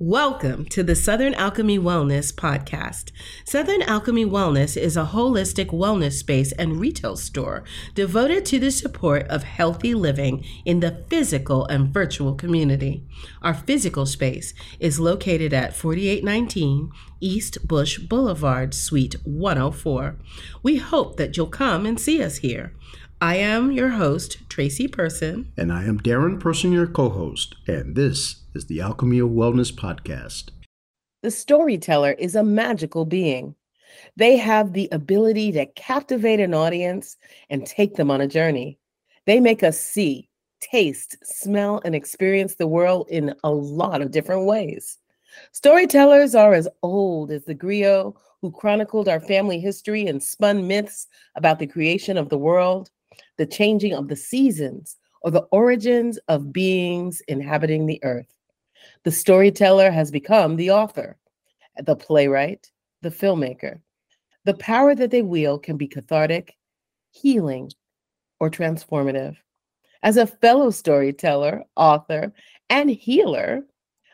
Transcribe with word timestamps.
Welcome 0.00 0.64
to 0.70 0.82
the 0.82 0.96
Southern 0.96 1.34
Alchemy 1.34 1.78
Wellness 1.78 2.34
Podcast. 2.34 3.12
Southern 3.44 3.80
Alchemy 3.82 4.24
Wellness 4.24 4.76
is 4.76 4.96
a 4.96 5.04
holistic 5.04 5.66
wellness 5.66 6.14
space 6.14 6.50
and 6.50 6.80
retail 6.80 7.14
store 7.14 7.62
devoted 7.94 8.44
to 8.46 8.58
the 8.58 8.72
support 8.72 9.24
of 9.28 9.44
healthy 9.44 9.94
living 9.94 10.44
in 10.64 10.80
the 10.80 11.04
physical 11.08 11.64
and 11.66 11.94
virtual 11.94 12.34
community. 12.34 13.04
Our 13.40 13.54
physical 13.54 14.04
space 14.04 14.52
is 14.80 14.98
located 14.98 15.52
at 15.54 15.76
4819 15.76 16.90
East 17.20 17.58
Bush 17.68 18.00
Boulevard, 18.00 18.74
Suite 18.74 19.14
104. 19.22 20.16
We 20.64 20.78
hope 20.78 21.18
that 21.18 21.36
you'll 21.36 21.46
come 21.46 21.86
and 21.86 22.00
see 22.00 22.20
us 22.20 22.38
here. 22.38 22.74
I 23.20 23.36
am 23.36 23.70
your 23.70 23.90
host, 23.90 24.38
Tracy 24.48 24.88
Person. 24.88 25.52
And 25.56 25.72
I 25.72 25.84
am 25.84 26.00
Darren 26.00 26.40
Person, 26.40 26.72
your 26.72 26.88
co 26.88 27.10
host. 27.10 27.54
And 27.68 27.94
this 27.94 28.43
is 28.54 28.66
the 28.66 28.80
Alchemy 28.80 29.18
of 29.18 29.30
Wellness 29.30 29.72
podcast. 29.72 30.50
The 31.22 31.30
storyteller 31.30 32.12
is 32.12 32.36
a 32.36 32.44
magical 32.44 33.04
being. 33.04 33.54
They 34.16 34.36
have 34.36 34.72
the 34.72 34.88
ability 34.92 35.52
to 35.52 35.66
captivate 35.66 36.40
an 36.40 36.54
audience 36.54 37.16
and 37.50 37.66
take 37.66 37.96
them 37.96 38.10
on 38.10 38.20
a 38.20 38.28
journey. 38.28 38.78
They 39.26 39.40
make 39.40 39.62
us 39.62 39.78
see, 39.80 40.28
taste, 40.60 41.16
smell, 41.22 41.80
and 41.84 41.94
experience 41.94 42.54
the 42.54 42.66
world 42.66 43.06
in 43.10 43.34
a 43.44 43.50
lot 43.50 44.02
of 44.02 44.10
different 44.10 44.46
ways. 44.46 44.98
Storytellers 45.52 46.34
are 46.34 46.54
as 46.54 46.68
old 46.82 47.30
as 47.30 47.44
the 47.44 47.54
griot 47.54 48.14
who 48.40 48.50
chronicled 48.50 49.08
our 49.08 49.20
family 49.20 49.58
history 49.58 50.06
and 50.06 50.22
spun 50.22 50.66
myths 50.66 51.06
about 51.34 51.58
the 51.58 51.66
creation 51.66 52.16
of 52.16 52.28
the 52.28 52.38
world 52.38 52.90
the 53.36 53.46
changing 53.46 53.94
of 53.94 54.08
the 54.08 54.16
seasons, 54.16 54.96
or 55.22 55.30
the 55.30 55.46
origins 55.50 56.18
of 56.28 56.52
beings 56.52 57.22
inhabiting 57.28 57.86
the 57.86 58.02
earth. 58.04 58.33
The 59.04 59.10
storyteller 59.10 59.90
has 59.90 60.10
become 60.10 60.56
the 60.56 60.70
author, 60.70 61.18
the 61.76 61.94
playwright, 61.94 62.70
the 63.02 63.10
filmmaker. 63.10 63.80
The 64.44 64.54
power 64.54 64.94
that 64.94 65.10
they 65.10 65.20
wield 65.20 65.62
can 65.62 65.76
be 65.76 65.86
cathartic, 65.86 66.56
healing, 67.10 67.70
or 68.40 68.50
transformative. 68.50 69.36
As 70.02 70.16
a 70.16 70.26
fellow 70.26 70.70
storyteller, 70.70 71.64
author, 71.76 72.32
and 72.70 72.88
healer, 72.88 73.64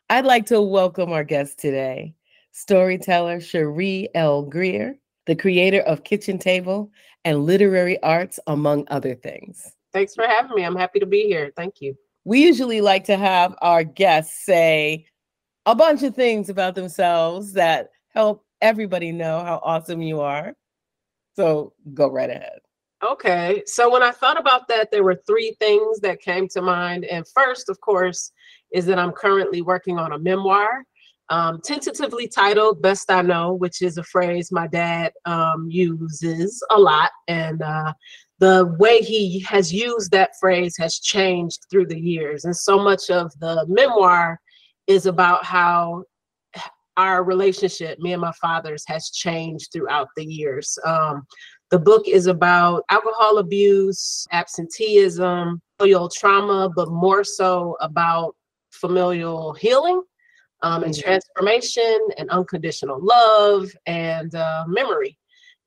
I'd 0.08 0.24
like 0.24 0.46
to 0.46 0.60
welcome 0.60 1.12
our 1.12 1.24
guest 1.24 1.60
today, 1.60 2.14
storyteller 2.50 3.38
Sheree 3.38 4.08
L. 4.16 4.42
Greer, 4.42 4.98
the 5.26 5.36
creator 5.36 5.82
of 5.82 6.02
Kitchen 6.02 6.36
Table 6.36 6.90
and 7.24 7.46
literary 7.46 8.02
arts, 8.02 8.40
among 8.48 8.86
other 8.88 9.14
things. 9.14 9.72
Thanks 9.92 10.16
for 10.16 10.26
having 10.26 10.56
me. 10.56 10.64
I'm 10.64 10.74
happy 10.74 10.98
to 10.98 11.06
be 11.06 11.22
here. 11.28 11.52
Thank 11.56 11.80
you. 11.80 11.96
We 12.24 12.42
usually 12.42 12.80
like 12.80 13.04
to 13.04 13.16
have 13.16 13.54
our 13.62 13.84
guests 13.84 14.44
say 14.44 15.06
a 15.66 15.74
bunch 15.74 16.02
of 16.02 16.14
things 16.14 16.48
about 16.48 16.74
themselves 16.74 17.52
that 17.54 17.90
help 18.08 18.44
everybody 18.60 19.12
know 19.12 19.40
how 19.40 19.60
awesome 19.62 20.02
you 20.02 20.20
are. 20.20 20.54
So 21.36 21.72
go 21.94 22.10
right 22.10 22.30
ahead. 22.30 22.58
Okay. 23.02 23.62
So 23.66 23.90
when 23.90 24.02
I 24.02 24.10
thought 24.10 24.38
about 24.38 24.68
that, 24.68 24.90
there 24.90 25.02
were 25.02 25.22
three 25.26 25.56
things 25.58 26.00
that 26.00 26.20
came 26.20 26.48
to 26.48 26.60
mind. 26.60 27.04
And 27.06 27.26
first, 27.26 27.70
of 27.70 27.80
course, 27.80 28.32
is 28.72 28.84
that 28.86 28.98
I'm 28.98 29.12
currently 29.12 29.62
working 29.62 29.98
on 29.98 30.12
a 30.12 30.18
memoir 30.18 30.84
um, 31.30 31.60
tentatively 31.62 32.26
titled 32.28 32.82
Best 32.82 33.10
I 33.10 33.22
Know, 33.22 33.54
which 33.54 33.82
is 33.82 33.96
a 33.96 34.02
phrase 34.02 34.50
my 34.52 34.66
dad 34.66 35.12
um, 35.24 35.68
uses 35.70 36.62
a 36.70 36.78
lot. 36.78 37.10
And 37.28 37.62
uh, 37.62 37.94
the 38.40 38.74
way 38.78 39.00
he 39.00 39.38
has 39.40 39.72
used 39.72 40.10
that 40.10 40.30
phrase 40.40 40.74
has 40.78 40.98
changed 40.98 41.60
through 41.70 41.86
the 41.86 42.00
years. 42.00 42.46
And 42.46 42.56
so 42.56 42.82
much 42.82 43.10
of 43.10 43.30
the 43.38 43.64
memoir 43.68 44.40
is 44.86 45.06
about 45.06 45.44
how 45.44 46.04
our 46.96 47.22
relationship, 47.22 47.98
me 47.98 48.12
and 48.12 48.20
my 48.20 48.32
father's, 48.40 48.82
has 48.86 49.10
changed 49.10 49.68
throughout 49.72 50.08
the 50.16 50.24
years. 50.24 50.76
Um, 50.86 51.26
the 51.70 51.78
book 51.78 52.08
is 52.08 52.26
about 52.26 52.82
alcohol 52.90 53.38
abuse, 53.38 54.26
absenteeism, 54.32 55.60
familial 55.78 56.08
trauma, 56.08 56.70
but 56.74 56.90
more 56.90 57.22
so 57.24 57.76
about 57.80 58.34
familial 58.70 59.52
healing 59.52 60.02
um, 60.62 60.82
and 60.82 60.94
mm-hmm. 60.94 61.02
transformation 61.02 61.98
and 62.18 62.28
unconditional 62.30 62.98
love 63.00 63.70
and 63.86 64.34
uh, 64.34 64.64
memory. 64.66 65.16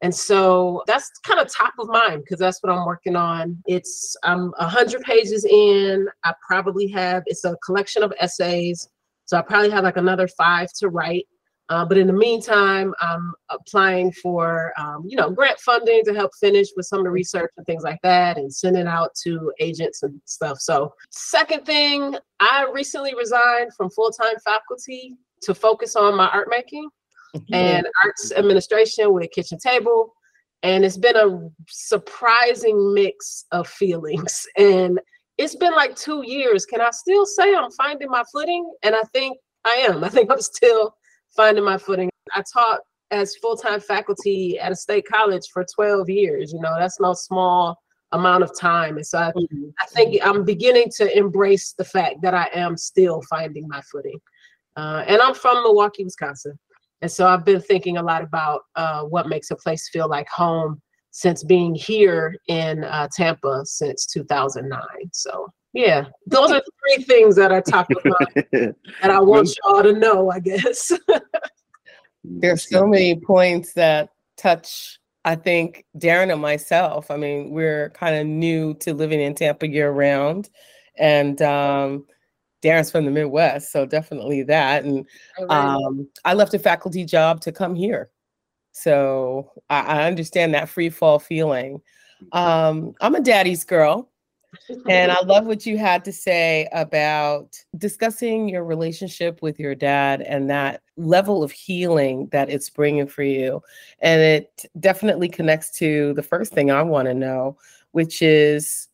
And 0.02 0.14
so 0.14 0.84
that's 0.86 1.10
kind 1.24 1.40
of 1.40 1.52
top 1.52 1.74
of 1.80 1.88
mind 1.88 2.24
because 2.24 2.40
that's 2.40 2.62
what 2.62 2.72
I'm 2.72 2.86
working 2.86 3.16
on. 3.16 3.58
It's 3.66 4.16
I'm 4.24 4.54
a 4.60 4.66
100 4.66 5.02
pages 5.02 5.46
in. 5.46 6.08
I 6.26 6.34
probably 6.46 6.88
have 6.90 7.24
it's 7.26 7.46
a 7.46 7.56
collection 7.66 8.04
of 8.04 8.14
essays, 8.20 8.90
so 9.26 9.38
I 9.38 9.42
probably 9.42 9.70
have 9.70 9.86
like 9.86 9.98
another 9.98 10.28
five 10.28 10.70
to 10.80 10.90
write. 10.90 11.26
Uh, 11.70 11.86
but 11.86 11.98
in 11.98 12.08
the 12.08 12.14
meantime, 12.14 12.94
I'm 13.00 13.34
applying 13.50 14.12
for, 14.12 14.74
um, 14.78 15.06
you 15.08 15.16
know, 15.16 15.30
grant 15.30 15.60
funding 15.60 16.04
to 16.04 16.14
help 16.14 16.32
finish 16.40 16.68
with 16.76 16.86
some 16.86 17.00
of 17.00 17.06
the 17.06 17.12
research 17.12 17.52
and 17.56 17.66
things 17.66 17.84
like 17.84 18.00
that 18.04 18.38
and 18.38 18.54
send 18.54 18.76
it 18.76 18.86
out 18.86 19.12
to 19.24 19.52
agents 19.62 20.04
and 20.04 20.20
stuff. 20.26 20.60
So, 20.60 20.94
second 21.10 21.66
thing, 21.66 22.18
I 22.42 22.70
recently 22.74 23.16
resigned 23.16 23.74
from 23.78 23.90
full 23.92 24.12
time 24.12 24.36
faculty 24.44 25.16
to 25.44 25.56
focus 25.56 25.96
on 25.96 26.16
my 26.18 26.28
art 26.30 26.50
making 26.50 26.90
mm-hmm. 27.36 27.54
and 27.54 27.88
arts 28.04 28.32
administration 28.32 29.14
with 29.14 29.32
Kitchen 29.32 29.58
Table. 29.60 30.14
And 30.62 30.86
it's 30.86 30.98
been 30.98 31.18
a 31.18 31.50
surprising 31.68 32.94
mix 32.94 33.46
of 33.52 33.68
feelings. 33.68 34.46
And 34.58 35.00
it's 35.38 35.56
been 35.56 35.74
like 35.74 35.96
two 35.96 36.24
years. 36.26 36.66
Can 36.66 36.80
I 36.80 36.92
still 36.92 37.26
say 37.26 37.56
I'm 37.56 37.72
finding 37.72 38.10
my 38.10 38.24
footing? 38.32 38.72
And 38.84 38.96
I 38.96 39.02
think 39.14 39.38
I 39.66 39.76
am. 39.90 40.04
I 40.04 40.10
think 40.10 40.32
I'm 40.32 40.42
still 40.42 40.96
finding 41.36 41.64
my 41.64 41.78
footing. 41.78 42.10
I 42.32 42.44
taught 42.54 42.82
as 43.12 43.36
full-time 43.36 43.80
faculty 43.80 44.60
at 44.60 44.72
a 44.72 44.76
state 44.76 45.06
college 45.12 45.48
for 45.52 45.66
12 45.76 46.10
years. 46.10 46.54
You 46.54 46.60
know, 46.62 46.76
that's 46.78 47.00
no 47.00 47.14
small 47.14 47.78
amount 48.12 48.44
of 48.44 48.58
time. 48.58 48.96
And 48.98 49.06
so 49.06 49.20
I, 49.20 49.32
mm-hmm. 49.32 49.70
I 49.82 49.86
think 49.88 50.26
I'm 50.26 50.46
beginning 50.46 50.90
to 50.98 51.18
embrace 51.18 51.74
the 51.78 51.84
fact 51.84 52.22
that 52.22 52.34
I 52.34 52.50
am 52.54 52.78
still 52.78 53.22
finding 53.30 53.68
my 53.68 53.82
footing. 53.92 54.20
Uh, 54.76 55.04
and 55.08 55.22
I'm 55.22 55.34
from 55.36 55.62
Milwaukee, 55.64 56.04
Wisconsin. 56.04 56.58
And 57.04 57.12
so 57.12 57.28
I've 57.28 57.44
been 57.44 57.60
thinking 57.60 57.98
a 57.98 58.02
lot 58.02 58.24
about 58.24 58.62
uh, 58.78 59.04
what 59.04 59.28
makes 59.28 59.52
a 59.52 59.58
place 59.58 59.90
feel 59.90 60.08
like 60.08 60.30
home 60.30 60.82
since 61.12 61.44
being 61.44 61.76
here 61.76 62.38
in 62.48 62.86
uh, 62.86 63.10
Tampa 63.14 63.66
since 63.66 64.06
2009. 64.06 64.80
So 65.12 65.52
yeah, 65.74 66.06
those 66.28 66.50
are 66.52 66.62
three 66.62 67.04
things 67.04 67.36
that 67.36 67.52
are 67.52 67.62
top 67.62 67.88
of 67.92 68.06
mind 68.06 68.76
that 69.02 69.12
I 69.12 69.20
want 69.20 69.54
y'all 69.66 69.84
to 69.84 69.92
know, 69.92 70.32
I 70.32 70.40
guess. 70.40 70.94
There's 72.24 72.70
so 72.70 72.88
many 72.88 73.20
points 73.20 73.74
that 73.74 74.12
touch, 74.38 74.98
I 75.26 75.36
think, 75.36 75.86
Darren 75.98 76.32
and 76.32 76.42
myself. 76.42 77.12
I 77.12 77.18
mean, 77.18 77.50
we're 77.50 77.90
kind 77.90 78.16
of 78.16 78.26
new 78.26 78.76
to 78.76 78.94
living 78.94 79.20
in 79.20 79.36
Tampa 79.36 79.68
year 79.68 79.92
round. 79.92 80.50
And 80.98 81.42
um, 81.42 82.06
Darren's 82.64 82.92
from 82.92 83.06
the 83.06 83.12
Midwest, 83.12 83.72
so 83.72 83.86
definitely 83.86 84.44
that. 84.44 84.86
And 84.86 85.06
um, 85.50 86.08
I 86.26 86.34
left 86.34 86.54
a 86.54 86.60
faculty 86.60 87.06
job 87.06 87.42
to 87.42 87.52
come 87.52 87.76
here. 87.76 88.10
So 88.72 89.52
I, 89.70 89.82
I 89.82 90.08
understand 90.08 90.54
that 90.54 90.70
free 90.70 90.90
fall 90.90 91.20
feeling. 91.20 91.82
Um, 92.32 92.96
I'm 93.02 93.16
a 93.16 93.22
daddy's 93.22 93.64
girl 93.64 94.10
and 94.88 95.12
I 95.12 95.22
love 95.24 95.46
what 95.46 95.66
you 95.66 95.78
had 95.78 96.06
to 96.06 96.14
say 96.14 96.68
about 96.72 97.58
discussing 97.78 98.48
your 98.48 98.64
relationship 98.64 99.42
with 99.42 99.60
your 99.60 99.76
dad 99.76 100.22
and 100.22 100.50
that 100.50 100.82
level 100.96 101.44
of 101.44 101.52
healing 101.52 102.28
that 102.32 102.50
it's 102.50 102.70
bringing 102.70 103.08
for 103.08 103.24
you. 103.24 103.62
And 104.00 104.22
it 104.22 104.66
definitely 104.80 105.30
connects 105.30 105.72
to 105.80 106.14
the 106.14 106.24
first 106.24 106.54
thing 106.54 106.72
I 106.72 106.82
want 106.84 107.08
to 107.08 107.14
know, 107.14 107.58
which 107.92 108.22
is 108.22 108.88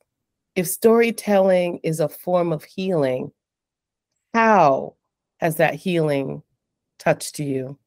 if 0.56 0.68
storytelling 0.68 1.80
is 1.84 2.00
a 2.00 2.10
form 2.10 2.52
of 2.52 2.64
healing, 2.64 3.32
how 4.34 4.96
has 5.40 5.56
that 5.58 5.76
healing 5.76 6.44
touched 6.98 7.40
you? 7.40 7.78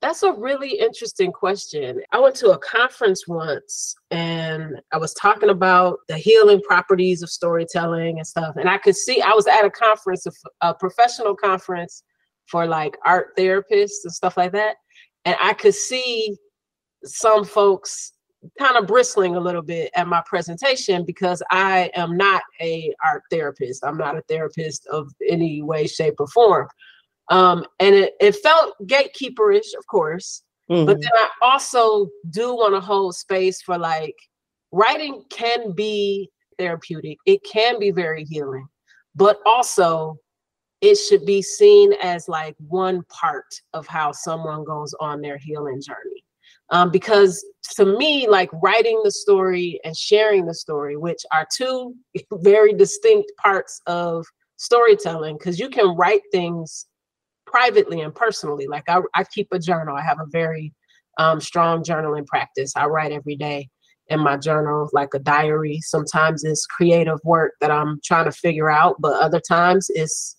That's 0.00 0.22
a 0.22 0.32
really 0.32 0.78
interesting 0.78 1.32
question. 1.32 2.02
I 2.12 2.20
went 2.20 2.34
to 2.36 2.50
a 2.50 2.58
conference 2.58 3.26
once 3.26 3.94
and 4.10 4.80
I 4.92 4.98
was 4.98 5.14
talking 5.14 5.48
about 5.48 5.98
the 6.08 6.18
healing 6.18 6.60
properties 6.60 7.22
of 7.22 7.30
storytelling 7.30 8.18
and 8.18 8.26
stuff. 8.26 8.56
And 8.56 8.68
I 8.68 8.76
could 8.76 8.96
see 8.96 9.22
I 9.22 9.30
was 9.30 9.46
at 9.46 9.64
a 9.64 9.70
conference, 9.70 10.26
a 10.60 10.74
professional 10.74 11.34
conference 11.34 12.02
for 12.48 12.66
like 12.66 12.98
art 13.06 13.28
therapists 13.38 14.04
and 14.04 14.12
stuff 14.12 14.36
like 14.36 14.52
that. 14.52 14.76
And 15.24 15.36
I 15.40 15.54
could 15.54 15.74
see 15.74 16.36
some 17.04 17.44
folks 17.44 18.12
kind 18.58 18.76
of 18.76 18.86
bristling 18.86 19.36
a 19.36 19.40
little 19.40 19.62
bit 19.62 19.90
at 19.94 20.06
my 20.06 20.22
presentation 20.26 21.04
because 21.04 21.42
I 21.50 21.90
am 21.94 22.16
not 22.16 22.42
a 22.60 22.94
art 23.04 23.22
therapist. 23.30 23.84
I'm 23.84 23.98
not 23.98 24.16
a 24.16 24.22
therapist 24.22 24.86
of 24.88 25.10
any 25.28 25.62
way, 25.62 25.86
shape, 25.86 26.14
or 26.18 26.26
form. 26.28 26.68
Um, 27.30 27.64
and 27.80 27.94
it, 27.94 28.14
it 28.20 28.36
felt 28.36 28.74
gatekeeperish, 28.86 29.74
of 29.78 29.86
course. 29.86 30.42
Mm-hmm. 30.70 30.86
But 30.86 31.00
then 31.00 31.10
I 31.14 31.28
also 31.42 32.08
do 32.30 32.54
want 32.54 32.74
to 32.74 32.80
hold 32.80 33.14
space 33.14 33.60
for 33.62 33.78
like 33.78 34.16
writing 34.72 35.22
can 35.30 35.72
be 35.72 36.30
therapeutic, 36.58 37.18
it 37.26 37.40
can 37.44 37.78
be 37.78 37.90
very 37.90 38.24
healing, 38.24 38.66
but 39.14 39.40
also 39.46 40.16
it 40.80 40.96
should 40.96 41.24
be 41.24 41.40
seen 41.40 41.92
as 42.02 42.28
like 42.28 42.54
one 42.68 43.02
part 43.08 43.46
of 43.72 43.86
how 43.86 44.12
someone 44.12 44.64
goes 44.64 44.94
on 45.00 45.20
their 45.20 45.38
healing 45.38 45.80
journey. 45.80 46.24
Um, 46.70 46.90
because 46.90 47.44
to 47.76 47.84
me, 47.84 48.28
like 48.28 48.50
writing 48.62 49.00
the 49.04 49.10
story 49.10 49.80
and 49.84 49.96
sharing 49.96 50.46
the 50.46 50.54
story, 50.54 50.96
which 50.96 51.22
are 51.32 51.46
two 51.54 51.94
very 52.32 52.72
distinct 52.72 53.32
parts 53.42 53.80
of 53.86 54.26
storytelling, 54.56 55.36
because 55.38 55.58
you 55.58 55.68
can 55.68 55.96
write 55.96 56.22
things 56.32 56.86
privately 57.46 58.00
and 58.00 58.14
personally. 58.14 58.66
Like 58.66 58.84
I, 58.88 59.00
I 59.14 59.24
keep 59.24 59.48
a 59.52 59.58
journal. 59.58 59.96
I 59.96 60.02
have 60.02 60.20
a 60.20 60.26
very 60.30 60.72
um, 61.18 61.40
strong 61.40 61.82
journaling 61.82 62.26
practice. 62.26 62.72
I 62.76 62.86
write 62.86 63.12
every 63.12 63.36
day 63.36 63.68
in 64.08 64.20
my 64.20 64.36
journal, 64.36 64.88
like 64.92 65.14
a 65.14 65.18
diary. 65.18 65.80
Sometimes 65.82 66.44
it's 66.44 66.66
creative 66.66 67.18
work 67.24 67.52
that 67.60 67.70
I'm 67.70 68.00
trying 68.04 68.26
to 68.26 68.32
figure 68.32 68.70
out, 68.70 68.96
but 69.00 69.20
other 69.22 69.40
times 69.40 69.86
it's 69.90 70.36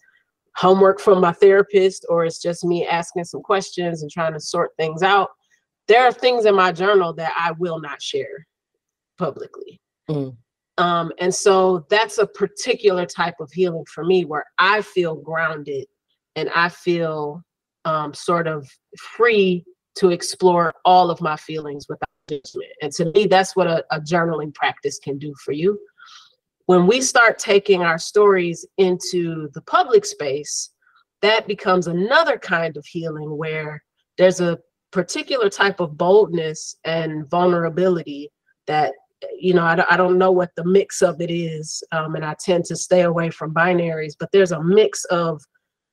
homework 0.55 0.99
from 0.99 1.19
my 1.19 1.33
therapist 1.33 2.05
or 2.09 2.25
it's 2.25 2.41
just 2.41 2.63
me 2.63 2.85
asking 2.85 3.25
some 3.25 3.41
questions 3.41 4.01
and 4.01 4.11
trying 4.11 4.33
to 4.33 4.39
sort 4.39 4.71
things 4.77 5.01
out. 5.01 5.29
There 5.87 6.03
are 6.03 6.11
things 6.11 6.45
in 6.45 6.55
my 6.55 6.71
journal 6.71 7.13
that 7.13 7.33
I 7.37 7.51
will 7.51 7.79
not 7.79 8.01
share 8.01 8.47
publicly. 9.17 9.79
Mm. 10.09 10.35
Um, 10.77 11.11
and 11.19 11.33
so 11.33 11.85
that's 11.89 12.17
a 12.17 12.27
particular 12.27 13.05
type 13.05 13.35
of 13.39 13.51
healing 13.51 13.85
for 13.85 14.03
me 14.03 14.25
where 14.25 14.45
I 14.57 14.81
feel 14.81 15.15
grounded 15.15 15.87
and 16.35 16.49
I 16.53 16.69
feel 16.69 17.43
um, 17.85 18.13
sort 18.13 18.47
of 18.47 18.67
free 18.97 19.63
to 19.95 20.09
explore 20.09 20.73
all 20.83 21.09
of 21.09 21.21
my 21.21 21.37
feelings 21.37 21.87
without 21.87 22.09
judgment. 22.27 22.71
And 22.81 22.91
to 22.93 23.11
me, 23.13 23.27
that's 23.27 23.55
what 23.55 23.67
a, 23.67 23.85
a 23.91 24.01
journaling 24.01 24.53
practice 24.53 24.99
can 24.99 25.17
do 25.17 25.33
for 25.43 25.53
you. 25.53 25.79
When 26.65 26.87
we 26.87 26.99
start 26.99 27.37
taking 27.37 27.83
our 27.83 27.99
stories 27.99 28.65
into 28.77 29.49
the 29.53 29.61
public 29.61 30.05
space, 30.05 30.71
that 31.21 31.47
becomes 31.47 31.87
another 31.87 32.37
kind 32.37 32.75
of 32.75 32.85
healing 32.85 33.37
where 33.37 33.83
there's 34.17 34.41
a 34.41 34.59
particular 34.95 35.49
type 35.49 35.81
of 35.81 35.97
boldness 35.97 36.77
and 36.85 37.29
vulnerability 37.29 38.31
that 38.65 38.93
you 39.37 39.53
know 39.53 39.63
I, 39.63 39.83
I 39.93 39.97
don't 39.97 40.17
know 40.17 40.31
what 40.31 40.51
the 40.55 40.63
mix 40.63 41.01
of 41.01 41.19
it 41.19 41.29
is 41.29 41.83
um, 41.91 42.15
and 42.15 42.23
i 42.23 42.33
tend 42.39 42.63
to 42.65 42.77
stay 42.77 43.01
away 43.01 43.29
from 43.29 43.53
binaries 43.53 44.13
but 44.17 44.31
there's 44.31 44.53
a 44.53 44.63
mix 44.63 45.03
of 45.05 45.41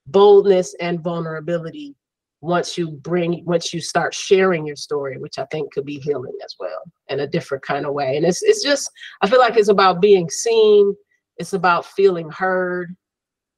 boldness 0.07 0.77
and 0.79 1.03
vulnerability 1.03 1.97
once 2.43 2.79
you 2.79 2.93
bring 2.93 3.45
once 3.45 3.75
you 3.75 3.81
start 3.81 4.15
sharing 4.15 4.65
your 4.65 4.77
story 4.77 5.19
which 5.19 5.37
i 5.37 5.45
think 5.47 5.73
could 5.73 5.85
be 5.85 5.99
healing 5.99 6.39
as 6.45 6.55
well 6.61 6.83
in 7.09 7.19
a 7.21 7.27
different 7.27 7.65
kind 7.65 7.85
of 7.85 7.93
way. 7.93 8.17
And 8.17 8.25
it's 8.25 8.41
it's 8.43 8.63
just 8.63 8.89
i 9.21 9.29
feel 9.29 9.41
like 9.41 9.57
it's 9.57 9.69
about 9.69 10.01
being 10.01 10.31
seen 10.31 10.95
it's 11.39 11.55
about 11.55 11.87
feeling 11.87 12.31
heard 12.31 12.95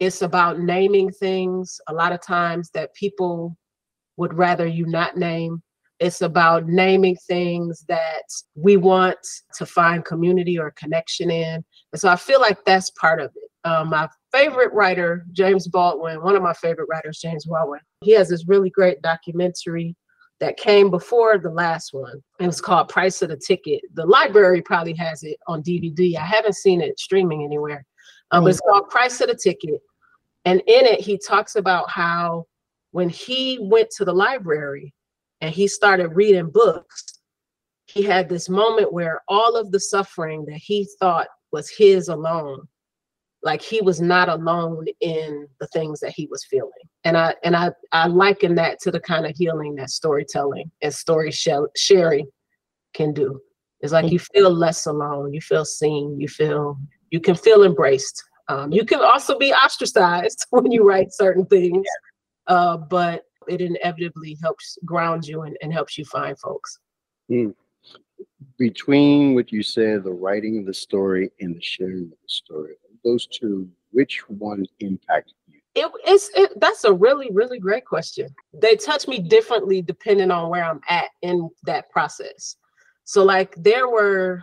it's 0.00 0.23
about 0.23 0.58
naming 0.58 1.11
things. 1.11 1.81
A 1.88 1.94
lot 1.94 2.12
of 2.12 2.20
times 2.20 2.70
that 2.75 2.94
people 2.94 3.56
would 4.16 4.34
rather 4.34 4.66
you 4.66 4.87
not 4.87 5.16
name 5.16 5.62
it's 6.00 6.22
about 6.22 6.66
naming 6.66 7.16
things 7.28 7.84
that 7.88 8.25
we 8.56 8.76
want 8.76 9.16
to 9.55 9.64
find 9.64 10.05
community 10.05 10.58
or 10.58 10.72
connection 10.72 11.31
in 11.31 11.64
and 11.93 12.00
so 12.00 12.08
i 12.08 12.16
feel 12.16 12.40
like 12.40 12.64
that's 12.64 12.90
part 12.90 13.20
of 13.20 13.31
it 13.37 13.50
um, 13.64 13.88
my 13.90 14.08
favorite 14.31 14.72
writer, 14.72 15.25
James 15.32 15.66
Baldwin, 15.69 16.22
one 16.22 16.37
of 16.37 16.43
my 16.43 16.52
favorite 16.52 16.88
writers, 16.90 17.19
James 17.20 17.46
Baldwin, 17.46 17.81
he 18.02 18.12
has 18.12 18.28
this 18.28 18.46
really 18.46 18.70
great 18.70 19.00
documentary 19.00 19.96
that 20.40 20.56
came 20.58 20.90
before 20.90 21.38
the 21.38 21.50
last 21.50 21.94
one. 21.94 22.22
It 22.40 22.46
was 22.46 22.60
called 22.60 22.88
Price 22.88 23.22
of 23.22 23.31
the 23.31 23.37
Ticket. 23.37 23.81
The 23.94 24.05
library 24.05 24.60
probably 24.60 24.94
has 24.94 25.22
it 25.22 25.38
on 25.46 25.62
DVD. 25.62 26.17
I 26.17 26.25
haven't 26.25 26.56
seen 26.56 26.81
it 26.82 26.99
streaming 26.99 27.44
anywhere. 27.44 27.87
Um, 28.31 28.40
mm-hmm. 28.40 28.44
But 28.44 28.50
it's 28.50 28.60
mm. 28.60 28.70
called 28.70 28.90
Price 28.90 29.20
of 29.20 29.28
the 29.28 29.37
Ticket. 29.37 29.81
And 30.44 30.60
in 30.67 30.84
it, 30.84 31.00
he 31.00 31.17
talks 31.17 31.56
about 31.56 31.88
how 31.88 32.44
when 32.94 33.08
he 33.08 33.58
went 33.61 33.91
to 33.91 34.05
the 34.05 34.12
library 34.12 34.94
and 35.41 35.52
he 35.52 35.67
started 35.67 36.11
reading 36.11 36.49
books, 36.49 37.02
he 37.87 38.05
had 38.05 38.29
this 38.29 38.49
moment 38.49 38.93
where 38.93 39.20
all 39.26 39.56
of 39.56 39.73
the 39.73 39.81
suffering 39.81 40.44
that 40.44 40.58
he 40.58 40.87
thought 41.00 41.26
was 41.50 41.69
his 41.69 42.06
alone 42.06 42.61
like 43.43 43.61
he 43.61 43.81
was 43.81 44.00
not 44.00 44.29
alone 44.29 44.87
in 45.00 45.49
the 45.58 45.67
things 45.67 45.99
that 46.00 46.12
he 46.12 46.29
was 46.31 46.44
feeling. 46.44 46.70
And 47.02 47.17
i 47.17 47.35
and 47.43 47.56
i 47.56 47.73
i 47.91 48.06
liken 48.06 48.55
that 48.55 48.79
to 48.82 48.93
the 48.93 49.00
kind 49.00 49.26
of 49.26 49.35
healing 49.35 49.75
that 49.75 49.91
storytelling 49.91 50.70
and 50.81 50.94
story 50.94 51.32
sharing 51.32 52.29
can 52.94 53.12
do. 53.12 53.41
It's 53.81 53.93
like 53.93 54.12
you 54.12 54.20
feel 54.20 54.50
less 54.50 54.87
alone 54.87 55.35
you 55.35 55.41
feel 55.41 55.64
seen 55.64 56.20
you 56.20 56.29
feel 56.29 56.79
you 57.11 57.19
can 57.19 57.35
feel 57.35 57.64
embraced. 57.64 58.23
Um, 58.46 58.70
you 58.70 58.85
can 58.85 59.00
also 59.00 59.37
be 59.37 59.52
ostracized 59.52 60.46
when 60.50 60.70
you 60.70 60.88
write 60.88 61.12
certain 61.12 61.44
things 61.46 61.85
uh, 62.46 62.76
but 62.76 63.25
it 63.49 63.61
inevitably 63.61 64.38
helps 64.43 64.79
ground 64.85 65.26
you 65.26 65.43
and, 65.43 65.56
and 65.62 65.73
helps 65.73 65.99
you 65.99 66.05
find 66.05 66.38
folks 66.38 66.79
mm. 67.31 67.55
between 68.58 69.35
what 69.35 69.52
you 69.52 69.62
said 69.62 70.02
the 70.02 70.12
writing 70.12 70.58
of 70.58 70.67
the 70.67 70.75
story 70.75 71.31
and 71.41 71.55
the 71.55 71.62
sharing 71.62 72.05
of 72.05 72.11
the 72.11 72.29
story 72.29 72.75
those 73.05 73.26
two, 73.26 73.69
which 73.93 74.29
one 74.29 74.64
impacted 74.81 75.35
you? 75.46 75.61
It, 75.76 75.91
it's 76.05 76.31
it, 76.35 76.58
that's 76.61 76.85
a 76.85 76.93
really 76.93 77.29
really 77.32 77.58
great 77.58 77.85
question. 77.85 78.29
They 78.52 78.76
touch 78.76 79.06
me 79.06 79.19
differently 79.19 79.82
depending 79.82 80.31
on 80.31 80.50
where 80.50 80.64
I'm 80.64 80.81
at 80.88 81.11
in 81.23 81.50
that 81.64 81.91
process. 81.91 82.56
So 83.05 83.23
like 83.23 83.55
there 83.56 83.88
were 83.88 84.43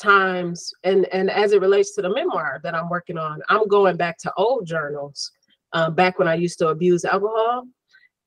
times 0.00 0.72
and 0.84 1.06
and 1.12 1.30
as 1.30 1.52
it 1.52 1.60
relates 1.60 1.94
to 1.94 2.02
the 2.02 2.12
memoir 2.12 2.60
that 2.62 2.74
I'm 2.74 2.88
working 2.88 3.18
on, 3.18 3.40
I'm 3.48 3.68
going 3.68 3.96
back 3.96 4.16
to 4.18 4.32
old 4.36 4.66
journals, 4.66 5.30
uh, 5.72 5.90
back 5.90 6.18
when 6.18 6.28
I 6.28 6.34
used 6.34 6.58
to 6.58 6.68
abuse 6.68 7.04
alcohol, 7.04 7.64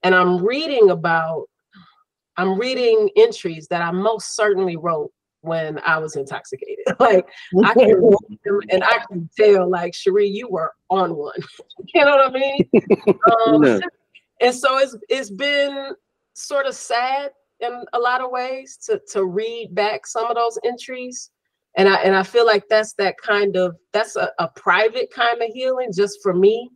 and 0.04 0.14
I'm 0.16 0.44
reading 0.44 0.90
about 0.90 1.46
I'm 2.38 2.58
reading 2.58 3.10
entries 3.16 3.68
that 3.68 3.82
I 3.82 3.92
most 3.92 4.36
certainly 4.36 4.76
wrote 4.76 5.12
when 5.42 5.80
I 5.86 5.98
was 6.00 6.16
intoxicated. 6.16 6.86
like 7.00 7.28
I 7.64 7.74
can 7.74 8.02
read 8.02 8.40
them 8.44 8.60
and 8.70 8.84
I 8.84 9.00
can 9.08 9.30
tell, 9.38 9.70
like 9.70 9.94
Sheree, 9.94 10.34
you 10.34 10.50
were 10.50 10.72
on 10.90 11.16
one. 11.16 11.40
you 11.94 12.04
know 12.04 12.18
what 12.18 12.30
I 12.30 12.34
mean? 12.34 12.70
Um, 13.48 13.64
yeah. 13.64 13.80
And 14.42 14.56
so 14.56 14.78
it's 14.80 14.98
it's 15.10 15.30
been 15.30 15.92
sort 16.34 16.66
of 16.66 16.76
sad 16.76 17.32
in 17.60 17.86
a 17.94 18.00
lot 18.00 18.22
of 18.22 18.32
ways 18.32 18.78
to 18.86 19.00
to 19.12 19.26
read 19.26 19.74
back 19.74 20.08
some 20.08 20.26
of 20.26 20.36
those 20.36 20.58
entries. 20.66 21.30
And 21.78 21.88
I 21.88 21.96
and 21.98 22.16
I 22.16 22.24
feel 22.24 22.46
like 22.46 22.64
that's 22.70 22.94
that 22.94 23.16
kind 23.18 23.56
of 23.56 23.76
that's 23.94 24.16
a, 24.16 24.32
a 24.40 24.48
private 24.56 25.14
kind 25.14 25.42
of 25.42 25.50
healing 25.54 25.92
just 25.96 26.20
for 26.22 26.34
me 26.34 26.70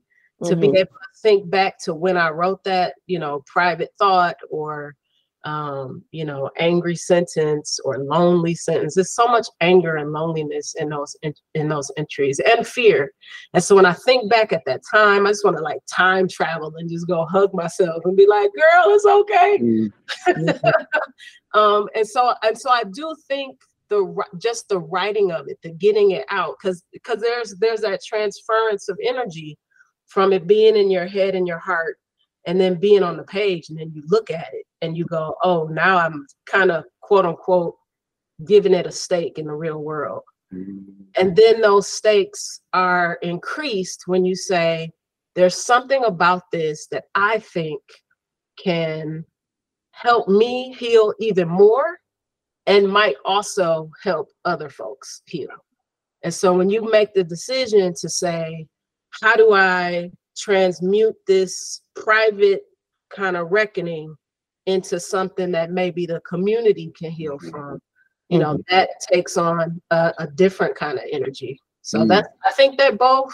to 0.43 0.51
mm-hmm. 0.51 0.61
be 0.61 0.67
able 0.79 0.91
to 0.91 1.21
think 1.21 1.49
back 1.49 1.79
to 1.83 1.93
when 1.93 2.17
I 2.17 2.29
wrote 2.29 2.63
that, 2.63 2.95
you 3.07 3.19
know, 3.19 3.43
private 3.47 3.89
thought 3.97 4.37
or 4.49 4.95
um, 5.47 6.03
you 6.11 6.25
know, 6.25 6.49
angry 6.59 6.95
sentence 6.95 7.79
or 7.85 7.99
lonely 7.99 8.53
sentence. 8.53 8.95
There's 8.95 9.13
so 9.13 9.27
much 9.27 9.47
anger 9.61 9.95
and 9.95 10.11
loneliness 10.11 10.75
in 10.77 10.89
those 10.89 11.15
in, 11.21 11.33
in, 11.53 11.69
those 11.69 11.89
entries 11.95 12.39
and 12.39 12.67
fear. 12.67 13.13
And 13.53 13.63
so 13.63 13.75
when 13.75 13.85
I 13.85 13.93
think 13.93 14.29
back 14.29 14.51
at 14.51 14.65
that 14.65 14.81
time, 14.93 15.25
I 15.25 15.29
just 15.29 15.45
want 15.45 15.55
to 15.55 15.63
like 15.63 15.79
time 15.89 16.27
travel 16.27 16.73
and 16.75 16.89
just 16.89 17.07
go 17.07 17.25
hug 17.25 17.53
myself 17.53 18.03
and 18.03 18.17
be 18.17 18.27
like, 18.27 18.49
"Girl, 18.53 18.93
it's 18.93 19.05
okay." 19.05 19.59
Mm-hmm. 19.61 20.77
um, 21.57 21.87
and 21.95 22.05
so 22.05 22.33
and 22.43 22.57
so 22.57 22.69
I 22.69 22.83
do 22.83 23.15
think 23.29 23.57
the 23.89 24.21
just 24.37 24.67
the 24.67 24.79
writing 24.79 25.31
of 25.31 25.47
it, 25.47 25.59
the 25.63 25.69
getting 25.69 26.11
it 26.11 26.25
out, 26.29 26.55
because 26.61 26.83
because 26.91 27.21
there's 27.21 27.55
there's 27.59 27.81
that 27.81 28.01
transference 28.03 28.89
of 28.89 28.99
energy 29.01 29.57
from 30.07 30.33
it 30.33 30.47
being 30.47 30.75
in 30.75 30.89
your 30.89 31.05
head 31.05 31.35
and 31.35 31.47
your 31.47 31.59
heart 31.59 31.97
and 32.45 32.59
then 32.59 32.75
being 32.75 33.03
on 33.03 33.17
the 33.17 33.23
page 33.23 33.69
and 33.69 33.77
then 33.77 33.91
you 33.93 34.01
look 34.07 34.31
at 34.31 34.47
it 34.53 34.65
and 34.81 34.97
you 34.97 35.05
go 35.05 35.35
oh 35.43 35.65
now 35.65 35.97
i'm 35.97 36.25
kind 36.45 36.71
of 36.71 36.83
quote 37.01 37.25
unquote 37.25 37.75
giving 38.45 38.73
it 38.73 38.87
a 38.87 38.91
stake 38.91 39.37
in 39.37 39.45
the 39.45 39.53
real 39.53 39.79
world 39.79 40.23
mm-hmm. 40.53 40.79
and 41.15 41.35
then 41.35 41.61
those 41.61 41.87
stakes 41.87 42.61
are 42.73 43.19
increased 43.21 44.03
when 44.05 44.25
you 44.25 44.35
say 44.35 44.89
there's 45.35 45.57
something 45.57 46.03
about 46.05 46.43
this 46.51 46.87
that 46.87 47.05
i 47.13 47.37
think 47.39 47.81
can 48.57 49.23
help 49.91 50.27
me 50.27 50.73
heal 50.73 51.13
even 51.19 51.47
more 51.47 51.97
and 52.65 52.87
might 52.87 53.15
also 53.25 53.89
help 54.03 54.29
other 54.45 54.69
folks 54.69 55.21
heal 55.25 55.49
and 56.23 56.33
so 56.33 56.53
when 56.53 56.69
you 56.69 56.89
make 56.89 57.13
the 57.13 57.23
decision 57.23 57.93
to 57.93 58.09
say 58.09 58.67
how 59.21 59.35
do 59.35 59.53
i 59.53 60.09
transmute 60.37 61.15
this 61.25 61.81
private 61.95 62.61
kind 63.09 63.35
of 63.35 63.51
reckoning 63.51 64.15
into 64.65 64.99
something 64.99 65.51
that 65.51 65.71
maybe 65.71 66.05
the 66.05 66.19
community 66.21 66.91
can 66.97 67.09
heal 67.09 67.37
mm-hmm. 67.37 67.49
from 67.49 67.79
you 68.29 68.39
know 68.39 68.53
mm-hmm. 68.53 68.75
that 68.75 68.89
takes 69.11 69.37
on 69.37 69.81
a, 69.91 70.13
a, 70.19 70.27
different 70.27 70.75
kind 70.75 70.97
of 70.97 71.03
energy 71.11 71.59
so 71.81 71.99
mm. 71.99 72.07
that's 72.07 72.27
i 72.45 72.51
think 72.51 72.77
they 72.77 72.91
both 72.91 73.33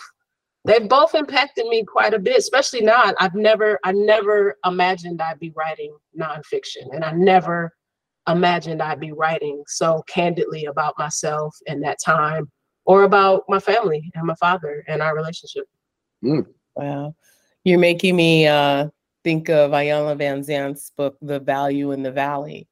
they 0.66 0.80
both 0.80 1.16
impacted 1.16 1.66
me 1.68 1.84
quite 1.84 2.14
a 2.14 2.20
bit 2.20 2.38
especially 2.38 2.82
now 2.82 3.12
i've 3.20 3.36
never 3.36 3.80
i 3.84 3.92
never 3.92 4.56
imagined 4.66 5.22
i'd 5.22 5.40
be 5.40 5.52
writing 5.56 5.96
nonfiction 6.20 6.94
and 6.94 7.04
i 7.04 7.12
never 7.12 7.72
imagined 8.30 8.82
i'd 8.82 9.00
be 9.00 9.12
writing 9.12 9.64
so 9.68 10.04
candidly 10.08 10.66
about 10.66 10.94
myself 10.98 11.56
and 11.68 11.84
that 11.84 11.98
time 12.04 12.50
or 12.86 13.04
about 13.04 13.44
my 13.48 13.60
family 13.60 14.12
and 14.16 14.26
my 14.26 14.36
father 14.36 14.84
and 14.88 15.02
our 15.02 15.16
relationship 15.16 15.66
mm. 16.24 16.46
Wow. 16.76 17.16
You're 17.64 17.80
making 17.80 18.16
me 18.16 18.48
uh, 18.48 18.90
think 19.24 19.50
of 19.50 19.72
Iyanla 19.72 20.18
Vanzant's 20.18 20.92
book, 20.92 21.18
The 21.22 21.40
Value 21.40 21.92
in 21.92 22.04
the 22.04 22.12
Valley. 22.12 22.68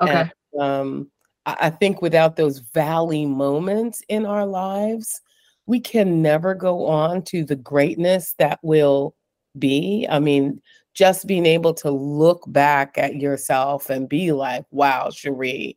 Okay. 0.00 0.30
And, 0.52 0.62
um, 0.62 1.10
I, 1.46 1.56
I 1.60 1.70
think 1.70 2.02
without 2.02 2.36
those 2.36 2.58
valley 2.58 3.26
moments 3.26 4.02
in 4.08 4.26
our 4.26 4.46
lives, 4.46 5.20
we 5.66 5.80
can 5.80 6.20
never 6.20 6.54
go 6.54 6.86
on 6.86 7.22
to 7.22 7.44
the 7.44 7.56
greatness 7.56 8.34
that 8.38 8.58
will 8.62 9.14
be. 9.58 10.06
I 10.10 10.18
mean, 10.18 10.60
just 10.94 11.26
being 11.26 11.46
able 11.46 11.74
to 11.74 11.90
look 11.90 12.44
back 12.48 12.98
at 12.98 13.16
yourself 13.16 13.90
and 13.90 14.08
be 14.08 14.32
like, 14.32 14.64
wow, 14.70 15.08
Sheree, 15.08 15.76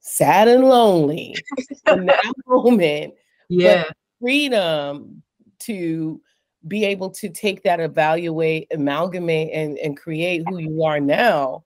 sad 0.00 0.48
and 0.48 0.64
lonely 0.64 1.34
in 1.86 2.06
that 2.06 2.32
moment. 2.46 3.14
yeah. 3.48 3.84
Freedom 4.20 5.22
to 5.60 6.20
be 6.68 6.84
able 6.84 7.10
to 7.10 7.28
take 7.30 7.62
that, 7.62 7.80
evaluate, 7.80 8.66
amalgamate, 8.70 9.50
and, 9.52 9.78
and 9.78 9.96
create 9.96 10.42
who 10.46 10.58
you 10.58 10.82
are 10.82 11.00
now 11.00 11.64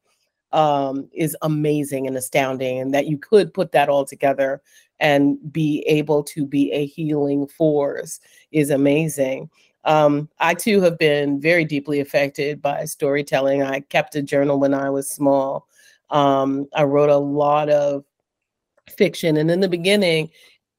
um, 0.52 1.08
is 1.12 1.36
amazing 1.42 2.06
and 2.06 2.16
astounding. 2.16 2.78
And 2.78 2.94
that 2.94 3.06
you 3.06 3.18
could 3.18 3.52
put 3.52 3.72
that 3.72 3.88
all 3.88 4.04
together 4.04 4.62
and 5.00 5.36
be 5.52 5.80
able 5.86 6.22
to 6.22 6.46
be 6.46 6.70
a 6.72 6.86
healing 6.86 7.48
force 7.48 8.20
is 8.52 8.70
amazing. 8.70 9.50
Um, 9.84 10.30
I 10.38 10.54
too 10.54 10.80
have 10.80 10.98
been 10.98 11.40
very 11.40 11.64
deeply 11.64 12.00
affected 12.00 12.62
by 12.62 12.84
storytelling. 12.84 13.62
I 13.62 13.80
kept 13.80 14.14
a 14.14 14.22
journal 14.22 14.58
when 14.58 14.72
I 14.72 14.90
was 14.90 15.10
small. 15.10 15.66
Um, 16.10 16.68
I 16.74 16.84
wrote 16.84 17.10
a 17.10 17.16
lot 17.16 17.68
of 17.68 18.04
fiction, 18.90 19.36
and 19.36 19.50
in 19.50 19.60
the 19.60 19.68
beginning, 19.68 20.30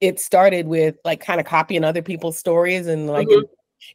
it 0.01 0.19
started 0.19 0.67
with 0.67 0.97
like 1.05 1.19
kind 1.19 1.39
of 1.39 1.45
copying 1.45 1.83
other 1.83 2.01
people's 2.01 2.37
stories 2.37 2.87
and 2.87 3.07
like 3.07 3.27
Mhm. 3.27 3.43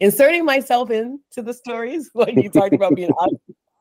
inserting 0.00 0.44
myself 0.44 0.90
into 0.90 1.42
the 1.42 1.54
stories. 1.54 2.10
Like 2.14 2.34
you 2.34 2.50
talked 2.50 2.74
about 2.74 2.94
being 2.96 3.12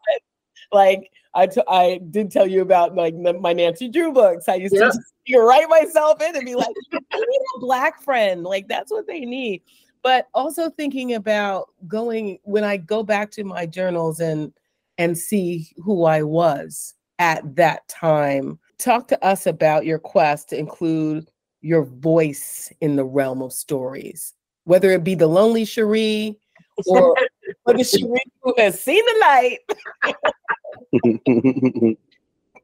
like 0.72 1.12
I, 1.34 1.48
t- 1.48 1.62
I 1.68 2.00
did 2.10 2.32
tell 2.32 2.48
you 2.48 2.62
about 2.62 2.96
like 2.96 3.16
my 3.16 3.54
Nancy 3.54 3.88
Drew 3.88 4.12
books. 4.12 4.50
I 4.50 4.56
used 4.56 4.76
Yeah. 4.76 4.90
to 4.90 5.00
you 5.26 5.48
write 5.48 5.70
myself 5.70 6.22
in 6.22 6.36
and 6.36 6.46
be 6.46 6.56
like, 6.56 6.76
I 6.92 7.18
need 7.20 7.42
a 7.56 7.60
black 7.60 8.02
friend. 8.02 8.44
Like 8.44 8.68
that's 8.68 8.92
what 8.92 9.06
they 9.06 9.22
need. 9.22 9.62
But 10.02 10.28
also 10.34 10.70
thinking 10.70 11.14
about 11.14 11.70
going 11.88 12.40
when 12.44 12.64
I 12.64 12.78
go 12.78 13.04
back 13.04 13.32
to 13.32 13.44
my 13.44 13.66
journals 13.66 14.20
and 14.20 14.54
and 14.98 15.18
see 15.18 15.70
who 15.78 16.06
I 16.06 16.24
was 16.24 16.96
at 17.20 17.56
that 17.56 17.88
time. 17.88 18.60
Talk 18.80 19.08
to 19.10 19.24
us 19.24 19.46
about 19.46 19.86
your 19.86 20.00
quest 20.00 20.50
to 20.50 20.58
include 20.58 21.30
your 21.62 21.84
voice 21.84 22.74
in 22.82 22.96
the 22.96 23.04
realm 23.04 23.42
of 23.42 23.54
stories, 23.54 24.34
whether 24.64 24.92
it 24.92 25.04
be 25.04 25.16
the 25.16 25.28
lonely 25.28 25.66
Sheree 25.66 26.38
or, 26.88 27.16
or 27.66 27.74
the 27.74 27.84
Sheree 27.84 28.18
who 28.42 28.54
has 28.58 28.82
seen 28.82 29.04
the 29.06 29.18
light. 29.22 29.60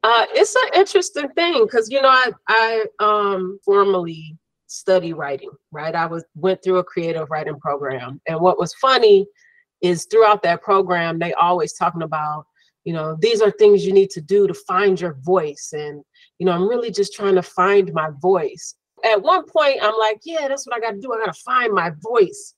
Uh, 0.06 0.24
it's 0.34 0.54
an 0.54 0.68
interesting 0.74 1.28
thing 1.30 1.64
because 1.64 1.90
you 1.90 2.00
know 2.00 2.08
I 2.08 2.30
I 2.48 2.84
um 3.00 3.58
formally 3.64 4.38
study 4.68 5.12
writing, 5.12 5.50
right? 5.72 5.96
I 5.96 6.06
was 6.06 6.24
went 6.36 6.62
through 6.62 6.78
a 6.78 6.84
creative 6.84 7.28
writing 7.28 7.58
program, 7.58 8.20
and 8.28 8.40
what 8.40 8.56
was 8.56 8.72
funny 8.74 9.26
is 9.80 10.04
throughout 10.04 10.44
that 10.44 10.62
program 10.62 11.18
they 11.18 11.32
always 11.32 11.72
talking 11.72 12.02
about 12.02 12.46
you 12.86 12.94
know 12.94 13.16
these 13.20 13.42
are 13.42 13.50
things 13.50 13.84
you 13.84 13.92
need 13.92 14.10
to 14.10 14.20
do 14.22 14.46
to 14.46 14.54
find 14.54 14.98
your 15.00 15.14
voice, 15.22 15.74
and 15.74 16.02
you 16.38 16.46
know 16.46 16.52
I'm 16.52 16.68
really 16.68 16.90
just 16.90 17.12
trying 17.12 17.34
to 17.34 17.42
find 17.42 17.92
my 17.92 18.08
voice. 18.20 18.74
At 19.04 19.20
one 19.22 19.44
point 19.44 19.80
I'm 19.82 19.98
like, 19.98 20.20
yeah, 20.24 20.48
that's 20.48 20.66
what 20.66 20.76
I 20.76 20.80
got 20.80 20.92
to 20.92 21.00
do. 21.00 21.12
I 21.12 21.18
got 21.24 21.34
to 21.34 21.40
find 21.44 21.72
my 21.72 21.92
voice. 22.00 22.54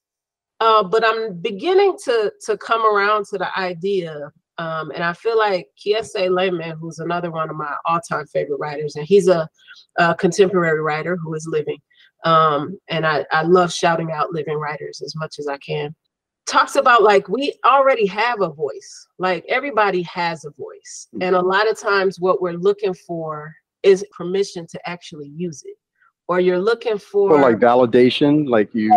Uh, 0.61 0.83
but 0.85 1.05
I'm 1.05 1.41
beginning 1.41 1.97
to 2.05 2.33
to 2.47 2.57
come 2.57 2.85
around 2.85 3.27
to 3.31 3.39
the 3.39 3.59
idea 3.59 4.33
um, 4.59 4.91
and 4.91 5.05
I 5.05 5.13
feel 5.13 5.39
like 5.39 5.69
Kiese 5.79 6.29
Laymon, 6.29 6.77
who's 6.79 6.99
another 6.99 7.31
one 7.31 7.49
of 7.49 7.57
my 7.57 7.75
all-time 7.87 8.27
favorite 8.27 8.59
writers, 8.59 8.97
and 8.97 9.07
he's 9.07 9.29
a, 9.29 9.49
a 9.99 10.15
contemporary 10.17 10.81
writer 10.81 11.17
who 11.17 11.33
is 11.35 11.47
living. 11.49 11.79
Um, 12.25 12.77
and 12.89 13.07
I, 13.07 13.25
I 13.31 13.43
love 13.43 13.73
shouting 13.73 14.11
out 14.11 14.33
living 14.33 14.59
writers 14.59 15.01
as 15.05 15.15
much 15.15 15.39
as 15.39 15.47
I 15.47 15.59
can. 15.59 15.95
Talks 16.49 16.77
about 16.77 17.03
like 17.03 17.29
we 17.29 17.55
already 17.65 18.07
have 18.07 18.41
a 18.41 18.49
voice. 18.49 19.07
Like 19.19 19.45
everybody 19.49 20.03
has 20.03 20.45
a 20.45 20.51
voice. 20.51 21.09
And 21.21 21.37
a 21.37 21.41
lot 21.41 21.69
of 21.71 21.79
times 21.79 22.19
what 22.19 22.41
we're 22.41 22.53
looking 22.55 22.95
for 22.95 23.53
is 23.83 24.05
permission 24.17 24.67
to 24.69 24.89
actually 24.89 25.31
use 25.37 25.63
it. 25.67 25.77
Or 26.27 26.41
you're 26.41 26.59
looking 26.59 26.99
for 26.99 27.33
Or 27.33 27.41
like 27.41 27.59
validation, 27.59 28.49
like 28.49 28.75
you. 28.75 28.95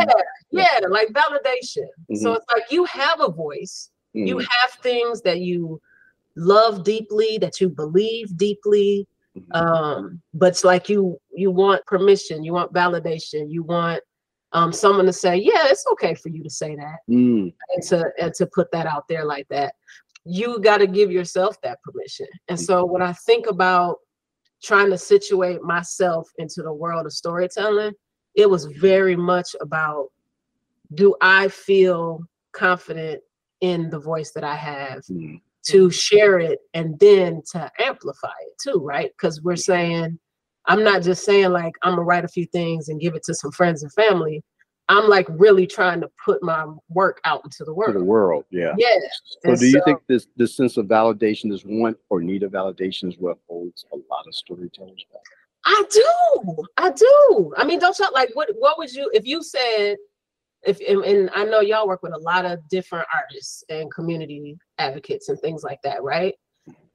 yeah, 0.51 0.79
like 0.89 1.09
validation. 1.09 1.87
So 2.15 2.33
Mhm. 2.33 2.35
it's 2.37 2.45
like 2.53 2.71
you 2.71 2.85
have 2.85 3.19
a 3.21 3.31
voice 3.31 3.89
you 4.13 4.37
Mhm. 4.37 4.45
have 4.49 4.71
things 4.83 5.21
that 5.21 5.39
you 5.39 5.79
love 6.35 6.83
deeply 6.83 7.37
that 7.39 7.59
you 7.59 7.69
believe 7.69 8.35
deeply 8.37 9.07
Mhm. 9.37 9.55
um 9.55 10.21
but 10.33 10.49
it's 10.49 10.63
like 10.63 10.89
you 10.89 11.17
you 11.33 11.49
want 11.51 11.85
permission 11.85 12.43
you 12.43 12.53
want 12.53 12.73
validation 12.73 13.45
you 13.49 13.63
want 13.63 14.01
um 14.53 14.71
someone 14.73 15.05
to 15.05 15.13
say 15.13 15.35
yeah 15.37 15.67
it's 15.67 15.85
okay 15.91 16.13
for 16.13 16.29
you 16.29 16.43
to 16.43 16.49
say 16.49 16.75
that. 16.75 16.99
Mm. 17.09 17.53
and 17.73 17.83
to 17.83 18.11
and 18.19 18.33
to 18.35 18.45
put 18.47 18.69
that 18.71 18.85
out 18.85 19.07
there 19.07 19.25
like 19.25 19.47
that. 19.49 19.73
You 20.23 20.59
got 20.59 20.77
to 20.77 20.87
give 20.87 21.11
yourself 21.11 21.59
that 21.61 21.81
permission. 21.83 22.27
And 22.49 22.59
so 22.59 22.85
when 22.85 23.01
i 23.01 23.13
think 23.13 23.47
about 23.47 23.97
trying 24.63 24.91
to 24.91 24.97
situate 24.97 25.61
myself 25.63 26.29
into 26.37 26.61
the 26.61 26.71
world 26.73 27.05
of 27.07 27.13
storytelling 27.13 27.93
it 28.35 28.49
was 28.49 28.65
very 28.65 29.15
much 29.15 29.55
about 29.59 30.07
do 30.93 31.15
i 31.21 31.47
feel 31.47 32.21
confident 32.53 33.21
in 33.61 33.89
the 33.89 33.99
voice 33.99 34.31
that 34.31 34.43
i 34.43 34.55
have 34.55 35.01
Mm. 35.09 35.41
to 35.63 35.89
share 35.89 36.37
it 36.39 36.59
and 36.73 36.99
then 36.99 37.41
to 37.53 37.71
amplify 37.79 38.37
it 38.47 38.55
too 38.63 38.79
right? 38.83 39.11
Because 39.17 39.41
we're 39.41 39.55
saying 39.55 40.19
i'm 40.67 40.83
not 40.83 41.01
just 41.01 41.23
saying 41.25 41.49
like 41.51 41.73
i'm 41.83 41.93
gonna 41.93 42.03
write 42.03 42.25
a 42.25 42.29
few 42.29 42.45
things 42.47 42.89
and 42.89 42.99
give 43.01 43.15
it 43.15 43.23
to 43.23 43.33
some 43.33 43.51
friends 43.51 43.83
and 43.83 43.91
family 43.93 44.43
i'm 44.89 45.07
like 45.09 45.27
really 45.29 45.65
trying 45.67 46.01
to 46.01 46.09
put 46.23 46.41
my 46.43 46.65
work 46.89 47.19
out 47.25 47.41
into 47.43 47.59
the 47.59 47.65
To 47.65 47.73
world 47.73 47.95
the 47.95 48.03
world, 48.03 48.45
yeah. 48.51 48.73
yeah 48.77 48.97
So 49.43 49.51
and 49.51 49.59
do 49.59 49.65
you 49.65 49.71
so- 49.73 49.83
think 49.85 49.99
this 50.07 50.27
this 50.35 50.55
sense 50.55 50.77
of 50.77 50.85
validation 50.87 51.51
is 51.51 51.63
want 51.65 51.97
or 52.09 52.21
need 52.21 52.43
of 52.43 52.51
validation 52.51 53.07
is 53.09 53.15
what 53.17 53.37
holds 53.47 53.85
a 53.93 53.95
lot 53.95 54.27
of 54.27 54.35
storytellers 54.35 55.05
back? 55.11 55.21
I 55.63 55.83
do. 55.91 56.63
I 56.77 56.91
do. 56.91 57.53
I 57.55 57.63
mean, 57.63 57.77
don't 57.79 57.97
y'all 57.99 58.09
like 58.13 58.31
what 58.33 58.49
what 58.57 58.79
would 58.79 58.91
you 58.91 59.11
if 59.13 59.25
you 59.27 59.43
said 59.43 59.97
if 60.63 60.79
and, 60.87 61.03
and 61.05 61.29
I 61.35 61.43
know 61.43 61.59
y'all 61.61 61.87
work 61.87 62.01
with 62.01 62.13
a 62.13 62.17
lot 62.17 62.45
of 62.45 62.67
different 62.67 63.07
artists 63.13 63.63
and 63.69 63.91
community 63.93 64.57
advocates 64.79 65.29
and 65.29 65.39
things 65.39 65.61
like 65.63 65.79
that, 65.83 66.01
right? 66.01 66.33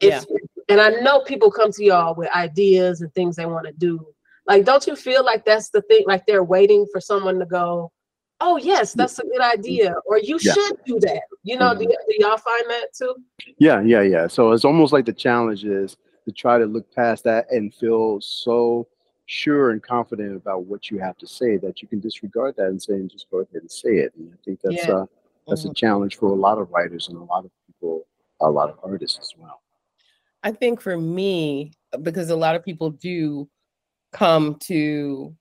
Yeah. 0.01 0.21
And 0.69 0.81
I 0.81 0.91
know 0.91 1.21
people 1.21 1.51
come 1.51 1.71
to 1.73 1.85
y'all 1.85 2.15
with 2.15 2.29
ideas 2.35 3.01
and 3.01 3.13
things 3.15 3.37
they 3.37 3.47
want 3.47 3.67
to 3.67 3.73
do. 3.73 4.05
Like, 4.47 4.65
don't 4.65 4.87
you 4.87 4.97
feel 4.97 5.25
like 5.25 5.45
that's 5.45 5.71
the 5.71 5.83
thing? 5.83 6.05
Like 6.07 6.27
they're 6.27 6.45
waiting 6.45 6.87
for 6.93 7.01
someone 7.01 7.39
to 7.39 7.47
go, 7.47 7.91
"Oh 8.41 8.57
yes, 8.57 8.93
that's 8.93 9.19
a 9.19 9.25
good 9.25 9.41
idea," 9.41 9.95
or 10.07 10.19
"You 10.19 10.39
Yeah. 10.41 10.53
should 10.53 10.77
do 10.85 10.99
that." 11.01 11.23
You 11.43 11.59
know, 11.59 11.75
do, 11.75 11.85
Mhm. 11.85 11.91
y- 11.91 11.97
do 12.09 12.17
y'all 12.19 12.37
find 12.37 12.65
that 12.71 12.93
too? 12.97 13.15
Yeah, 13.59 13.81
yeah, 13.83 14.03
yeah. 14.03 14.27
So 14.27 14.53
it's 14.53 14.65
almost 14.65 14.93
like 14.93 15.05
the 15.05 15.13
challenge 15.13 15.65
is 15.65 15.97
to 16.25 16.33
try 16.33 16.59
to 16.59 16.67
look 16.67 16.93
past 16.95 17.25
that 17.25 17.51
and 17.51 17.73
feel 17.75 18.21
so 18.21 18.87
sure 19.27 19.71
and 19.71 19.83
confident 19.83 20.37
about 20.37 20.65
what 20.65 20.91
you 20.91 20.99
have 20.99 21.17
to 21.19 21.27
say 21.27 21.57
that 21.59 21.83
you 21.83 21.89
can 21.89 21.99
disregard 22.01 22.55
that 22.57 22.67
and 22.69 22.81
say 22.81 22.95
and 22.95 23.11
just 23.11 23.29
go 23.31 23.39
ahead 23.39 23.63
and 23.63 23.71
say 23.71 23.97
it. 23.99 24.13
And 24.17 24.33
I 24.33 24.37
think 24.45 24.61
that's 24.63 24.87
Yeah. 24.89 24.95
uh 24.95 25.07
that's 25.49 25.65
a 25.65 25.69
Mhm. 25.69 25.77
challenge 25.77 26.17
for 26.17 26.27
a 26.27 26.35
lot 26.35 26.59
of 26.59 26.71
writers 26.73 27.09
and 27.09 27.17
a 27.19 27.25
lot 27.25 27.45
of 27.45 27.51
people, 27.67 28.05
a 28.41 28.51
lot 28.51 28.69
of 28.69 28.79
artists 28.83 29.19
as 29.21 29.33
well. 29.39 29.61
I 30.47 30.53
think 30.53 30.81
for 30.81 30.97
me, 30.97 31.73
because 32.03 32.31
a 32.31 32.37
lot 32.37 32.55
of 32.55 32.65
people 32.65 32.91
do 32.91 33.49
come 34.13 34.55
to 34.61 35.35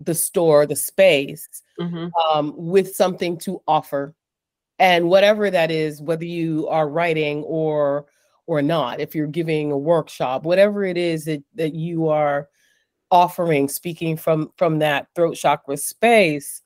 the 0.00 0.16
store, 0.16 0.66
the 0.66 0.74
space, 0.74 1.48
Mhm. 1.78 2.10
um, 2.24 2.52
with 2.56 2.92
something 2.96 3.38
to 3.38 3.62
offer. 3.68 4.16
And 4.80 5.08
whatever 5.08 5.48
that 5.48 5.70
is, 5.70 6.02
whether 6.02 6.24
you 6.24 6.66
are 6.68 6.88
writing 6.88 7.44
or 7.44 8.06
or 8.48 8.62
not, 8.62 8.98
if 8.98 9.14
you're 9.14 9.26
giving 9.28 9.70
a 9.70 9.78
workshop, 9.78 10.44
whatever 10.44 10.82
it 10.82 10.96
is 10.96 11.26
that, 11.26 11.44
that 11.54 11.74
you 11.74 12.08
are 12.08 12.48
offering, 13.12 13.68
speaking 13.68 14.16
from 14.16 14.50
from 14.56 14.80
that 14.80 15.06
throat 15.14 15.36
chakra 15.36 15.76
space, 15.76 16.62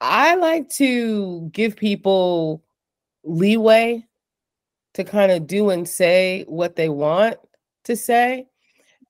I 0.00 0.36
like 0.36 0.70
to 0.76 1.50
give 1.52 1.76
people 1.76 2.62
leeway 3.24 4.06
to 4.94 5.04
kind 5.04 5.32
of 5.32 5.46
do 5.46 5.70
and 5.70 5.88
say 5.88 6.44
what 6.48 6.76
they 6.76 6.88
want 6.88 7.36
to 7.84 7.96
say. 7.96 8.46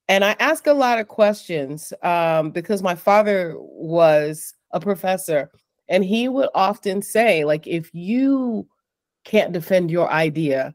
And 0.09 0.25
I 0.25 0.35
ask 0.41 0.67
a 0.67 0.73
lot 0.73 0.99
of 0.99 1.09
questions 1.09 1.93
um, 2.03 2.51
because 2.51 2.83
my 2.83 2.95
father 2.95 3.55
was 3.59 4.55
a 4.73 4.81
professor, 4.81 5.51
and 5.89 6.05
he 6.05 6.29
would 6.29 6.49
often 6.55 7.01
say, 7.01 7.45
like, 7.45 7.67
if 7.67 7.95
you 7.95 8.67
can't 9.25 9.53
defend 9.53 9.91
your 9.91 10.11
idea, 10.11 10.75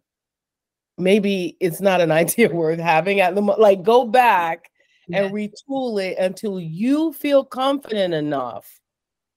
maybe 0.97 1.57
it's 1.59 1.81
not 1.81 2.01
an 2.01 2.12
idea 2.24 2.50
worth 2.50 2.79
having 2.79 3.19
at 3.19 3.35
the 3.35 3.41
moment. 3.41 3.59
like 3.59 3.83
go 3.83 4.05
back 4.05 4.69
and 5.13 5.31
retool 5.31 6.03
it 6.03 6.17
until 6.17 6.59
you 6.59 7.13
feel 7.13 7.43
confident 7.43 8.13
enough 8.13 8.79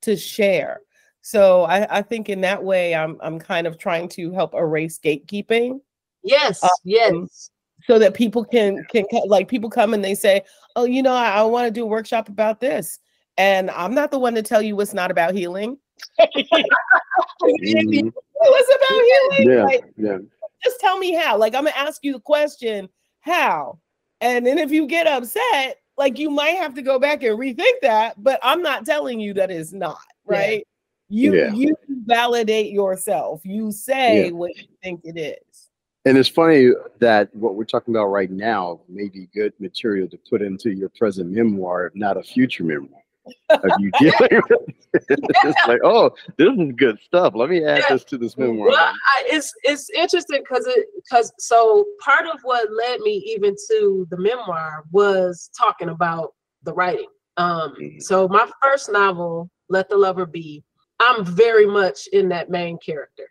to 0.02 0.16
share. 0.16 0.80
So 1.28 1.64
I, 1.64 1.98
I 1.98 2.00
think 2.00 2.30
in 2.30 2.40
that 2.40 2.64
way, 2.64 2.94
I'm 2.94 3.18
I'm 3.20 3.38
kind 3.38 3.66
of 3.66 3.76
trying 3.76 4.08
to 4.10 4.32
help 4.32 4.54
erase 4.54 4.98
gatekeeping. 4.98 5.78
Yes, 6.22 6.64
um, 6.64 6.70
yes. 6.84 7.50
So 7.84 7.98
that 7.98 8.14
people 8.14 8.46
can 8.46 8.82
can 8.90 9.04
like 9.26 9.46
people 9.46 9.68
come 9.68 9.92
and 9.92 10.02
they 10.02 10.14
say, 10.14 10.40
oh, 10.74 10.84
you 10.86 11.02
know, 11.02 11.12
I, 11.12 11.32
I 11.32 11.42
want 11.42 11.66
to 11.66 11.70
do 11.70 11.82
a 11.82 11.86
workshop 11.86 12.30
about 12.30 12.60
this, 12.60 12.98
and 13.36 13.70
I'm 13.72 13.94
not 13.94 14.10
the 14.10 14.18
one 14.18 14.34
to 14.36 14.42
tell 14.42 14.62
you 14.62 14.80
it's 14.80 14.94
not 14.94 15.10
about 15.10 15.34
healing. 15.34 15.76
mm-hmm. 16.18 18.08
It's 18.40 18.76
about 18.76 19.36
healing. 19.36 19.52
Yeah, 19.52 19.64
like, 19.64 19.84
yeah. 19.98 20.18
Just 20.64 20.80
tell 20.80 20.96
me 20.96 21.12
how. 21.12 21.36
Like 21.36 21.54
I'm 21.54 21.64
gonna 21.64 21.76
ask 21.76 22.02
you 22.04 22.14
the 22.14 22.20
question, 22.20 22.88
how? 23.20 23.80
And 24.22 24.46
then 24.46 24.56
if 24.56 24.70
you 24.70 24.86
get 24.86 25.06
upset, 25.06 25.76
like 25.98 26.18
you 26.18 26.30
might 26.30 26.56
have 26.56 26.72
to 26.72 26.80
go 26.80 26.98
back 26.98 27.22
and 27.22 27.38
rethink 27.38 27.80
that. 27.82 28.14
But 28.16 28.40
I'm 28.42 28.62
not 28.62 28.86
telling 28.86 29.20
you 29.20 29.34
that 29.34 29.50
it's 29.50 29.74
not 29.74 29.98
right. 30.24 30.66
Yeah. 31.08 31.30
You 31.30 31.34
yeah. 31.34 31.52
you 31.54 31.76
validate 32.04 32.72
yourself. 32.72 33.40
You 33.44 33.72
say 33.72 34.26
yeah. 34.26 34.30
what 34.30 34.56
you 34.56 34.64
think 34.82 35.00
it 35.04 35.18
is. 35.18 35.70
And 36.04 36.16
it's 36.16 36.28
funny 36.28 36.70
that 37.00 37.34
what 37.34 37.54
we're 37.54 37.64
talking 37.64 37.94
about 37.94 38.06
right 38.06 38.30
now 38.30 38.80
may 38.88 39.08
be 39.08 39.28
good 39.34 39.52
material 39.58 40.08
to 40.08 40.18
put 40.30 40.40
into 40.40 40.70
your 40.70 40.88
present 40.90 41.30
memoir, 41.30 41.86
if 41.86 41.94
not 41.94 42.16
a 42.16 42.22
future 42.22 42.64
memoir 42.64 43.02
of 43.50 43.70
you 43.78 43.90
dealing 44.00 44.42
with 44.48 44.60
it's 45.10 45.68
like, 45.68 45.80
oh, 45.84 46.10
this 46.38 46.48
is 46.48 46.72
good 46.76 46.98
stuff. 47.00 47.34
Let 47.34 47.50
me 47.50 47.62
add 47.62 47.80
yeah. 47.80 47.94
this 47.94 48.04
to 48.04 48.16
this 48.16 48.38
memoir. 48.38 48.68
Well, 48.68 48.76
I, 48.78 49.24
it's 49.26 49.52
it's 49.64 49.90
interesting 49.90 50.42
because 50.42 50.66
it 50.66 50.86
because 50.96 51.30
so 51.38 51.84
part 52.00 52.24
of 52.24 52.40
what 52.42 52.72
led 52.72 53.00
me 53.00 53.22
even 53.36 53.54
to 53.70 54.06
the 54.10 54.16
memoir 54.16 54.84
was 54.92 55.50
talking 55.56 55.90
about 55.90 56.32
the 56.62 56.72
writing. 56.72 57.08
Um, 57.36 57.74
mm-hmm. 57.80 57.98
so 58.00 58.26
my 58.28 58.48
first 58.62 58.90
novel, 58.90 59.50
Let 59.68 59.90
the 59.90 59.96
Lover 59.96 60.26
Be, 60.26 60.64
I'm 61.00 61.24
very 61.24 61.66
much 61.66 62.08
in 62.12 62.28
that 62.30 62.50
main 62.50 62.78
character. 62.78 63.28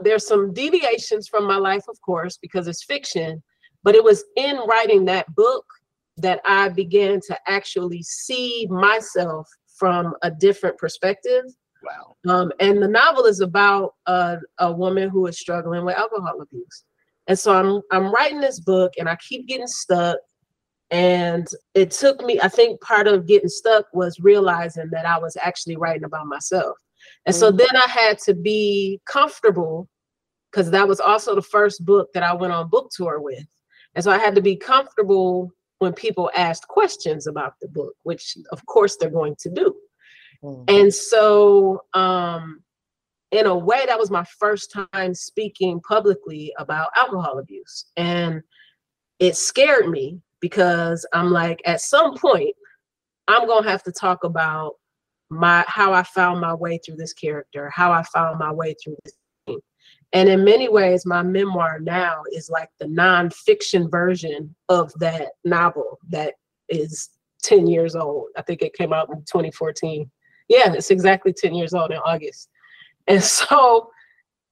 There's 0.00 0.26
some 0.26 0.52
deviations 0.52 1.28
from 1.28 1.46
my 1.46 1.56
life, 1.56 1.84
of 1.88 2.00
course, 2.02 2.36
because 2.36 2.68
it's 2.68 2.84
fiction, 2.84 3.42
but 3.82 3.94
it 3.94 4.04
was 4.04 4.24
in 4.36 4.58
writing 4.66 5.04
that 5.06 5.32
book 5.34 5.64
that 6.18 6.40
I 6.44 6.68
began 6.68 7.20
to 7.28 7.38
actually 7.46 8.02
see 8.02 8.66
myself 8.70 9.48
from 9.78 10.14
a 10.22 10.30
different 10.30 10.78
perspective. 10.78 11.44
Wow. 11.82 12.16
Um, 12.26 12.52
and 12.60 12.82
the 12.82 12.88
novel 12.88 13.24
is 13.24 13.40
about 13.40 13.94
a, 14.06 14.38
a 14.58 14.72
woman 14.72 15.08
who 15.08 15.26
is 15.26 15.38
struggling 15.38 15.84
with 15.84 15.96
alcohol 15.96 16.40
abuse. 16.40 16.84
And 17.26 17.38
so 17.38 17.54
I'm 17.54 17.80
I'm 17.90 18.12
writing 18.12 18.40
this 18.40 18.60
book 18.60 18.92
and 18.98 19.08
I 19.08 19.16
keep 19.16 19.46
getting 19.46 19.66
stuck. 19.66 20.18
And 20.90 21.46
it 21.74 21.90
took 21.90 22.22
me, 22.24 22.40
I 22.40 22.48
think 22.48 22.80
part 22.80 23.06
of 23.06 23.26
getting 23.26 23.48
stuck 23.48 23.86
was 23.92 24.20
realizing 24.20 24.90
that 24.92 25.06
I 25.06 25.18
was 25.18 25.36
actually 25.40 25.76
writing 25.76 26.04
about 26.04 26.26
myself. 26.26 26.76
And 27.26 27.34
mm-hmm. 27.34 27.40
so 27.40 27.50
then 27.50 27.74
I 27.74 27.88
had 27.88 28.18
to 28.20 28.34
be 28.34 29.00
comfortable 29.06 29.88
because 30.50 30.70
that 30.70 30.86
was 30.86 31.00
also 31.00 31.34
the 31.34 31.42
first 31.42 31.84
book 31.84 32.12
that 32.14 32.22
I 32.22 32.32
went 32.34 32.52
on 32.52 32.68
book 32.68 32.90
tour 32.94 33.20
with. 33.20 33.44
And 33.94 34.04
so 34.04 34.10
I 34.10 34.18
had 34.18 34.34
to 34.36 34.42
be 34.42 34.56
comfortable 34.56 35.50
when 35.78 35.92
people 35.92 36.30
asked 36.36 36.68
questions 36.68 37.26
about 37.26 37.54
the 37.60 37.68
book, 37.68 37.94
which 38.02 38.36
of 38.52 38.64
course 38.66 38.96
they're 38.96 39.10
going 39.10 39.36
to 39.40 39.50
do. 39.50 39.74
Mm-hmm. 40.42 40.64
And 40.68 40.94
so, 40.94 41.82
um, 41.94 42.60
in 43.30 43.46
a 43.46 43.56
way, 43.56 43.84
that 43.86 43.98
was 43.98 44.12
my 44.12 44.24
first 44.38 44.72
time 44.72 45.12
speaking 45.14 45.80
publicly 45.80 46.54
about 46.56 46.90
alcohol 46.94 47.38
abuse. 47.38 47.86
And 47.96 48.42
it 49.18 49.36
scared 49.36 49.88
me 49.88 50.20
because 50.44 51.06
I'm 51.14 51.30
like, 51.30 51.62
at 51.64 51.80
some 51.80 52.18
point, 52.18 52.54
I'm 53.28 53.48
to 53.48 53.66
have 53.66 53.82
to 53.84 53.92
talk 53.92 54.24
about 54.24 54.74
my 55.30 55.64
how 55.66 55.94
I 55.94 56.02
found 56.02 56.42
my 56.42 56.52
way 56.52 56.78
through 56.84 56.96
this 56.96 57.14
character, 57.14 57.70
how 57.70 57.90
I 57.92 58.02
found 58.02 58.38
my 58.38 58.52
way 58.52 58.74
through 58.84 58.96
this 59.06 59.14
and 60.12 60.28
in 60.28 60.44
many 60.44 60.68
ways, 60.68 61.06
my 61.06 61.22
memoir 61.22 61.80
now 61.80 62.22
is 62.30 62.50
like 62.50 62.68
the 62.78 62.84
nonfiction 62.84 63.90
version 63.90 64.54
of 64.68 64.92
that 65.00 65.30
novel 65.46 65.98
that 66.10 66.34
is 66.68 67.08
10 67.42 67.66
years 67.66 67.96
old. 67.96 68.26
I 68.36 68.42
think 68.42 68.60
it 68.60 68.74
came 68.74 68.92
out 68.92 69.08
in 69.08 69.16
2014. 69.22 70.10
Yeah, 70.48 70.74
it's 70.74 70.90
exactly 70.90 71.32
10 71.32 71.54
years 71.54 71.72
old 71.72 71.90
in 71.90 71.96
August. 71.96 72.50
And 73.06 73.22
so, 73.38 73.90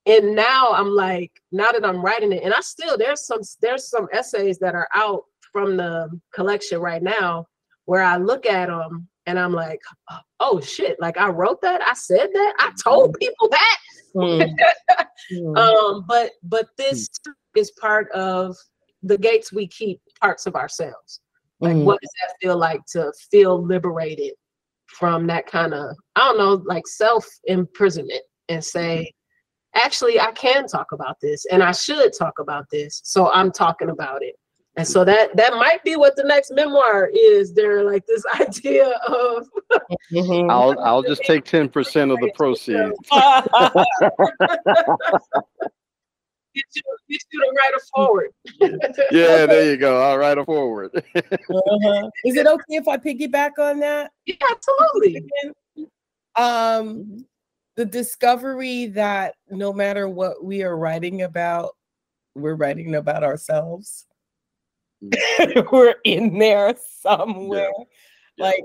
and 0.07 0.35
now 0.35 0.71
I'm 0.73 0.89
like, 0.89 1.31
now 1.51 1.71
that 1.71 1.85
I'm 1.85 2.03
writing 2.03 2.33
it, 2.33 2.43
and 2.43 2.53
I 2.53 2.59
still 2.61 2.97
there's 2.97 3.25
some 3.25 3.41
there's 3.61 3.87
some 3.87 4.07
essays 4.11 4.57
that 4.57 4.73
are 4.73 4.89
out 4.95 5.25
from 5.53 5.77
the 5.77 6.09
collection 6.33 6.79
right 6.79 7.01
now 7.01 7.45
where 7.85 8.03
I 8.03 8.17
look 8.17 8.45
at 8.45 8.67
them 8.67 9.07
and 9.25 9.39
I'm 9.39 9.53
like, 9.53 9.79
oh 10.39 10.59
shit, 10.59 10.97
like 10.99 11.17
I 11.17 11.29
wrote 11.29 11.61
that, 11.61 11.81
I 11.81 11.93
said 11.93 12.29
that, 12.33 12.53
I 12.59 12.71
told 12.83 13.11
mm-hmm. 13.11 13.19
people 13.19 13.49
that. 13.49 13.77
Mm. 14.15 15.57
um, 15.57 16.05
but 16.07 16.31
but 16.43 16.67
this 16.77 17.09
mm. 17.25 17.31
is 17.55 17.71
part 17.79 18.11
of 18.11 18.57
the 19.01 19.17
gates 19.17 19.53
we 19.53 19.67
keep 19.67 20.01
parts 20.19 20.45
of 20.45 20.55
ourselves. 20.55 21.21
Like 21.59 21.75
mm. 21.75 21.83
what 21.83 22.01
does 22.01 22.11
that 22.21 22.35
feel 22.41 22.57
like 22.57 22.81
to 22.87 23.11
feel 23.31 23.63
liberated 23.63 24.33
from 24.87 25.27
that 25.27 25.47
kind 25.47 25.73
of, 25.73 25.95
I 26.15 26.19
don't 26.19 26.37
know, 26.37 26.63
like 26.65 26.87
self 26.87 27.25
imprisonment 27.45 28.21
and 28.49 28.63
say, 28.63 29.11
actually 29.75 30.19
I 30.19 30.31
can 30.31 30.67
talk 30.67 30.91
about 30.91 31.17
this 31.21 31.45
and 31.45 31.63
I 31.63 31.71
should 31.71 32.11
talk 32.17 32.33
about 32.39 32.65
this. 32.71 33.01
So 33.03 33.31
I'm 33.31 33.51
talking 33.51 33.89
about 33.89 34.23
it. 34.23 34.35
And 34.75 34.87
so 34.87 35.05
that 35.05 35.35
that 35.35 35.53
might 35.53 35.83
be 35.83 35.95
what 35.95 36.15
the 36.15 36.23
next 36.23 36.51
memoir 36.51 37.09
is. 37.13 37.53
There, 37.53 37.83
like 37.83 38.05
this 38.07 38.23
idea 38.39 38.89
of. 39.07 39.47
Mm-hmm. 40.11 40.49
I'll 40.49 40.79
I'll 40.79 41.03
just 41.03 41.23
take 41.23 41.45
ten 41.45 41.69
percent 41.69 42.11
of 42.11 42.19
the 42.19 42.31
proceeds. 42.35 42.97
get 46.55 46.65
you, 46.75 46.81
get 47.09 47.21
you 47.31 47.39
to 47.39 47.51
write 47.55 47.73
a 47.75 47.79
forward. 47.95 48.31
yeah, 49.11 49.45
there 49.45 49.71
you 49.71 49.77
go. 49.77 50.01
I'll 50.01 50.17
write 50.17 50.37
a 50.37 50.45
forward. 50.45 50.91
uh-huh. 51.15 52.09
Is 52.25 52.35
it 52.35 52.47
okay 52.47 52.63
if 52.75 52.87
I 52.87 52.97
piggyback 52.97 53.51
on 53.59 53.79
that? 53.79 54.11
Yeah, 54.25 54.35
absolutely. 54.49 55.23
Um, 56.35 57.25
the 57.75 57.85
discovery 57.85 58.87
that 58.87 59.35
no 59.49 59.71
matter 59.73 60.09
what 60.09 60.43
we 60.43 60.63
are 60.63 60.77
writing 60.77 61.21
about, 61.21 61.75
we're 62.35 62.55
writing 62.55 62.95
about 62.95 63.23
ourselves. 63.23 64.07
we're 65.71 65.95
in 66.03 66.37
there 66.37 66.75
somewhere. 67.01 67.71
Yeah. 67.77 67.83
Yeah. 68.37 68.45
Like 68.45 68.63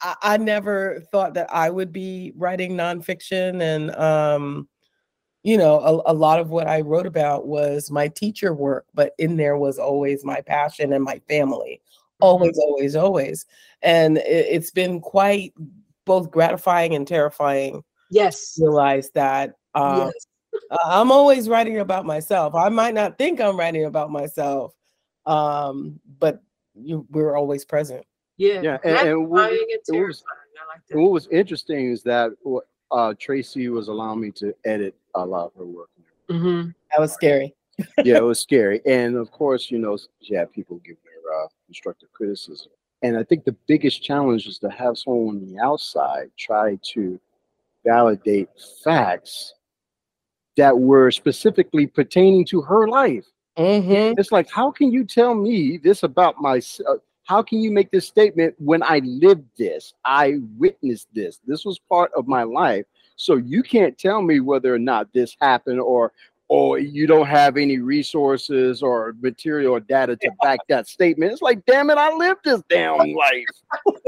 I, 0.00 0.14
I, 0.22 0.36
never 0.36 1.02
thought 1.10 1.34
that 1.34 1.52
I 1.52 1.70
would 1.70 1.92
be 1.92 2.32
writing 2.36 2.72
nonfiction, 2.72 3.62
and 3.62 3.94
um, 3.96 4.68
you 5.42 5.56
know, 5.56 5.80
a, 5.80 6.12
a, 6.12 6.14
lot 6.14 6.40
of 6.40 6.50
what 6.50 6.66
I 6.66 6.80
wrote 6.80 7.06
about 7.06 7.46
was 7.46 7.90
my 7.90 8.08
teacher 8.08 8.52
work, 8.52 8.86
but 8.94 9.12
in 9.18 9.36
there 9.36 9.56
was 9.56 9.78
always 9.78 10.24
my 10.24 10.40
passion 10.40 10.92
and 10.92 11.04
my 11.04 11.20
family, 11.28 11.80
mm-hmm. 11.80 12.24
always, 12.24 12.58
always, 12.58 12.96
always, 12.96 13.46
and 13.82 14.18
it, 14.18 14.52
has 14.52 14.70
been 14.70 15.00
quite 15.00 15.54
both 16.04 16.30
gratifying 16.30 16.94
and 16.94 17.06
terrifying. 17.06 17.82
Yes, 18.10 18.58
realize 18.60 19.10
that. 19.10 19.54
Um, 19.74 20.06
yes. 20.06 20.26
I'm 20.84 21.12
always 21.12 21.48
writing 21.48 21.78
about 21.78 22.04
myself. 22.04 22.54
I 22.54 22.68
might 22.68 22.94
not 22.94 23.18
think 23.18 23.40
I'm 23.40 23.58
writing 23.58 23.84
about 23.84 24.10
myself, 24.10 24.74
um, 25.28 26.00
but 26.18 26.42
you, 26.74 27.06
we're 27.10 27.36
always 27.36 27.64
present. 27.64 28.04
Yeah, 28.38 28.62
yeah. 28.62 28.78
And, 28.84 29.08
and 29.08 29.28
what, 29.28 29.52
it 29.52 29.80
was, 29.88 30.24
like 30.68 30.98
what 30.98 31.10
was 31.10 31.28
interesting 31.28 31.90
is 31.90 32.02
that 32.04 32.30
uh, 32.90 33.14
Tracy 33.18 33.68
was 33.68 33.88
allowing 33.88 34.20
me 34.20 34.30
to 34.32 34.54
edit 34.64 34.94
a 35.14 35.24
lot 35.24 35.46
of 35.46 35.54
her 35.56 35.66
work. 35.66 35.90
Mm-hmm. 36.30 36.70
That 36.90 37.00
was 37.00 37.12
scary. 37.12 37.54
yeah, 38.04 38.16
it 38.16 38.24
was 38.24 38.40
scary, 38.40 38.80
and 38.86 39.14
of 39.14 39.30
course, 39.30 39.70
you 39.70 39.78
know, 39.78 39.96
she 40.20 40.34
had 40.34 40.52
people 40.52 40.78
give 40.84 40.96
her 41.04 41.44
uh, 41.44 41.48
constructive 41.66 42.12
criticism. 42.12 42.72
And 43.02 43.16
I 43.16 43.22
think 43.22 43.44
the 43.44 43.56
biggest 43.68 44.02
challenge 44.02 44.48
is 44.48 44.58
to 44.58 44.70
have 44.70 44.98
someone 44.98 45.36
on 45.36 45.46
the 45.46 45.60
outside 45.60 46.30
try 46.36 46.78
to 46.94 47.20
validate 47.86 48.48
facts 48.82 49.54
that 50.56 50.76
were 50.76 51.12
specifically 51.12 51.86
pertaining 51.86 52.44
to 52.46 52.60
her 52.62 52.88
life. 52.88 53.26
Mm-hmm. 53.58 54.18
It's 54.18 54.30
like, 54.32 54.48
how 54.50 54.70
can 54.70 54.92
you 54.92 55.04
tell 55.04 55.34
me 55.34 55.78
this 55.78 56.04
about 56.04 56.40
myself? 56.40 56.88
Uh, 56.88 56.98
how 57.24 57.42
can 57.42 57.60
you 57.60 57.70
make 57.70 57.90
this 57.90 58.06
statement 58.06 58.54
when 58.58 58.82
I 58.82 59.00
lived 59.04 59.44
this? 59.58 59.92
I 60.04 60.36
witnessed 60.56 61.08
this. 61.12 61.40
This 61.46 61.64
was 61.64 61.78
part 61.78 62.10
of 62.16 62.26
my 62.26 62.42
life. 62.42 62.86
So 63.16 63.36
you 63.36 63.62
can't 63.62 63.98
tell 63.98 64.22
me 64.22 64.40
whether 64.40 64.72
or 64.72 64.78
not 64.78 65.12
this 65.12 65.36
happened 65.40 65.80
or 65.80 66.12
or 66.50 66.78
you 66.78 67.06
don't 67.06 67.26
have 67.26 67.58
any 67.58 67.76
resources 67.78 68.82
or 68.82 69.14
material 69.20 69.74
or 69.74 69.80
data 69.80 70.16
to 70.16 70.30
back 70.42 70.60
that 70.70 70.88
statement. 70.88 71.32
It's 71.32 71.42
like, 71.42 71.62
damn 71.66 71.90
it, 71.90 71.98
I 71.98 72.10
lived 72.14 72.40
this 72.44 72.62
damn 72.70 72.96
life. 72.96 73.44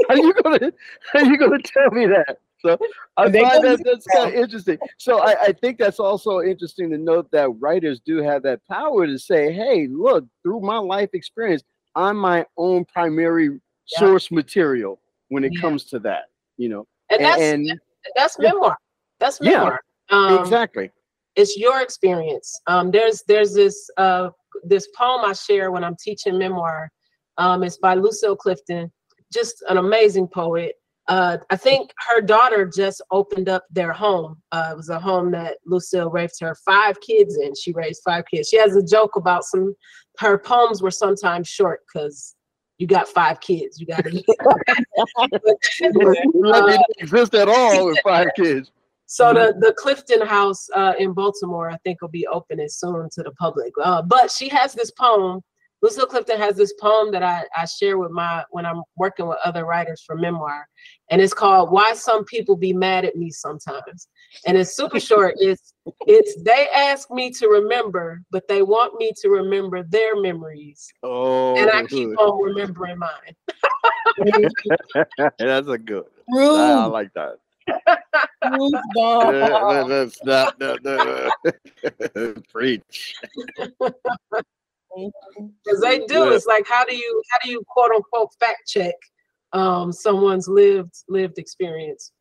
how 0.09 0.15
are 0.15 0.17
you 0.17 0.33
gonna 0.33 0.71
how 1.13 1.19
are 1.19 1.25
you 1.25 1.37
gonna 1.37 1.61
tell 1.61 1.91
me 1.91 2.07
that? 2.07 2.39
So 2.63 2.77
I 3.17 3.23
find 3.23 3.63
that 3.63 3.81
that's 3.83 4.05
kind 4.07 4.29
of 4.29 4.35
interesting. 4.35 4.77
So 4.97 5.19
I, 5.19 5.35
I, 5.41 5.51
think 5.51 5.79
that's 5.79 5.99
also 5.99 6.41
interesting 6.41 6.91
to 6.91 6.97
note 6.97 7.29
that 7.31 7.49
writers 7.59 7.99
do 8.05 8.17
have 8.17 8.43
that 8.43 8.61
power 8.69 9.07
to 9.07 9.17
say, 9.17 9.51
hey, 9.51 9.87
look, 9.87 10.25
through 10.43 10.61
my 10.61 10.77
life 10.77 11.09
experience, 11.13 11.63
I'm 11.95 12.17
my 12.17 12.45
own 12.57 12.85
primary 12.85 13.45
yeah. 13.45 13.99
source 13.99 14.31
material 14.31 14.99
when 15.29 15.43
it 15.43 15.53
yeah. 15.55 15.61
comes 15.61 15.85
to 15.85 15.99
that, 15.99 16.25
you 16.57 16.69
know. 16.69 16.87
And 17.09 17.23
that's 17.23 17.41
and, 17.41 17.79
that's 18.15 18.39
memoir. 18.39 18.77
That's 19.19 19.39
Yeah. 19.41 19.77
Um, 20.09 20.39
exactly. 20.39 20.91
It's 21.35 21.57
your 21.57 21.81
experience. 21.81 22.61
Um, 22.67 22.91
there's 22.91 23.23
there's 23.27 23.53
this 23.53 23.89
uh, 23.97 24.29
this 24.63 24.87
poem 24.95 25.25
I 25.25 25.33
share 25.33 25.71
when 25.71 25.83
I'm 25.83 25.95
teaching 25.95 26.37
memoir. 26.37 26.91
Um, 27.37 27.63
it's 27.63 27.77
by 27.77 27.95
Lucille 27.95 28.35
Clifton, 28.35 28.91
just 29.31 29.63
an 29.69 29.77
amazing 29.77 30.27
poet. 30.27 30.75
Uh, 31.11 31.37
I 31.49 31.57
think 31.57 31.91
her 32.07 32.21
daughter 32.21 32.65
just 32.65 33.01
opened 33.11 33.49
up 33.49 33.65
their 33.69 33.91
home. 33.91 34.41
Uh, 34.53 34.69
it 34.71 34.77
was 34.77 34.87
a 34.87 34.97
home 34.97 35.29
that 35.31 35.57
Lucille 35.65 36.09
raised 36.09 36.39
her 36.39 36.55
five 36.65 37.01
kids 37.01 37.37
in. 37.37 37.53
She 37.53 37.73
raised 37.73 38.01
five 38.05 38.23
kids. 38.33 38.47
She 38.47 38.57
has 38.57 38.77
a 38.77 38.81
joke 38.81 39.17
about 39.17 39.43
some. 39.43 39.75
Her 40.19 40.37
poems 40.37 40.81
were 40.81 40.89
sometimes 40.89 41.49
short 41.49 41.81
because 41.85 42.37
you 42.77 42.87
got 42.87 43.09
five 43.09 43.41
kids. 43.41 43.77
You 43.77 43.87
got 43.87 44.05
to. 44.05 44.09
Didn't 45.81 46.85
exist 46.99 47.35
at 47.35 47.49
all 47.49 47.87
with 47.87 47.99
five 48.05 48.29
kids. 48.37 48.71
So 49.05 49.33
the 49.33 49.53
the 49.59 49.73
Clifton 49.73 50.25
House 50.25 50.69
uh, 50.73 50.93
in 50.97 51.11
Baltimore, 51.11 51.69
I 51.69 51.77
think, 51.83 52.01
will 52.01 52.07
be 52.07 52.25
opening 52.27 52.69
soon 52.69 53.09
to 53.11 53.21
the 53.21 53.31
public. 53.31 53.73
Uh, 53.83 54.01
but 54.01 54.31
she 54.31 54.47
has 54.47 54.73
this 54.73 54.91
poem. 54.91 55.41
Lucille 55.81 56.05
Clifton 56.05 56.37
has 56.37 56.55
this 56.55 56.73
poem 56.79 57.11
that 57.11 57.23
I, 57.23 57.43
I 57.55 57.65
share 57.65 57.97
with 57.97 58.11
my 58.11 58.43
when 58.51 58.65
I'm 58.65 58.83
working 58.97 59.27
with 59.27 59.39
other 59.43 59.65
writers 59.65 60.03
for 60.05 60.15
memoir, 60.15 60.67
and 61.09 61.19
it's 61.21 61.33
called 61.33 61.71
"Why 61.71 61.93
Some 61.93 62.23
People 62.25 62.55
Be 62.55 62.71
Mad 62.71 63.03
at 63.05 63.15
Me 63.15 63.31
Sometimes." 63.31 64.07
And 64.45 64.57
it's 64.57 64.75
super 64.75 64.99
short. 65.09 65.35
It's 65.39 65.73
it's 66.07 66.41
they 66.43 66.67
ask 66.75 67.09
me 67.09 67.31
to 67.31 67.47
remember, 67.47 68.21
but 68.31 68.47
they 68.47 68.61
want 68.61 68.95
me 68.99 69.11
to 69.21 69.29
remember 69.29 69.81
their 69.83 70.19
memories, 70.21 70.87
Oh, 71.03 71.55
and 71.57 71.69
I 71.71 71.83
keep 71.85 72.09
on 72.19 72.43
remembering 72.43 72.99
mine. 72.99 73.35
that's 75.39 75.67
a 75.67 75.77
good. 75.77 76.05
I, 76.37 76.43
I 76.43 76.85
like 76.85 77.11
that. 77.13 77.37
rude 78.51 78.73
dog. 78.95 79.33
that- 79.33 79.85
that's 79.87 80.23
not 80.23 80.59
that, 80.59 80.83
that- 80.83 82.43
preach. 82.51 83.15
Because 85.63 85.81
they 85.81 85.99
do 85.99 86.25
Yeah. 86.25 86.33
it's 86.33 86.45
like 86.45 86.67
how 86.67 86.83
do 86.85 86.95
you 86.95 87.23
how 87.31 87.37
do 87.43 87.49
you 87.51 87.63
quote 87.67 87.91
unquote 87.91 88.29
fact 88.39 88.67
check 88.67 88.95
um 89.53 89.91
someone's 89.91 90.47
lived 90.47 90.95
lived 91.09 91.37
experience 91.37 92.11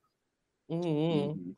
Mhm. 0.71 1.55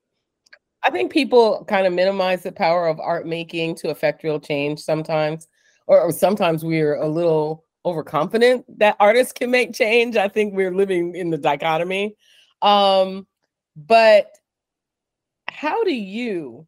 I 0.83 0.91
think 0.91 1.13
people 1.13 1.65
kind 1.69 1.87
of 1.87 1.93
minimize 1.93 2.43
the 2.43 2.51
power 2.51 2.89
of 2.89 2.99
art 2.99 3.27
making 3.27 3.77
to 3.77 3.91
affect 3.91 4.25
real 4.25 4.41
change 4.41 4.81
sometimes, 4.81 5.47
or, 5.87 6.01
or 6.01 6.11
sometimes 6.11 6.65
we're 6.65 6.97
a 6.97 7.07
little 7.09 7.65
overconfident 7.85 8.65
that 8.79 8.97
artists 8.99 9.33
can 9.33 9.51
make 9.51 9.75
change. 9.75 10.17
I 10.17 10.29
think 10.29 10.55
we're 10.55 10.75
living 10.75 11.15
in 11.15 11.31
the 11.31 11.39
dichotomy. 11.39 12.17
Um, 12.63 13.27
but 13.77 14.31
how 15.49 15.85
do 15.85 15.95
you 15.95 16.67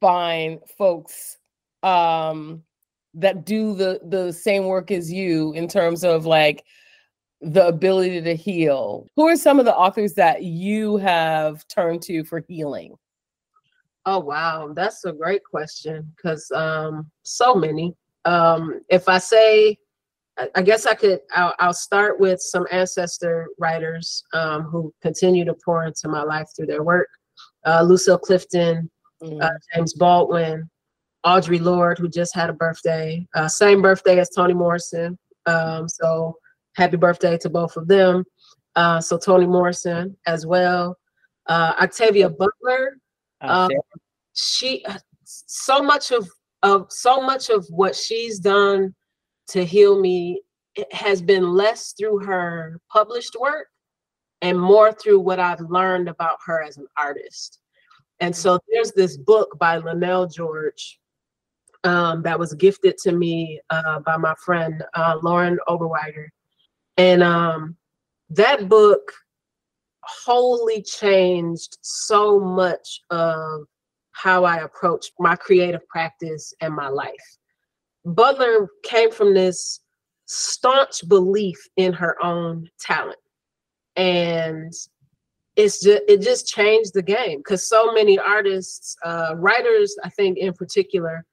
find 0.00 0.60
folks 0.78 1.36
um, 1.82 2.62
that 3.16 3.44
do 3.44 3.74
the 3.74 4.00
the 4.04 4.32
same 4.32 4.64
work 4.66 4.90
as 4.90 5.12
you 5.12 5.52
in 5.54 5.68
terms 5.68 6.04
of 6.04 6.26
like 6.26 6.64
the 7.40 7.66
ability 7.66 8.20
to 8.22 8.34
heal? 8.36 9.06
Who 9.16 9.26
are 9.28 9.36
some 9.36 9.58
of 9.58 9.64
the 9.64 9.74
authors 9.74 10.14
that 10.14 10.42
you 10.42 10.96
have 10.98 11.66
turned 11.68 12.02
to 12.02 12.24
for 12.24 12.42
healing? 12.48 12.94
oh 14.08 14.20
wow 14.20 14.70
that's 14.72 15.04
a 15.04 15.12
great 15.12 15.42
question 15.42 16.08
because 16.14 16.48
um 16.52 17.10
so 17.24 17.56
many 17.56 17.92
um 18.24 18.80
if 18.88 19.08
i 19.08 19.18
say 19.18 19.76
I- 20.54 20.62
guess 20.62 20.84
I 20.86 20.94
could. 20.94 21.20
I'll, 21.34 21.54
I'll 21.58 21.72
start 21.72 22.20
with 22.20 22.40
some 22.40 22.66
ancestor 22.70 23.48
writers 23.58 24.22
um, 24.34 24.64
who 24.64 24.92
continue 25.00 25.44
to 25.46 25.54
pour 25.64 25.84
into 25.86 26.08
my 26.08 26.22
life 26.22 26.46
through 26.54 26.66
their 26.66 26.82
work. 26.82 27.08
Uh, 27.64 27.82
Lucille 27.82 28.18
Clifton, 28.18 28.90
Mm. 29.22 29.42
uh, 29.42 29.48
James 29.74 29.94
Baldwin, 29.94 30.68
Audre 31.26 31.60
Lorde, 31.60 31.98
who 31.98 32.08
just 32.08 32.34
had 32.34 32.48
a 32.50 32.52
birthday, 32.52 33.26
uh, 33.34 33.48
same 33.48 33.82
birthday 33.82 34.20
as 34.20 34.30
Toni 34.30 34.54
Morrison. 34.54 35.18
Um, 35.46 35.88
so 35.88 36.36
happy 36.76 36.96
birthday 36.96 37.36
to 37.38 37.50
both 37.50 37.76
of 37.76 37.88
them. 37.88 38.24
Uh, 38.76 39.00
so 39.00 39.18
Toni 39.18 39.46
Morrison 39.46 40.16
as 40.26 40.46
well. 40.46 40.96
Uh, 41.46 41.72
Octavia 41.80 42.28
Butler, 42.28 42.98
Uh, 43.40 43.68
um, 43.70 43.70
she 44.34 44.84
so 45.24 45.82
much 45.82 46.12
of 46.12 46.28
of 46.62 46.86
so 46.90 47.20
much 47.20 47.50
of 47.50 47.66
what 47.70 47.94
she's 47.94 48.38
done 48.38 48.94
to 49.48 49.64
heal 49.64 50.00
me 50.00 50.42
has 50.92 51.22
been 51.22 51.54
less 51.54 51.92
through 51.92 52.18
her 52.18 52.80
published 52.90 53.36
work 53.40 53.68
and 54.42 54.60
more 54.60 54.92
through 54.92 55.20
what 55.20 55.40
I've 55.40 55.60
learned 55.60 56.08
about 56.08 56.38
her 56.46 56.62
as 56.62 56.76
an 56.76 56.86
artist. 56.96 57.60
And 58.20 58.34
so 58.34 58.58
there's 58.68 58.92
this 58.92 59.16
book 59.16 59.58
by 59.58 59.78
Lynell 59.80 60.32
George 60.32 60.98
um, 61.86 62.22
that 62.22 62.38
was 62.38 62.52
gifted 62.54 62.98
to 62.98 63.12
me 63.12 63.60
uh, 63.70 64.00
by 64.00 64.16
my 64.16 64.34
friend 64.44 64.84
uh, 64.94 65.18
Lauren 65.22 65.58
Oberweider. 65.68 66.26
And 66.96 67.22
um, 67.22 67.76
that 68.30 68.68
book 68.68 69.12
wholly 70.02 70.82
changed 70.82 71.78
so 71.82 72.40
much 72.40 73.00
of 73.10 73.62
how 74.12 74.44
I 74.44 74.58
approach 74.58 75.06
my 75.18 75.36
creative 75.36 75.86
practice 75.88 76.52
and 76.60 76.74
my 76.74 76.88
life. 76.88 77.38
Butler 78.04 78.68
came 78.82 79.10
from 79.10 79.34
this 79.34 79.80
staunch 80.26 81.06
belief 81.08 81.58
in 81.76 81.92
her 81.92 82.16
own 82.24 82.68
talent. 82.80 83.18
And 83.94 84.72
it's 85.56 85.82
just 85.82 86.02
it 86.06 86.20
just 86.20 86.46
changed 86.46 86.92
the 86.94 87.02
game 87.02 87.38
because 87.38 87.66
so 87.66 87.92
many 87.92 88.18
artists, 88.18 88.96
uh, 89.04 89.34
writers, 89.36 89.96
I 90.04 90.10
think 90.10 90.36
in 90.36 90.52
particular, 90.52 91.24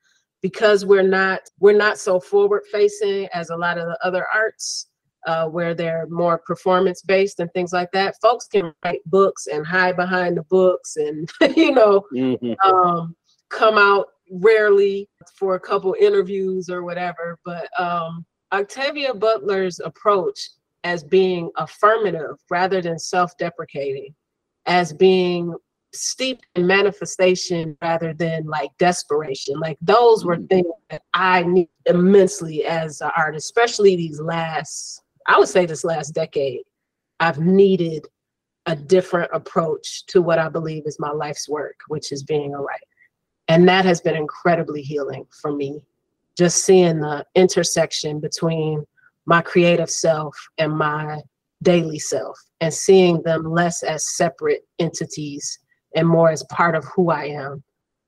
because 0.44 0.86
we're 0.86 1.02
not 1.02 1.40
we're 1.60 1.76
not 1.76 1.98
so 1.98 2.20
forward 2.20 2.62
facing 2.72 3.28
as 3.34 3.50
a 3.50 3.56
lot 3.56 3.80
of 3.80 3.88
the 3.88 3.98
other 4.06 4.28
arts 4.32 4.90
uh, 5.26 5.48
where 5.48 5.74
they're 5.74 6.06
more 6.10 6.38
performance 6.38 7.02
based 7.02 7.40
and 7.40 7.50
things 7.54 7.72
like 7.72 7.90
that. 7.94 8.16
Folks 8.22 8.46
can 8.48 8.74
write 8.84 9.00
books 9.06 9.48
and 9.48 9.66
hide 9.66 9.96
behind 9.96 10.36
the 10.38 10.44
books 10.44 10.98
and 10.98 11.28
you 11.58 11.72
know 11.72 12.04
Mhm. 12.14 12.56
um, 12.64 13.16
come 13.50 13.78
out 13.78 14.08
rarely 14.30 15.10
for 15.40 15.56
a 15.56 15.60
couple 15.60 15.96
interviews 16.00 16.70
or 16.70 16.84
whatever. 16.84 17.40
But 17.46 17.68
um, 17.80 18.26
Octavia 18.52 19.14
Butler's 19.14 19.80
approach 19.80 20.50
as 20.84 21.04
being 21.06 21.50
affirmative 21.56 22.36
rather 22.50 22.82
than 22.82 23.00
self 23.00 23.38
deprecating, 23.38 24.14
as 24.66 24.92
being 24.92 25.56
steeped 25.96 26.46
in 26.56 26.66
manifestation 26.68 27.78
rather 27.82 28.14
than 28.14 28.46
like 28.46 28.72
desperation. 28.78 29.60
Like 29.60 29.78
those 29.82 30.26
were 30.26 30.38
Mm. 30.38 30.50
things 30.50 30.74
that 30.90 31.04
I 31.14 31.44
need 31.44 31.70
immensely 31.86 32.66
as 32.66 33.02
an 33.02 33.12
artist, 33.16 33.46
especially 33.46 33.96
these 33.96 34.20
last, 34.20 35.02
I 35.28 35.40
would 35.40 35.48
say 35.50 35.66
this 35.66 35.84
last 35.84 36.12
decade. 36.12 36.62
I've 37.20 37.40
needed 37.40 38.08
a 38.66 38.76
different 38.76 39.30
approach 39.34 40.06
to 40.08 40.22
what 40.22 40.40
I 40.40 40.50
believe 40.50 40.84
is 40.86 41.00
my 41.00 41.12
life's 41.12 41.48
work, 41.50 41.76
which 41.88 42.12
is 42.12 42.24
being 42.24 42.54
a 42.54 42.62
writer. 42.62 42.84
And 43.48 43.68
that 43.68 43.86
has 43.86 44.02
been 44.02 44.16
incredibly 44.16 44.82
healing 44.82 45.26
for 45.42 45.52
me. 45.52 45.86
Just 46.38 46.64
seeing 46.66 47.02
the 47.02 47.26
intersection 47.36 48.20
between 48.20 48.86
my 49.26 49.42
creative 49.42 49.90
self 49.90 50.36
and 50.58 50.76
my 50.76 51.22
daily 51.62 52.00
self 52.00 52.38
and 52.62 52.74
seeing 52.74 53.22
them 53.24 53.44
less 53.44 53.84
as 53.84 54.16
separate 54.16 54.66
entities 54.80 55.60
and 55.96 56.08
more 56.08 56.30
as 56.30 56.44
part 56.44 56.76
of 56.76 56.86
who 56.86 57.10
I 57.12 57.26
am 57.26 57.64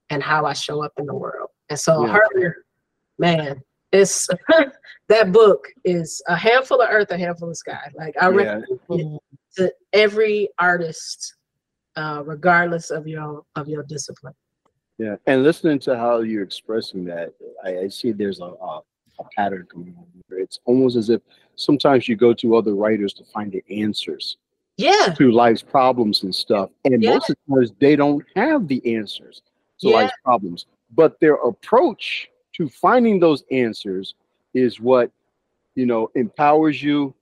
and 0.09 0.21
how 0.21 0.45
I 0.45 0.53
show 0.53 0.83
up 0.83 0.93
in 0.97 1.05
the 1.05 1.13
world. 1.15 1.49
And 1.69 1.79
so 1.79 2.05
Yeah. 2.05 2.13
her, 2.13 2.55
man, 3.17 3.61
it's 3.91 4.27
that 5.09 5.31
book 5.31 5.67
is 5.83 6.21
a 6.27 6.35
handful 6.35 6.81
of 6.81 6.89
earth, 6.91 7.11
a 7.11 7.17
handful 7.17 7.49
of 7.49 7.57
sky. 7.57 7.91
Like 7.95 8.15
I 8.21 8.29
Yeah. 8.29 8.59
recommend 8.89 9.19
to 9.57 9.73
every 9.93 10.49
artist, 10.59 11.35
uh, 11.95 12.23
regardless 12.25 12.89
of 12.91 13.07
your 13.07 13.43
of 13.55 13.67
your 13.67 13.83
discipline. 13.83 14.33
Yeah, 14.97 15.17
and 15.27 15.43
listening 15.43 15.79
to 15.79 15.97
how 15.97 16.19
you're 16.19 16.43
expressing 16.43 17.03
that, 17.05 17.33
I, 17.65 17.79
I 17.79 17.87
see 17.89 18.13
there's 18.13 18.39
a, 18.39 18.45
a, 18.45 18.81
a 19.19 19.23
pattern 19.35 19.67
on. 19.75 20.05
It's 20.29 20.59
almost 20.65 20.95
as 20.95 21.09
if 21.09 21.21
sometimes 21.55 22.07
you 22.07 22.15
go 22.15 22.33
to 22.33 22.55
other 22.55 22.75
writers 22.75 23.13
to 23.15 23.25
find 23.25 23.51
the 23.51 23.63
answers 23.69 24.37
Yeah, 24.77 25.13
to 25.17 25.31
life's 25.31 25.61
problems 25.61 26.23
and 26.23 26.35
stuff, 26.35 26.69
and 26.83 27.01
Yeah. 27.01 27.11
most 27.11 27.29
of 27.29 27.37
the 27.47 27.55
times 27.55 27.71
they 27.79 27.95
don't 27.95 28.23
have 28.35 28.67
the 28.67 28.95
answers 28.95 29.41
to 29.79 29.89
Yeah. 29.89 29.95
life's 29.95 30.13
problems. 30.23 30.65
But 30.93 31.19
their 31.19 31.35
approach 31.35 32.29
to 32.53 32.67
finding 32.69 33.19
those 33.19 33.43
answers 33.51 34.15
is 34.53 34.79
what 34.79 35.11
you 35.75 35.85
know 35.85 36.09
empowers 36.15 36.81
you, 36.83 37.13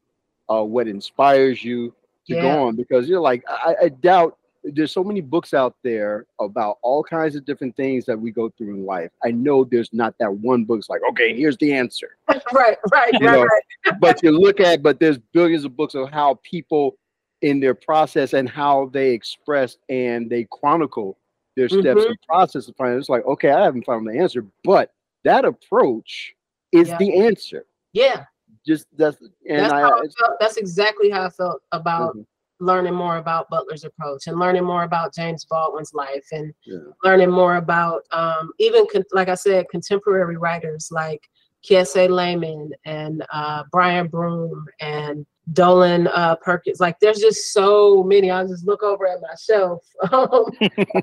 uh, 0.50 0.64
what 0.64 0.88
inspires 0.88 1.64
you 1.64 1.90
to 2.28 2.36
Yeah. 2.36 2.42
go 2.42 2.50
on. 2.68 2.76
Because 2.76 3.08
you're 3.08 3.20
like, 3.20 3.44
I, 3.48 3.76
I 3.84 3.90
doubt 3.90 4.38
there's 4.64 4.92
so 4.94 5.04
many 5.04 5.20
books 5.22 5.54
out 5.54 5.76
there 5.84 6.26
about 6.40 6.78
all 6.84 7.04
kinds 7.04 7.36
of 7.36 7.44
different 7.46 7.76
things 7.76 8.06
that 8.06 8.18
we 8.20 8.32
go 8.32 8.50
through 8.50 8.70
in 8.76 8.86
life. 8.86 9.12
I 9.24 9.32
know 9.32 9.64
there's 9.66 9.92
not 9.92 10.16
that 10.20 10.34
one 10.34 10.64
book's 10.64 10.90
like, 10.90 11.02
okay, 11.10 11.36
here's 11.36 11.58
the 11.58 11.74
answer. 11.74 12.16
right, 12.54 12.78
right, 12.92 13.14
You 13.20 13.28
right, 13.28 13.34
know, 13.34 13.44
right. 13.44 14.00
but 14.00 14.24
you 14.24 14.32
look 14.32 14.60
at, 14.62 14.82
but 14.82 15.00
there's 15.00 15.18
billions 15.18 15.66
of 15.66 15.76
books 15.76 15.96
of 15.96 16.10
how 16.12 16.40
people 16.44 16.96
in 17.44 17.60
their 17.60 17.76
process 17.76 18.34
and 18.34 18.50
how 18.50 18.90
they 18.94 19.12
express 19.12 19.78
and 19.90 20.30
they 20.30 20.48
chronicle 20.50 21.20
their 21.56 21.70
steps 21.70 22.02
Mhm. 22.02 22.08
and 22.08 22.18
process 22.28 22.68
of 22.68 22.76
finding. 22.78 22.98
It's 22.98 23.10
like, 23.10 23.26
okay, 23.26 23.52
I 23.52 23.64
haven't 23.64 23.86
found 23.86 24.08
the 24.08 24.18
answer, 24.18 24.46
but 24.64 24.92
that 25.24 25.46
approach 25.46 26.34
is 26.72 26.88
Yeah. 26.90 26.98
the 26.98 27.14
answer. 27.20 27.66
Yeah, 27.94 28.26
Just 28.66 28.88
that's 28.98 29.22
and 29.48 29.60
that's 29.60 29.74
I, 29.74 29.82
how 29.82 29.98
I 30.00 30.08
felt. 30.18 30.40
That's 30.40 30.58
exactly 30.58 31.10
how 31.10 31.26
I 31.26 31.30
felt 31.30 31.62
about 31.74 32.16
Mhm. 32.16 32.26
learning 32.60 32.94
more 32.94 33.18
about 33.18 33.50
Butler's 33.50 33.84
approach 33.84 34.28
and 34.28 34.40
learning 34.40 34.64
more 34.64 34.84
about 34.84 35.14
James 35.14 35.44
Baldwin's 35.46 35.94
life 35.94 36.26
and 36.32 36.54
yeah. 36.64 36.80
learning 37.04 37.30
more 37.30 37.58
about 37.58 38.04
um, 38.12 38.52
even 38.60 38.88
con- 38.92 39.04
like 39.12 39.28
I 39.28 39.36
said, 39.36 39.68
contemporary 39.70 40.38
writers 40.38 40.90
like 40.92 41.30
Kiese 41.62 42.08
Laymon 42.10 42.72
and 42.86 43.26
uh, 43.34 43.64
Brian 43.70 44.08
Broome 44.08 44.66
and 44.80 45.26
Dolen 45.52 46.08
uh, 46.14 46.36
Perkins. 46.38 46.80
Like 46.80 47.00
there's 47.00 47.20
just 47.20 47.52
so 47.52 48.04
many. 48.04 48.32
I 48.32 48.44
just 48.46 48.66
look 48.66 48.82
over 48.84 49.08
at 49.08 49.22
myself. 49.22 49.84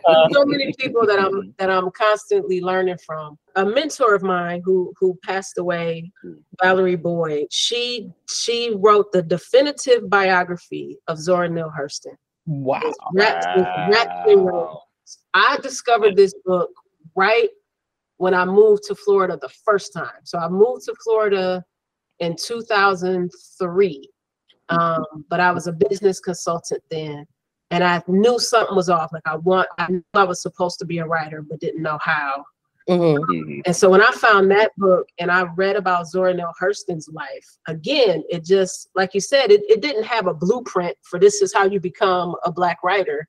Um, 0.09 0.33
so 0.33 0.44
many 0.44 0.72
people 0.79 1.07
that 1.07 1.18
I'm 1.18 1.55
that 1.59 1.70
I'm 1.70 1.90
constantly 1.90 2.61
learning 2.61 2.98
from. 3.05 3.38
A 3.57 3.64
mentor 3.64 4.14
of 4.14 4.22
mine 4.22 4.62
who 4.64 4.92
who 4.98 5.18
passed 5.24 5.59
away, 5.59 6.11
Valerie 6.62 6.96
Boyd. 6.96 7.46
She 7.50 8.11
she 8.29 8.74
wrote 8.76 9.12
the 9.12 9.22
definitive 9.22 10.09
biography 10.09 10.98
of 11.09 11.18
Zora 11.18 11.48
Neale 11.48 11.72
Hurston. 11.76 12.16
Wow. 12.46 12.81
It's 12.85 12.98
wrapped- 13.12 13.46
it's 13.59 13.94
wrapped 13.94 14.29
in. 14.29 14.48
I 15.35 15.59
discovered 15.62 16.16
this 16.16 16.35
book 16.44 16.70
right 17.14 17.48
when 18.16 18.35
I 18.35 18.44
moved 18.44 18.85
to 18.85 18.94
Florida 18.94 19.38
the 19.40 19.48
first 19.64 19.92
time. 19.92 20.20
So 20.24 20.38
I 20.38 20.48
moved 20.48 20.85
to 20.87 20.94
Florida 21.03 21.64
in 22.18 22.37
2003, 22.37 24.11
um, 24.70 25.24
but 25.28 25.40
I 25.40 25.52
was 25.52 25.66
a 25.66 25.72
business 25.72 26.20
consultant 26.20 26.83
then, 26.90 27.26
and 27.70 27.85
I 27.85 28.02
knew 28.06 28.38
something 28.38 28.76
was 28.76 28.88
off. 28.88 29.12
Like 29.12 29.26
I 29.26 29.37
want, 29.37 29.68
I 29.78 29.90
knew 29.90 30.04
I 30.14 30.24
was 30.24 30.42
supposed 30.42 30.78
to 30.80 30.85
be 30.85 30.98
a 30.98 31.06
writer, 31.06 31.42
but 31.42 31.61
didn't 31.61 31.83
know 31.83 31.98
how. 32.00 32.44
Mhm. 32.88 33.18
Mhm. 33.18 33.62
And 33.66 33.76
so 33.76 33.88
when 33.90 34.00
I 34.00 34.11
found 34.12 34.50
that 34.50 34.72
book 34.76 35.06
and 35.18 35.30
I 35.30 35.42
read 35.54 35.76
about 35.76 36.09
Zora 36.09 36.35
Neale 36.35 36.52
Hurston's 36.61 37.09
life, 37.12 37.46
again, 37.68 38.24
it 38.28 38.44
just, 38.44 38.88
like 38.94 39.14
you 39.14 39.20
said, 39.20 39.52
it, 39.52 39.62
it 39.68 39.80
didn't 39.80 40.04
have 40.04 40.26
a 40.26 40.35
blueprint 40.35 40.96
for 41.02 41.20
this 41.20 41.42
is 41.42 41.52
how 41.52 41.64
you 41.64 41.78
become 41.78 42.35
a 42.44 42.50
black 42.50 42.78
writer, 42.83 43.28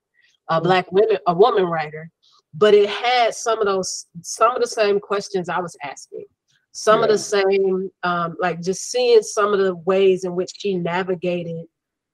a 0.49 0.59
black 0.61 0.91
women, 0.91 1.17
a 1.27 1.33
woman 1.33 1.65
writer, 1.65 2.09
but 2.53 2.73
it 2.73 2.89
had 2.89 3.35
some 3.35 3.59
of 3.59 3.65
those, 3.65 4.07
some 4.21 4.55
of 4.55 4.61
the 4.61 4.67
same 4.67 4.99
questions 4.99 5.49
I 5.49 5.59
was 5.59 5.77
asking. 5.83 6.25
Some 6.73 7.03
of 7.03 7.09
the 7.09 7.17
same, 7.17 7.89
um, 8.03 8.37
like 8.39 8.61
just 8.61 8.89
seeing 8.89 9.21
some 9.21 9.51
of 9.53 9.59
the 9.59 9.75
ways 9.75 10.23
in 10.23 10.35
which 10.35 10.51
she 10.57 10.75
navigated 10.75 11.65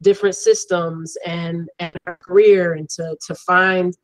different 0.01 0.35
systems 0.35 1.15
and 1.25 1.69
and 1.79 1.91
her 2.05 2.17
career 2.21 2.73
and 2.73 2.87
to 2.89 3.15
to 3.25 3.33
find 3.35 3.95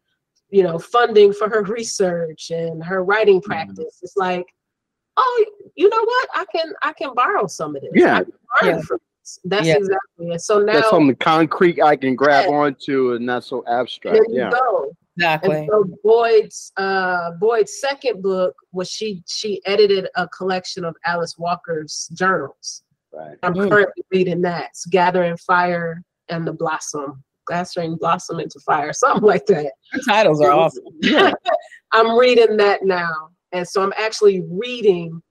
you 0.50 0.64
know 0.64 0.80
funding 0.80 1.32
for 1.32 1.48
her 1.50 1.62
research 1.64 2.50
and 2.50 2.84
her 2.84 3.04
writing 3.04 3.40
Mm-hmm. 3.40 3.52
practice 3.52 4.00
it's 4.02 4.18
like 4.18 4.46
oh 5.18 5.46
you 5.76 5.88
know 5.90 6.04
what 6.04 6.30
i 6.34 6.46
can 6.52 6.74
i 6.82 6.94
can 6.94 7.14
borrow 7.14 7.46
some 7.46 7.76
of 7.76 7.84
this 7.84 7.92
Yeah. 7.94 8.22
Yeah. 8.64 8.82
that's 9.46 9.68
Yeah. 9.68 9.76
exactly 9.78 10.32
it 10.32 10.42
so 10.42 10.58
now 10.60 10.74
That's 10.74 10.90
something 10.90 11.16
concrete 11.18 11.80
I 11.80 11.96
can 11.96 12.16
grab 12.16 12.46
Yeah. 12.50 12.56
onto 12.56 13.14
and 13.14 13.26
not 13.28 13.44
so 13.44 13.64
abstract. 13.68 14.16
there 14.16 14.26
you 14.30 14.38
Yeah. 14.40 14.50
go 14.50 14.92
Exactly. 15.18 15.56
and 15.58 15.70
so 15.70 15.86
boyd's 16.04 16.72
uh 16.78 17.32
boyd's 17.40 17.80
second 17.80 18.22
book 18.24 18.56
was 18.72 18.90
she 18.90 19.22
she 19.28 19.62
edited 19.66 20.08
a 20.16 20.28
collection 20.30 20.84
of 20.84 20.96
alice 21.06 21.38
walker's 21.38 22.10
journals 22.14 22.84
Right. 23.12 23.38
i'm 23.44 23.54
Mm. 23.54 23.70
currently 23.70 24.04
reading 24.12 24.42
that 24.42 24.70
it's 24.72 24.86
gathering 24.88 25.38
fire 25.38 26.02
and 26.30 26.48
the 26.48 26.54
blossom 26.54 27.24
gathering 27.48 27.96
blossom 27.98 28.40
into 28.40 28.60
fire 28.62 28.92
something 29.04 29.22
like 29.24 29.46
that 29.48 29.72
Your 29.94 30.02
titles 30.08 30.42
are 30.42 30.52
awesome. 30.52 30.84
I'm 31.92 32.18
reading 32.18 32.58
that 32.58 32.84
now. 32.84 33.30
And 33.52 33.68
so 33.68 33.84
I'm 33.84 33.94
actually 33.96 34.42
reading 34.50 35.22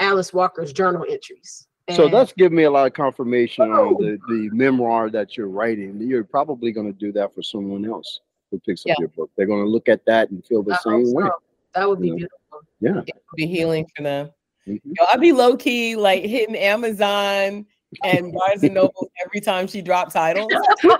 Alice 0.00 0.32
Walker's 0.34 0.72
journal 0.72 1.04
entries. 1.08 1.68
So 1.92 2.08
that's 2.08 2.32
giving 2.32 2.56
me 2.56 2.64
a 2.64 2.70
lot 2.70 2.86
of 2.88 2.92
confirmation 2.92 3.70
on 3.70 3.78
Oh. 3.78 3.96
the, 4.00 4.18
the 4.28 4.50
memoir 4.52 5.10
that 5.10 5.36
you're 5.36 5.48
writing. 5.48 6.00
You're 6.00 6.24
probably 6.24 6.72
going 6.72 6.88
to 6.92 6.98
do 6.98 7.12
that 7.12 7.32
for 7.34 7.42
someone 7.42 7.84
else 7.84 8.18
who 8.52 8.60
picks 8.60 8.84
Yeah. 8.86 8.92
up 8.92 9.00
your 9.00 9.08
book. 9.08 9.30
They're 9.36 9.46
going 9.46 9.64
to 9.64 9.70
look 9.70 9.88
at 9.88 10.04
that 10.06 10.30
and 10.30 10.44
feel 10.46 10.62
the 10.62 10.74
I 10.74 10.78
same 10.84 11.12
way. 11.12 11.28
That 11.74 11.88
would 11.88 12.00
be 12.00 12.08
Yeah. 12.08 12.14
beautiful. 12.14 12.60
Yeah. 12.80 12.90
It 12.90 12.94
would 13.16 13.36
be 13.36 13.46
healing 13.46 13.86
for 13.96 14.02
them. 14.04 14.30
Mhm. 14.68 14.80
Yo, 14.84 15.04
I'd 15.10 15.20
be 15.20 15.32
low 15.32 15.56
key 15.56 15.96
like 15.96 16.22
hitting 16.22 16.54
Amazon 16.54 17.66
and 18.04 18.32
Barnes 18.32 18.62
and 18.62 18.74
Noble 18.74 19.10
every 19.24 19.40
time 19.40 19.66
she 19.66 19.82
dropped 19.82 20.12
titles. 20.12 20.52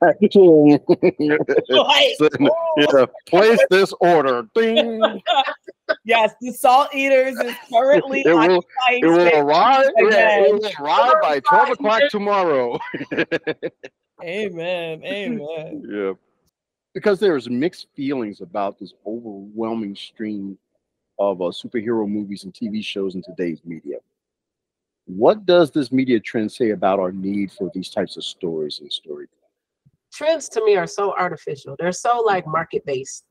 Like, 0.00 0.16
yeah, 0.30 0.78
place 3.26 3.58
this 3.70 3.92
order. 4.00 4.46
Ding. 4.54 5.20
yes, 6.04 6.34
the 6.40 6.52
Salt 6.52 6.94
Eaters 6.94 7.38
is 7.38 7.54
currently 7.72 8.20
It 8.22 8.34
will, 8.34 8.64
it 8.90 9.06
will 9.06 9.46
arrive. 9.46 9.86
Yeah, 10.10 10.40
it 10.40 10.54
will 10.54 10.70
arrive 10.84 11.14
by 11.22 11.40
twelve 11.40 11.70
o'clock 11.70 12.02
tomorrow. 12.10 12.78
Amen. 14.22 15.02
Amen. 15.04 15.82
yeah, 15.88 16.12
because 16.96 17.20
there's 17.20 17.50
mixed 17.50 17.88
feelings 17.94 18.40
about 18.40 18.78
this 18.78 18.94
overwhelming 19.06 19.94
stream 19.94 20.56
of 21.18 21.42
uh, 21.42 21.44
superhero 21.44 22.08
movies 22.08 22.44
and 22.44 22.54
TV 22.54 22.82
shows 22.82 23.14
in 23.14 23.22
today's 23.22 23.60
media. 23.66 23.98
What 25.04 25.44
does 25.44 25.70
this 25.70 25.92
media 25.92 26.18
trend 26.20 26.50
say 26.50 26.70
about 26.70 26.98
our 26.98 27.12
need 27.12 27.52
for 27.52 27.70
these 27.74 27.90
types 27.90 28.16
of 28.16 28.24
stories 28.24 28.78
and 28.80 28.90
storytelling? 28.90 29.28
Trends 30.10 30.48
to 30.48 30.64
me 30.64 30.76
are 30.76 30.86
so 30.86 31.12
artificial. 31.12 31.76
They're 31.78 31.92
so 31.92 32.20
like 32.20 32.46
market 32.46 32.82
based. 32.86 33.26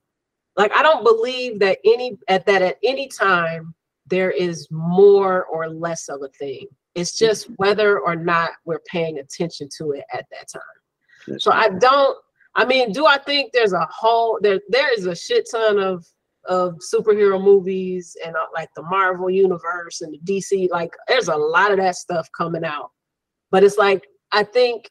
Like 0.56 0.72
I 0.72 0.84
don't 0.84 1.04
believe 1.04 1.58
that 1.62 1.80
any 1.84 2.20
at 2.28 2.46
that 2.46 2.62
at 2.62 2.78
any 2.84 3.08
time 3.08 3.74
there 4.06 4.30
is 4.30 4.68
more 4.70 5.46
or 5.46 5.70
less 5.70 6.08
of 6.08 6.22
a 6.22 6.30
thing. 6.38 6.68
It's 6.94 7.18
just 7.18 7.48
whether 7.56 7.98
or 7.98 8.16
not 8.16 8.52
we're 8.64 8.84
paying 8.86 9.18
attention 9.18 9.70
to 9.80 9.94
it 9.94 10.04
at 10.14 10.28
that 10.30 10.50
time. 10.54 11.40
So 11.40 11.52
I 11.52 11.70
don't. 11.70 12.16
I 12.56 12.66
mean, 12.66 12.92
do 12.92 13.06
I 13.06 13.18
think 13.18 13.52
there's 13.52 13.74
a 13.74 13.88
whole 13.92 14.40
there? 14.42 14.62
There 14.70 14.94
is 14.94 15.06
a 15.06 15.16
shit 15.16 15.48
ton 15.52 15.80
of 15.80 16.06
of 16.48 16.76
superhero 16.94 17.44
movies 17.44 18.16
and 18.24 18.36
uh, 18.36 18.46
like 18.54 18.70
the 18.76 18.84
Marvel 18.84 19.30
universe 19.30 20.02
and 20.02 20.14
the 20.14 20.20
DC. 20.20 20.70
Like, 20.70 20.92
there's 21.08 21.28
a 21.28 21.36
lot 21.36 21.72
of 21.72 21.78
that 21.78 21.96
stuff 21.96 22.30
coming 22.38 22.64
out. 22.64 22.92
But 23.52 23.64
it's 23.64 23.78
like 23.78 24.08
I 24.32 24.44
think 24.44 24.90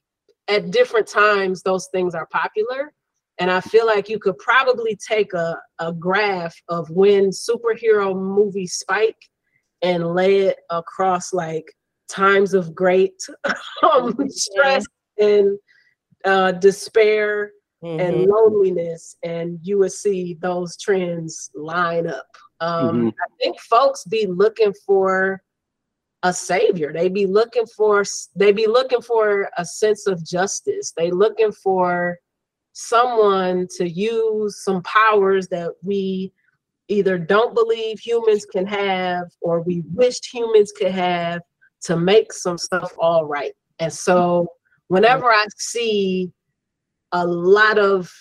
at 0.49 0.71
different 0.71 1.07
times 1.07 1.63
those 1.63 1.89
things 1.93 2.15
are 2.15 2.27
popular, 2.27 2.93
and 3.39 3.51
I 3.51 3.61
feel 3.61 3.87
like 3.87 4.09
you 4.09 4.19
could 4.19 4.39
probably 4.39 4.97
take 5.09 5.33
a 5.33 5.57
a 5.79 5.93
graph 5.93 6.57
of 6.69 6.91
when 6.91 7.31
superhero 7.31 8.15
movies 8.15 8.75
spike 8.75 9.17
and 9.83 10.15
lay 10.15 10.41
it 10.41 10.59
across 10.71 11.33
like 11.33 11.65
times 12.09 12.55
of 12.55 12.75
great 12.75 13.15
um, 13.93 14.17
stress 14.29 14.85
and 15.19 15.59
uh, 16.25 16.53
despair 16.53 17.53
Mhm. 17.83 18.01
and 18.01 18.27
loneliness, 18.27 19.17
and 19.23 19.59
you 19.63 19.79
would 19.79 19.93
see 19.93 20.35
those 20.41 20.77
trends 20.77 21.51
line 21.55 22.07
up. 22.07 22.27
Um, 22.61 23.13
I 23.21 23.27
think 23.43 23.61
folks 23.61 24.05
be 24.05 24.27
looking 24.27 24.73
for 24.87 25.43
a 26.23 26.33
savior. 26.33 26.93
They 26.93 27.09
be 27.09 27.27
looking 27.27 27.67
for 27.67 28.05
they 28.35 28.53
be 28.53 28.67
looking 28.67 29.03
for 29.03 29.51
a 29.59 29.65
sense 29.65 30.07
of 30.07 30.25
justice. 30.25 30.93
They 30.97 31.11
looking 31.11 31.53
for 31.53 32.19
someone 32.73 33.69
to 33.77 33.89
use 33.89 34.65
some 34.65 34.83
powers 34.83 35.49
that 35.49 35.73
we 35.83 36.33
either 36.89 37.19
don't 37.19 37.55
believe 37.55 37.99
humans 37.99 38.45
can 38.47 38.67
have 38.67 39.27
or 39.43 39.61
we 39.61 39.83
wished 39.93 40.27
humans 40.33 40.73
could 40.73 40.91
have 40.91 41.41
to 41.83 41.97
make 41.97 42.33
some 42.33 42.59
stuff 42.59 42.93
all 42.99 43.25
right. 43.27 43.53
And 43.79 43.93
so 43.93 44.49
whenever 44.89 45.27
I 45.31 45.47
see 45.57 46.33
a 47.13 47.27
lot 47.27 47.79
of 47.79 48.13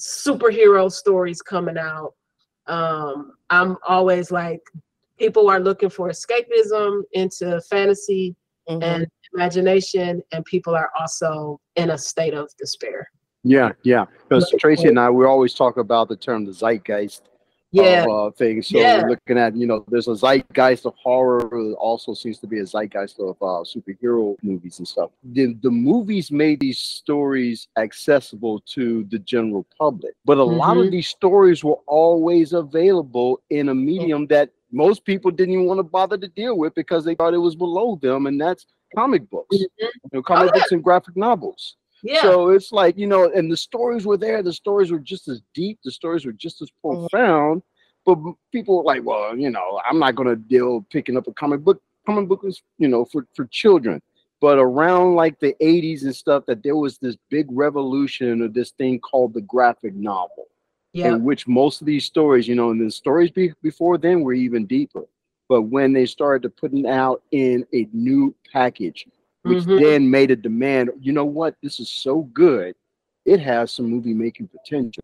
superhero 0.00 0.90
stories 0.90 1.42
coming 1.42 1.78
out, 1.78 2.14
um, 2.66 3.32
I'm 3.50 3.76
always 3.86 4.30
like, 4.30 4.60
people 5.18 5.48
are 5.48 5.60
looking 5.60 5.90
for 5.90 6.08
escapism 6.08 7.02
into 7.12 7.60
fantasy 7.62 8.36
Mhm. 8.68 8.82
and 8.82 9.06
imagination, 9.34 10.22
and 10.32 10.44
people 10.44 10.74
are 10.74 10.90
also 10.98 11.60
in 11.76 11.90
a 11.90 11.98
state 11.98 12.34
of 12.34 12.50
despair. 12.58 13.10
Yeah, 13.42 13.72
yeah. 13.82 14.04
Because 14.28 14.52
Tracy 14.58 14.88
and 14.88 15.00
I, 15.00 15.10
we 15.10 15.24
always 15.24 15.54
talk 15.54 15.78
about 15.78 16.08
the 16.08 16.16
term 16.16 16.44
the 16.44 16.52
zeitgeist 16.52 17.22
Yeah, 17.70 18.04
of 18.04 18.08
uh, 18.08 18.30
things. 18.32 18.68
So 18.68 18.78
Yeah. 18.80 19.02
we're 19.02 19.10
looking 19.10 19.36
at, 19.38 19.54
you 19.54 19.66
know, 19.66 19.84
there's 19.88 20.08
a 20.08 20.16
zeitgeist 20.16 20.86
of 20.86 20.94
horror. 20.96 21.72
Also 21.74 22.14
seems 22.14 22.38
to 22.38 22.46
be 22.46 22.60
a 22.60 22.64
zeitgeist 22.66 23.18
of 23.20 23.36
uh, 23.42 23.62
superhero 23.64 24.36
movies 24.42 24.78
and 24.78 24.88
stuff. 24.88 25.10
The, 25.22 25.54
the 25.62 25.70
movies 25.70 26.32
made 26.32 26.60
these 26.60 26.78
stories 26.78 27.68
accessible 27.76 28.60
to 28.74 29.04
the 29.10 29.18
general 29.18 29.66
public, 29.78 30.14
but 30.24 30.38
a 30.38 30.42
lot 30.44 30.78
of 30.78 30.86
Mhm. 30.86 30.90
these 30.92 31.08
stories 31.08 31.62
were 31.62 31.78
always 31.86 32.52
available 32.54 33.40
in 33.50 33.68
a 33.68 33.74
medium 33.74 34.26
that 34.28 34.50
most 34.72 35.04
people 35.04 35.30
didn't 35.30 35.54
even 35.54 35.66
want 35.66 35.78
to 35.78 35.82
bother 35.82 36.16
to 36.18 36.28
deal 36.28 36.56
with 36.58 36.74
because 36.74 37.04
they 37.04 37.14
thought 37.14 37.34
it 37.34 37.38
was 37.38 37.56
below 37.56 37.96
them, 37.96 38.26
and 38.26 38.40
that's 38.40 38.66
comic 38.94 39.28
books, 39.30 39.56
Mhm. 39.56 39.66
you 39.80 39.88
know, 40.12 40.22
comic 40.22 40.42
Oh, 40.42 40.46
yeah. 40.46 40.60
books 40.60 40.72
and 40.72 40.82
graphic 40.84 41.16
novels. 41.16 41.76
Yeah. 42.02 42.22
So 42.22 42.50
it's 42.50 42.72
like, 42.72 42.96
you 42.96 43.06
know, 43.06 43.30
and 43.30 43.50
the 43.50 43.56
stories 43.56 44.06
were 44.06 44.16
there. 44.16 44.42
The 44.42 44.52
stories 44.52 44.90
were 44.90 44.98
just 44.98 45.28
as 45.28 45.42
deep. 45.54 45.78
The 45.84 45.90
stories 45.90 46.24
were 46.24 46.32
just 46.32 46.62
as 46.62 46.70
Mhm. 46.84 47.08
profound. 47.08 47.62
But 48.04 48.18
people 48.52 48.78
were 48.78 48.84
like, 48.84 49.04
well, 49.04 49.36
you 49.36 49.50
know, 49.50 49.80
I'm 49.84 49.98
not 49.98 50.14
going 50.14 50.28
to 50.28 50.36
deal 50.36 50.86
picking 50.90 51.16
up 51.16 51.26
a 51.26 51.32
comic 51.32 51.60
book. 51.62 51.82
Comic 52.06 52.28
book 52.28 52.42
is, 52.44 52.62
you 52.78 52.88
know, 52.88 53.04
for, 53.04 53.26
for 53.34 53.46
children. 53.46 54.00
But 54.40 54.58
around 54.58 55.16
like 55.16 55.40
the 55.40 55.54
80s 55.60 56.04
and 56.04 56.14
stuff, 56.14 56.46
that 56.46 56.62
there 56.62 56.76
was 56.76 56.98
this 56.98 57.16
big 57.28 57.46
revolution 57.50 58.40
of 58.42 58.54
this 58.54 58.70
thing 58.70 59.00
called 59.00 59.34
the 59.34 59.40
graphic 59.42 59.94
novel 59.94 60.46
yeah. 60.92 61.08
in 61.08 61.24
which 61.24 61.48
most 61.48 61.80
of 61.80 61.86
these 61.86 62.04
stories, 62.04 62.46
you 62.46 62.54
know, 62.54 62.70
and 62.70 62.80
the 62.80 62.90
stories 62.90 63.30
be, 63.30 63.52
before 63.62 63.98
then 63.98 64.22
were 64.22 64.32
even 64.32 64.64
deeper. 64.66 65.04
But 65.48 65.62
when 65.62 65.92
they 65.92 66.06
started 66.06 66.42
to 66.42 66.50
put 66.50 66.70
putting 66.70 66.86
out 66.86 67.22
in 67.32 67.66
a 67.74 67.88
new 67.92 68.34
package, 68.52 69.06
which 69.48 69.64
Mhm. 69.64 69.78
then 69.80 70.10
made 70.10 70.30
a 70.30 70.36
demand, 70.36 70.90
you 71.00 71.12
know 71.12 71.24
what, 71.24 71.54
this 71.62 71.80
is 71.80 71.88
so 71.88 72.22
good, 72.32 72.74
it 73.24 73.40
has 73.40 73.72
some 73.72 73.86
movie 73.86 74.14
making 74.14 74.48
potential. 74.48 75.02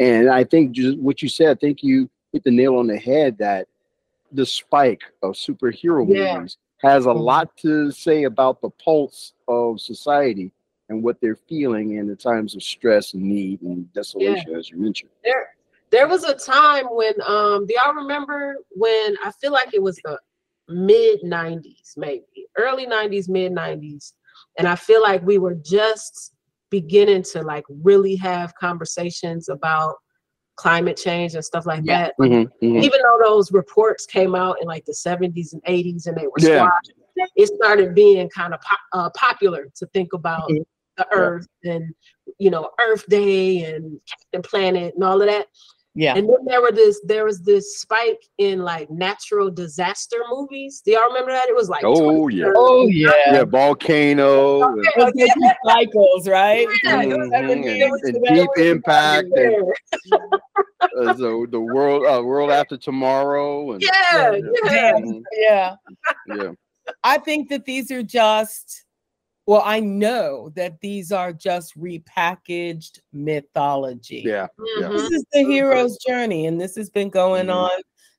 And 0.00 0.28
I 0.30 0.44
think 0.44 0.72
just 0.72 0.98
what 0.98 1.22
you 1.22 1.28
said, 1.28 1.48
I 1.50 1.54
think 1.54 1.82
you 1.82 2.08
hit 2.32 2.44
the 2.44 2.50
nail 2.50 2.76
on 2.76 2.86
the 2.86 2.98
head 2.98 3.38
that 3.38 3.68
the 4.32 4.46
spike 4.46 5.02
of 5.22 5.34
superhero 5.34 6.06
Yeah. 6.08 6.34
movies 6.36 6.58
has 6.82 7.06
a 7.06 7.08
Mhm. 7.08 7.24
lot 7.24 7.56
to 7.58 7.90
say 7.90 8.24
about 8.24 8.60
the 8.60 8.70
pulse 8.70 9.32
of 9.48 9.80
society 9.80 10.52
and 10.88 11.02
what 11.02 11.20
they're 11.20 11.36
feeling 11.36 11.92
in 11.92 12.06
the 12.06 12.16
times 12.16 12.54
of 12.54 12.62
stress 12.62 13.14
and 13.14 13.22
need 13.22 13.60
and 13.62 13.92
desolation, 13.92 14.54
as 14.54 14.70
you 14.70 14.76
mentioned. 14.78 15.10
there 15.24 15.54
there 15.90 16.06
was 16.06 16.22
a 16.24 16.34
time 16.34 16.84
when 16.86 17.14
um 17.26 17.66
do 17.66 17.74
y'all 17.74 17.94
remember 17.94 18.56
when 18.76 19.16
I 19.24 19.32
feel 19.32 19.52
like 19.52 19.72
it 19.72 19.82
was 19.82 19.96
the 20.04 20.18
mid 20.68 21.22
90s 21.22 21.94
maybe 21.96 22.24
early 22.56 22.86
90s 22.86 23.28
mid 23.28 23.52
90s 23.52 24.14
and 24.58 24.68
I 24.68 24.76
feel 24.76 25.02
like 25.02 25.22
we 25.22 25.38
were 25.38 25.54
just 25.54 26.34
beginning 26.70 27.22
to 27.32 27.42
like 27.42 27.64
really 27.82 28.16
have 28.16 28.54
conversations 28.56 29.48
about 29.48 29.96
climate 30.56 30.96
change 30.96 31.34
and 31.34 31.44
stuff 31.44 31.66
like 31.66 31.84
Yeah. 31.84 32.06
that 32.08 32.14
Mhm, 32.20 32.50
mhm. 32.62 32.82
even 32.82 33.00
though 33.02 33.18
those 33.22 33.52
reports 33.52 34.06
came 34.06 34.34
out 34.34 34.56
in 34.60 34.68
like 34.68 34.84
the 34.84 34.94
70s 34.94 35.52
and 35.52 35.62
80s 35.66 36.06
and 36.06 36.16
they 36.16 36.26
were 36.26 36.38
Yeah. 36.38 36.68
squashed 36.68 36.92
it 37.36 37.48
started 37.48 37.94
being 37.94 38.28
kind 38.30 38.54
of 38.54 38.60
pop, 38.60 38.78
uh, 38.92 39.10
popular 39.16 39.66
to 39.74 39.86
think 39.86 40.12
about 40.12 40.50
Mhm. 40.50 40.64
the 40.96 41.06
earth 41.12 41.46
and 41.64 41.94
you 42.38 42.50
know 42.50 42.70
earth 42.80 43.06
day 43.08 43.64
and 43.64 44.00
captain 44.08 44.42
planet 44.42 44.94
and 44.94 45.04
all 45.04 45.20
of 45.20 45.28
that 45.28 45.46
Yeah. 45.94 46.14
and 46.16 46.28
then 46.28 46.44
there 46.46 46.60
were 46.62 46.70
this 46.70 47.00
there 47.04 47.24
was 47.24 47.40
this 47.42 47.78
spike 47.80 48.22
in 48.38 48.60
like 48.60 48.88
natural 48.90 49.50
disaster 49.50 50.18
movies. 50.30 50.80
Do 50.84 50.92
y'all 50.92 51.08
remember 51.08 51.32
that? 51.32 51.48
It 51.48 51.54
was 51.56 51.68
like 51.68 51.82
Oh, 51.84 52.28
yeah. 52.28 52.52
Oh 52.54 52.86
yeah. 52.86 53.10
Yeah, 53.32 53.44
volcano. 53.44 54.62
and- 54.62 54.84
Yeah, 54.84 55.04
Those 55.04 55.12
yeah. 55.16 55.54
cycles, 55.66 56.28
right? 56.28 56.68
Yeah, 56.84 57.02
Mhm, 57.02 57.18
was- 57.18 57.30
and- 57.32 57.64
it 57.64 58.14
and 58.14 58.24
deep 58.36 58.50
impact 58.58 59.28
and 59.34 59.64
uh, 60.22 61.12
the, 61.14 61.46
the 61.50 61.60
world 61.60 62.04
uh, 62.06 62.22
world 62.22 62.50
after 62.50 62.76
tomorrow 62.76 63.72
and 63.72 63.82
yeah, 63.82 64.32
yeah. 64.32 64.40
yeah. 64.64 65.00
Yeah. 65.32 65.74
yeah. 66.36 66.50
I 67.02 67.18
think 67.18 67.48
that 67.50 67.64
these 67.64 67.90
are 67.90 68.02
just, 68.02 68.84
well, 69.48 69.62
I 69.64 69.80
know 69.80 70.50
that 70.56 70.78
these 70.82 71.10
are 71.10 71.32
just 71.32 71.74
repackaged 71.78 72.98
mythology. 73.14 74.22
Yeah. 74.26 74.46
Yeah. 74.78 74.88
This 74.88 75.10
is 75.10 75.24
the 75.32 75.42
hero's 75.42 75.96
journey, 76.06 76.44
and 76.46 76.60
this 76.60 76.76
has 76.76 76.90
been 76.90 77.08
going 77.08 77.46
Mhm. 77.46 77.54
on 77.54 77.70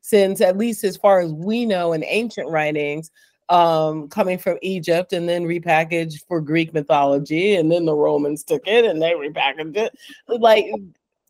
since, 0.01 0.41
at 0.41 0.57
least 0.57 0.83
as 0.83 0.97
far 0.97 1.19
as 1.19 1.31
we 1.31 1.67
know, 1.67 1.93
in 1.93 2.03
ancient 2.03 2.49
writings, 2.49 3.11
um, 3.49 4.07
coming 4.09 4.39
from 4.39 4.57
Egypt 4.63 5.13
and 5.13 5.29
then 5.29 5.45
repackaged 5.45 6.25
for 6.27 6.41
Greek 6.41 6.73
mythology, 6.73 7.55
and 7.57 7.71
then 7.71 7.85
the 7.85 7.93
Romans 7.93 8.43
took 8.43 8.67
it 8.67 8.83
and 8.85 8.99
they 8.99 9.11
repackaged 9.11 9.77
it. 9.77 9.95
Like, 10.27 10.65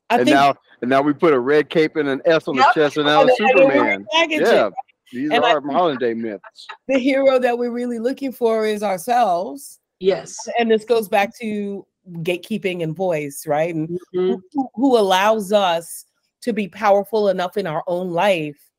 I 0.10 0.16
And 0.20 0.26
think 0.26 0.34
now 0.34 0.54
and 0.82 0.90
now 0.90 1.02
we 1.02 1.12
put 1.12 1.34
a 1.34 1.40
red 1.40 1.70
cape 1.70 1.98
and 1.98 2.08
an 2.08 2.22
S 2.24 2.48
on 2.48 2.56
the 2.56 2.66
chest 2.74 2.96
and 2.96 3.06
now 3.06 3.22
and- 3.22 3.30
it's 3.32 3.40
and 3.42 3.50
Superman. 3.50 4.06
repackage 4.16 4.32
it. 4.32 4.42
Yeah. 4.44 4.70
These 5.12 5.32
And 5.32 5.44
are 5.44 5.60
think- 5.60 5.74
modern 5.74 5.98
day 5.98 6.14
myths. 6.14 6.68
the 6.88 6.98
hero 7.00 7.38
that 7.38 7.58
we're 7.58 7.70
really 7.72 8.00
looking 8.00 8.32
for 8.32 8.66
is 8.66 8.82
ourselves. 8.82 9.76
Yes. 10.00 10.38
And 10.58 10.72
this 10.72 10.86
goes 10.86 11.10
back 11.10 11.38
to 11.40 11.86
gatekeeping 12.10 12.82
and 12.84 12.96
voice, 12.96 13.46
right? 13.46 13.74
And 13.76 13.90
Mhm. 14.16 14.42
who, 14.54 14.70
who 14.74 14.98
allows 14.98 15.52
us 15.52 16.06
to 16.42 16.54
be 16.54 16.68
powerful 16.68 17.28
enough 17.30 17.58
in 17.58 17.68
our 17.68 17.84
own 17.88 18.12
life 18.12 18.70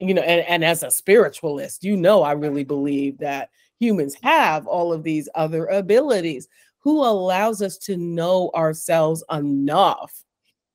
you 0.00 0.12
know 0.14 0.22
and, 0.22 0.44
and 0.48 0.64
as 0.64 0.82
a 0.82 0.90
spiritualist 0.90 1.84
you 1.84 1.96
know 1.96 2.22
i 2.22 2.32
really 2.32 2.64
believe 2.64 3.16
that 3.18 3.50
humans 3.78 4.16
have 4.22 4.66
all 4.66 4.92
of 4.92 5.02
these 5.04 5.28
other 5.36 5.66
abilities 5.66 6.48
who 6.80 7.04
allows 7.04 7.62
us 7.62 7.78
to 7.78 7.96
know 7.96 8.50
ourselves 8.54 9.24
enough 9.30 10.24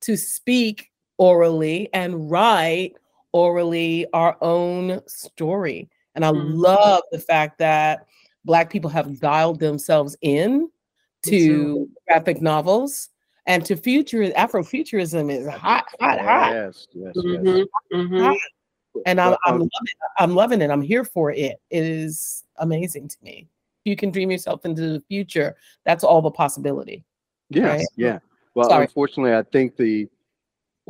to 0.00 0.16
speak 0.16 0.90
orally 1.18 1.88
and 1.92 2.30
write 2.30 2.94
orally 3.32 4.06
our 4.14 4.36
own 4.40 5.00
story 5.06 5.88
and 6.14 6.24
i 6.24 6.30
Mhm. 6.30 6.54
love 6.56 7.02
the 7.12 7.20
fact 7.20 7.58
that 7.58 8.06
black 8.50 8.68
people 8.68 8.90
have 8.90 9.20
dialed 9.20 9.60
themselves 9.60 10.16
in 10.22 10.68
to 11.22 11.30
too. 11.30 11.88
graphic 12.08 12.42
novels 12.42 13.10
and 13.46 13.64
to 13.64 13.76
future 13.76 14.24
afrofuturism 14.30 15.30
is 15.30 15.46
hot 15.46 15.84
hot 16.00 16.18
hot 16.18 16.50
Yes, 16.50 16.88
yes, 16.92 17.12
yes. 17.14 17.44
Mhm. 17.44 17.66
Mhm. 17.92 18.36
and 19.06 19.20
I'm, 19.20 19.36
I'm 19.46 19.54
um, 19.54 19.58
loving 19.60 19.68
it. 19.84 19.96
I'm 20.18 20.34
loving 20.34 20.60
it. 20.62 20.68
I'm 20.68 20.82
here 20.82 21.04
for 21.04 21.30
it. 21.30 21.60
It 21.70 21.84
is 21.84 22.42
amazing 22.56 23.06
to 23.06 23.16
me. 23.22 23.46
You 23.84 23.94
can 23.94 24.10
dream 24.10 24.32
yourself 24.32 24.64
into 24.64 24.94
the 24.94 25.00
future. 25.02 25.54
That's 25.84 26.02
all 26.02 26.20
the 26.20 26.32
possibility. 26.32 27.04
Yes, 27.50 27.78
right? 27.78 27.86
yeah. 27.94 28.18
Well, 28.56 28.70
Sorry. 28.70 28.82
unfortunately, 28.82 29.36
I 29.36 29.44
think 29.44 29.76
the 29.76 30.08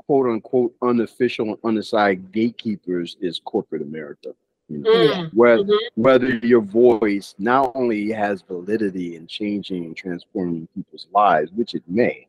quote 0.06 0.30
unquote 0.30 0.74
unofficial 0.80 1.48
and 1.50 1.58
unassigned 1.62 2.32
gatekeepers 2.32 3.18
is 3.20 3.38
corporate 3.38 3.82
America. 3.82 4.34
You 4.70 4.78
know, 4.78 4.90
Mm. 4.90 5.34
whether, 5.34 5.64
Mhm. 5.64 5.78
whether 5.96 6.28
your 6.46 6.60
voice 6.60 7.34
not 7.38 7.72
only 7.74 8.10
has 8.12 8.40
validity 8.42 9.16
in 9.16 9.26
changing 9.26 9.84
and 9.84 9.96
transforming 9.96 10.68
people's 10.76 11.08
lives, 11.12 11.50
which 11.52 11.74
it 11.74 11.82
may, 11.88 12.28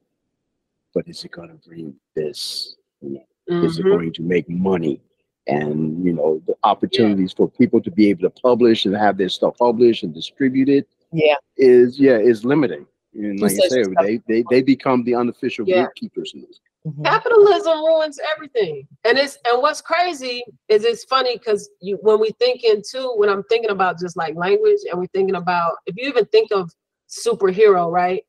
but 0.93 1.07
is 1.07 1.23
it 1.23 1.31
going 1.31 1.49
to 1.49 1.67
bring 1.69 1.95
this? 2.15 2.75
You 3.01 3.09
know, 3.09 3.63
is 3.63 3.77
it 3.77 3.85
Mhm. 3.85 3.89
going 3.89 4.13
to 4.13 4.23
make 4.23 4.49
money? 4.49 5.01
And 5.47 6.03
you 6.03 6.13
know, 6.13 6.41
the 6.47 6.55
opportunities 6.63 7.31
for 7.33 7.47
people 7.49 7.79
to 7.81 7.91
be 7.91 8.09
able 8.09 8.21
to 8.23 8.29
publish 8.29 8.85
and 8.85 8.95
have 8.95 9.17
their 9.17 9.29
stuff 9.29 9.57
published 9.57 10.03
and 10.03 10.13
distributed 10.13 10.85
Yeah. 11.11 11.35
is 11.57 11.99
yeah 11.99 12.17
is 12.17 12.43
limiting. 12.43 12.87
And 13.13 13.39
like 13.39 13.51
I 13.53 13.67
say, 13.67 13.83
they, 13.99 14.17
they 14.27 14.43
they 14.49 14.61
become 14.61 15.03
the 15.03 15.13
unofficial 15.15 15.67
Yeah. 15.67 15.83
gatekeepers 15.85 16.33
in 16.85 16.91
this. 16.91 16.97
Mhm. 16.99 17.03
capitalism 17.03 17.77
ruins 17.85 18.19
everything 18.35 18.87
and 19.03 19.17
it's 19.17 19.37
and 19.45 19.61
what's 19.61 19.81
crazy 19.81 20.43
is 20.69 20.83
it's 20.83 21.03
funny 21.05 21.37
because 21.37 21.69
you 21.79 21.97
when 22.01 22.19
we 22.19 22.31
think 22.39 22.63
into 22.63 23.13
when 23.17 23.29
i'm 23.29 23.43
thinking 23.43 23.69
about 23.71 23.99
just 23.99 24.17
like 24.17 24.35
language 24.35 24.79
and 24.89 24.99
we're 24.99 25.07
thinking 25.07 25.35
about 25.35 25.73
if 25.85 25.95
you 25.97 26.07
even 26.07 26.25
think 26.25 26.51
of 26.51 26.71
superhero 27.09 27.91
right 27.91 28.23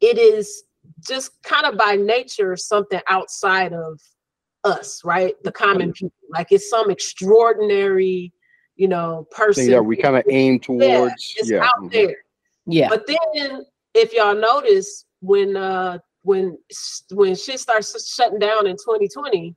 it 0.00 0.18
is 0.18 0.64
just 1.06 1.40
kind 1.42 1.66
of 1.66 1.76
by 1.78 1.94
nature 1.96 2.56
something 2.56 3.00
outside 3.08 3.72
of 3.72 4.00
us 4.64 5.02
right 5.04 5.34
the 5.44 5.52
common 5.52 5.92
people 5.92 6.12
like 6.30 6.48
it's 6.50 6.68
some 6.70 6.90
extraordinary 6.90 8.32
you 8.76 8.88
know 8.88 9.26
person 9.30 9.64
Thing 9.64 9.70
that 9.72 9.82
we 9.82 9.96
kind 9.96 10.16
of 10.16 10.24
aim 10.28 10.54
yeah, 10.54 10.58
towards. 10.98 11.34
it's 11.36 11.50
Yeah. 11.50 11.64
out 11.64 11.82
mhm. 11.82 11.92
there 11.92 12.16
Yeah. 12.66 12.88
but 12.88 13.06
then, 13.06 13.64
if 13.94 14.12
y'all 14.12 14.34
notice, 14.34 15.04
when 15.20 15.56
uh 15.56 15.98
when 16.24 16.58
when 17.12 17.34
shit 17.36 17.60
starts 17.60 18.12
shutting 18.12 18.38
down 18.38 18.66
in 18.66 18.76
2020, 18.76 19.54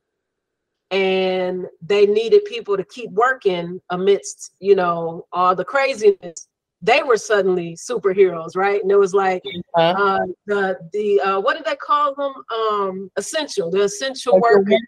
and 0.90 1.66
they 1.82 2.06
needed 2.06 2.44
people 2.44 2.76
to 2.76 2.84
keep 2.84 3.10
working 3.10 3.80
amidst 3.90 4.52
you 4.60 4.74
know 4.76 5.26
all 5.32 5.54
the 5.54 5.64
craziness, 5.64 6.48
they 6.82 7.02
were 7.02 7.16
suddenly 7.16 7.74
superheroes, 7.76 8.54
right? 8.54 8.80
And 8.82 8.90
it 8.92 8.98
was 8.98 9.14
like 9.14 9.42
Uh, 9.76 9.80
uh, 9.80 10.26
the 10.46 10.78
the 10.92 11.20
uh, 11.20 11.40
what 11.40 11.56
did 11.56 11.64
they 11.66 11.76
call 11.76 12.14
them? 12.14 12.32
Um, 12.58 13.10
essential, 13.16 13.70
the 13.70 13.82
essential 13.84 14.34
Like 14.34 14.42
workers. 14.42 14.80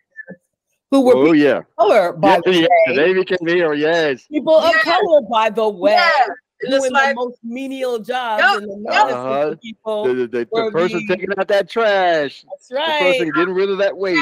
who 0.91 1.01
were 1.03 1.15
Oh 1.15 1.33
people 1.33 1.37
yeah. 1.37 1.59
of 1.59 1.77
color, 1.79 2.13
by 2.13 2.29
Yeah, 2.35 2.41
the 2.45 2.53
yeah. 2.53 2.67
way. 2.89 2.97
They 2.97 3.13
became 3.15 3.47
hero. 3.47 3.73
Yes. 3.73 4.27
People 4.27 4.57
of 4.57 4.73
Yeah. 4.75 4.83
color, 4.83 5.21
by 5.23 5.49
the 5.51 5.69
way. 5.69 5.93
Yeah, 5.93 6.11
and 6.27 6.33
it's 6.33 6.50
Doing 6.69 6.93
like 6.93 7.09
the 7.11 7.15
most 7.15 7.39
menial 7.43 7.99
jobs 7.99 8.43
Yup, 8.43 8.63
in 8.63 8.69
the 8.69 8.93
yup. 8.93 9.07
Uh-huh. 9.11 9.55
people. 9.63 10.05
The, 10.05 10.15
the, 10.15 10.27
the, 10.27 10.39
the 10.53 10.71
person 10.73 11.07
the- 11.07 11.15
taking 11.17 11.31
out 11.39 11.49
that 11.49 11.71
trash. 11.71 12.45
That's 12.51 12.71
right. 12.73 12.99
The 13.01 13.13
person 13.13 13.31
getting 13.35 13.55
rid 13.55 13.71
of 13.71 13.79
that 13.79 13.97
waste. 13.97 14.19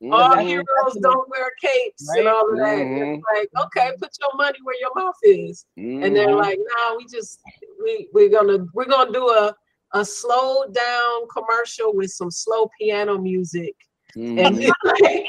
yeah, 0.00 0.12
all 0.12 0.30
Mhm. 0.36 0.46
heroes 0.46 0.98
don't 1.00 1.28
wear 1.30 1.50
capes 1.60 2.06
Right. 2.10 2.18
and 2.20 2.28
all 2.28 2.50
of 2.52 2.56
that. 2.58 2.78
Mhm. 2.78 3.16
It's 3.16 3.24
like, 3.34 3.64
okay, 3.66 3.92
put 3.98 4.10
your 4.20 4.30
money 4.36 4.58
where 4.62 4.76
your 4.80 4.90
mouth 4.94 5.16
is. 5.22 5.64
and 5.76 6.14
they're 6.14 6.28
Mhm. 6.28 6.36
like, 6.38 6.58
"Nah, 6.58 6.96
we 6.96 7.06
just 7.06 7.40
we 7.82 8.08
we're 8.12 8.28
gonna 8.28 8.66
we're 8.74 8.84
gonna 8.84 9.12
do 9.12 9.28
a 9.30 9.54
a 9.94 10.04
slow 10.04 10.66
down 10.68 11.26
commercial 11.32 11.94
with 11.94 12.10
some 12.10 12.30
slow 12.30 12.68
piano 12.78 13.16
music 13.18 13.74
Mhm. 14.16 14.38
and 14.44 14.72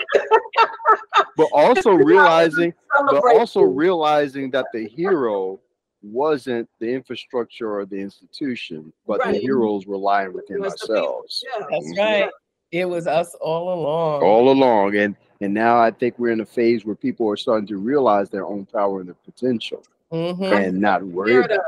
but 1.38 1.48
also 1.54 1.92
realizing 2.12 2.74
but 3.10 3.24
also 3.36 3.62
realizing 3.62 4.50
that 4.52 4.66
the 4.74 4.88
hero 4.88 5.60
wasn't 6.02 6.70
the 6.80 6.88
infrastructure 6.94 7.72
or 7.74 7.86
the 7.86 7.98
institution, 7.98 8.92
but 9.08 9.22
the 9.24 9.34
heroes 9.34 9.86
were 9.88 9.98
lying 9.98 10.34
within 10.34 10.58
It 10.58 10.62
was 10.62 10.74
the 10.76 10.88
people. 10.88 10.96
ourselves 10.98 11.44
Yeah. 11.46 11.66
That's 11.70 11.86
Mhm. 11.94 11.98
right. 11.98 12.32
It 12.72 12.86
was 12.86 13.08
us 13.08 13.34
all 13.36 13.74
along. 13.74 14.24
all 14.24 14.50
along. 14.52 14.96
And 14.98 15.16
and 15.40 15.54
now 15.54 15.78
I 15.80 15.92
think 15.92 16.18
we're 16.18 16.32
in 16.32 16.42
a 16.42 16.46
phase 16.46 16.84
where 16.84 16.96
people 16.96 17.30
are 17.30 17.38
starting 17.38 17.68
to 17.68 17.78
realize 17.78 18.30
their 18.32 18.46
own 18.46 18.66
power 18.66 19.00
and 19.02 19.10
their 19.10 19.16
potential 19.24 19.84
Mhm. 20.12 20.52
and 20.52 20.82
not 20.82 21.04
worry 21.04 21.32
Hear 21.34 21.42
it. 21.42 21.62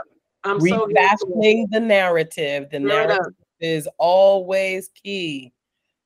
I'm 0.43 0.59
so 0.59 0.65
here 0.87 1.07
for 1.19 1.67
the 1.69 1.79
narrative. 1.79 2.69
The 2.71 2.79
Hear 2.79 2.87
it 2.87 2.93
up. 2.93 3.07
narrative 3.09 3.33
is 3.59 3.87
always 3.97 4.89
key. 4.89 5.51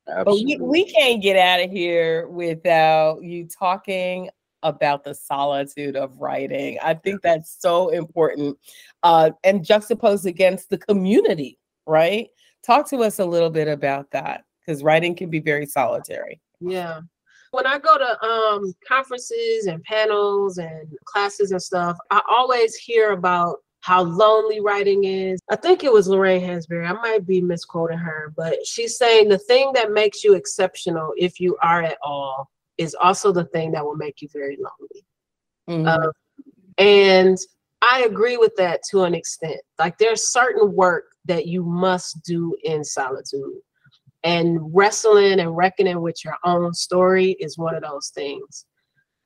it. 0.08 0.26
But 0.26 0.34
we, 0.34 0.58
we 0.60 0.84
can't 0.84 1.22
get 1.22 1.38
out 1.38 1.62
of 1.64 1.72
here 1.72 2.28
without 2.28 3.24
you 3.24 3.46
talking 3.48 4.30
about 4.64 5.04
the 5.04 5.14
solitude 5.14 5.96
of 5.96 6.20
writing. 6.20 6.78
I 6.82 6.96
think 6.96 7.22
that's 7.22 7.58
so 7.60 7.90
important 7.90 8.58
uh, 9.04 9.32
and 9.44 9.64
juxtaposed 9.64 10.26
against 10.26 10.70
the 10.70 10.78
community, 10.78 11.60
right? 11.86 12.30
Talk 12.66 12.90
to 12.90 12.98
us 13.00 13.20
a 13.20 13.26
little 13.26 13.50
bit 13.50 13.68
about 13.68 14.10
that 14.12 14.46
because 14.66 14.84
writing 14.84 15.16
can 15.16 15.30
be 15.30 15.40
very 15.40 15.66
solitary. 15.66 16.40
Yeah. 16.60 17.02
When 17.52 17.68
I 17.68 17.78
go 17.78 17.98
to 17.98 18.26
um, 18.26 18.74
conferences 18.88 19.68
and 19.68 19.84
panels 19.84 20.58
and 20.58 20.88
classes 21.06 21.52
and 21.52 21.62
stuff, 21.62 21.98
I 22.10 22.22
always 22.30 22.76
hear 22.76 23.12
about 23.12 23.58
how 23.82 24.02
lonely 24.02 24.62
writing 24.62 25.04
is. 25.04 25.42
I 25.52 25.58
think 25.58 25.84
it 25.84 25.92
was 25.92 26.08
Lorraine 26.08 26.42
Hansberry. 26.42 26.90
I 26.90 26.94
might 26.94 27.28
be 27.28 27.42
misquoting 27.42 27.98
her, 27.98 28.34
but 28.36 28.66
she's 28.66 28.98
saying 28.98 29.28
the 29.28 29.38
thing 29.38 29.72
that 29.74 29.92
makes 29.92 30.24
you 30.24 30.36
exceptional, 30.36 31.14
if 31.18 31.40
you 31.40 31.58
are 31.62 31.84
at 31.84 31.98
all, 32.02 32.50
is 32.78 32.96
also 32.96 33.32
the 33.32 33.46
thing 33.46 33.72
that 33.72 33.86
will 33.86 33.96
make 33.96 34.22
you 34.22 34.28
very 34.32 34.58
lonely. 34.58 35.06
Mhm. 35.68 35.88
Uh, 35.88 36.12
and 36.78 37.38
I 37.82 38.04
agree 38.04 38.38
with 38.38 38.56
that 38.56 38.82
to 38.92 39.04
an 39.04 39.14
extent. 39.14 39.60
Like 39.78 39.98
there's 39.98 40.32
certain 40.32 40.74
work 40.74 41.06
that 41.26 41.48
you 41.48 41.64
must 41.64 42.24
do 42.24 42.56
in 42.64 42.84
solitude. 42.84 43.60
And 44.24 44.74
wrestling 44.74 45.42
and 45.42 45.56
reckoning 45.56 46.02
with 46.02 46.24
your 46.24 46.38
own 46.46 46.74
story 46.74 47.32
is 47.40 47.58
one 47.58 47.76
of 47.76 47.84
those 47.84 48.10
things. 48.10 48.66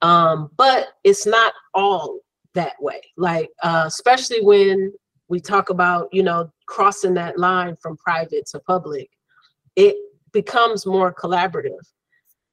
Um, 0.02 0.50
but 0.58 0.90
it's 1.04 1.28
not 1.28 1.54
all 1.76 2.20
that 2.56 2.74
way. 2.82 3.02
Like 3.16 3.52
uh, 3.64 3.84
especially 3.86 4.42
when 4.42 4.92
we 5.28 5.40
talk 5.40 5.70
about, 5.70 6.10
you 6.12 6.24
know, 6.24 6.52
crossing 6.66 7.14
that 7.16 7.38
line 7.38 7.76
from 7.76 7.98
private 7.98 8.48
to 8.48 8.60
public, 8.60 9.10
it 9.76 9.96
becomes 10.32 10.86
more 10.86 11.14
collaborative 11.14 11.86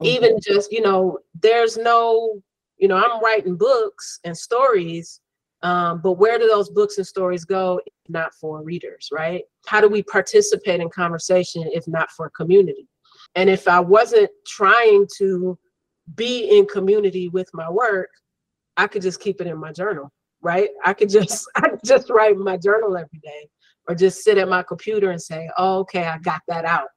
even 0.05 0.39
just 0.41 0.73
you 0.73 0.81
know 0.81 1.19
there's 1.41 1.77
no 1.77 2.41
you 2.79 2.89
know 2.89 2.97
i'm 2.97 3.23
writing 3.23 3.57
books 3.57 4.21
and 4.25 4.37
stories 4.37 5.21
um, 5.63 6.03
but 6.03 6.13
where 6.13 6.39
do 6.39 6.47
those 6.47 6.69
books 6.69 6.99
and 6.99 7.07
stories 7.07 7.47
go 7.47 7.81
if 7.87 7.93
not 8.11 8.35
for 8.35 8.63
readers 8.63 9.09
right? 9.11 9.43
How 9.67 9.81
do 9.81 9.89
we 9.89 10.03
participate 10.03 10.81
in 10.81 10.91
conversation 10.91 11.65
if 11.73 11.89
not 11.89 12.11
for 12.11 12.29
community? 12.31 12.87
And 13.35 13.49
if 13.49 13.67
i 13.67 13.81
wasn't 13.81 14.31
trying 14.47 15.07
to 15.19 15.59
be 16.15 16.59
in 16.59 16.67
community 16.67 17.29
with 17.31 17.49
my 17.55 17.71
work 17.71 18.11
i 18.77 18.87
could 18.87 19.03
just 19.03 19.21
keep 19.21 19.41
it 19.41 19.47
in 19.47 19.59
my 19.59 19.73
journal 19.73 20.13
right? 20.43 20.69
I 20.85 20.93
could 20.93 21.09
just 21.09 21.49
i 21.57 21.71
just 21.85 22.11
write 22.11 22.37
my 22.37 22.57
journal 22.57 22.97
every 22.97 23.19
day 23.23 23.49
or 23.89 23.95
just 23.95 24.23
sit 24.23 24.39
at 24.39 24.49
my 24.49 24.63
computer 24.63 25.11
and 25.11 25.21
say 25.21 25.49
oh, 25.57 25.79
okay 25.81 26.05
i 26.05 26.19
got 26.19 26.43
that 26.49 26.65
out 26.65 26.89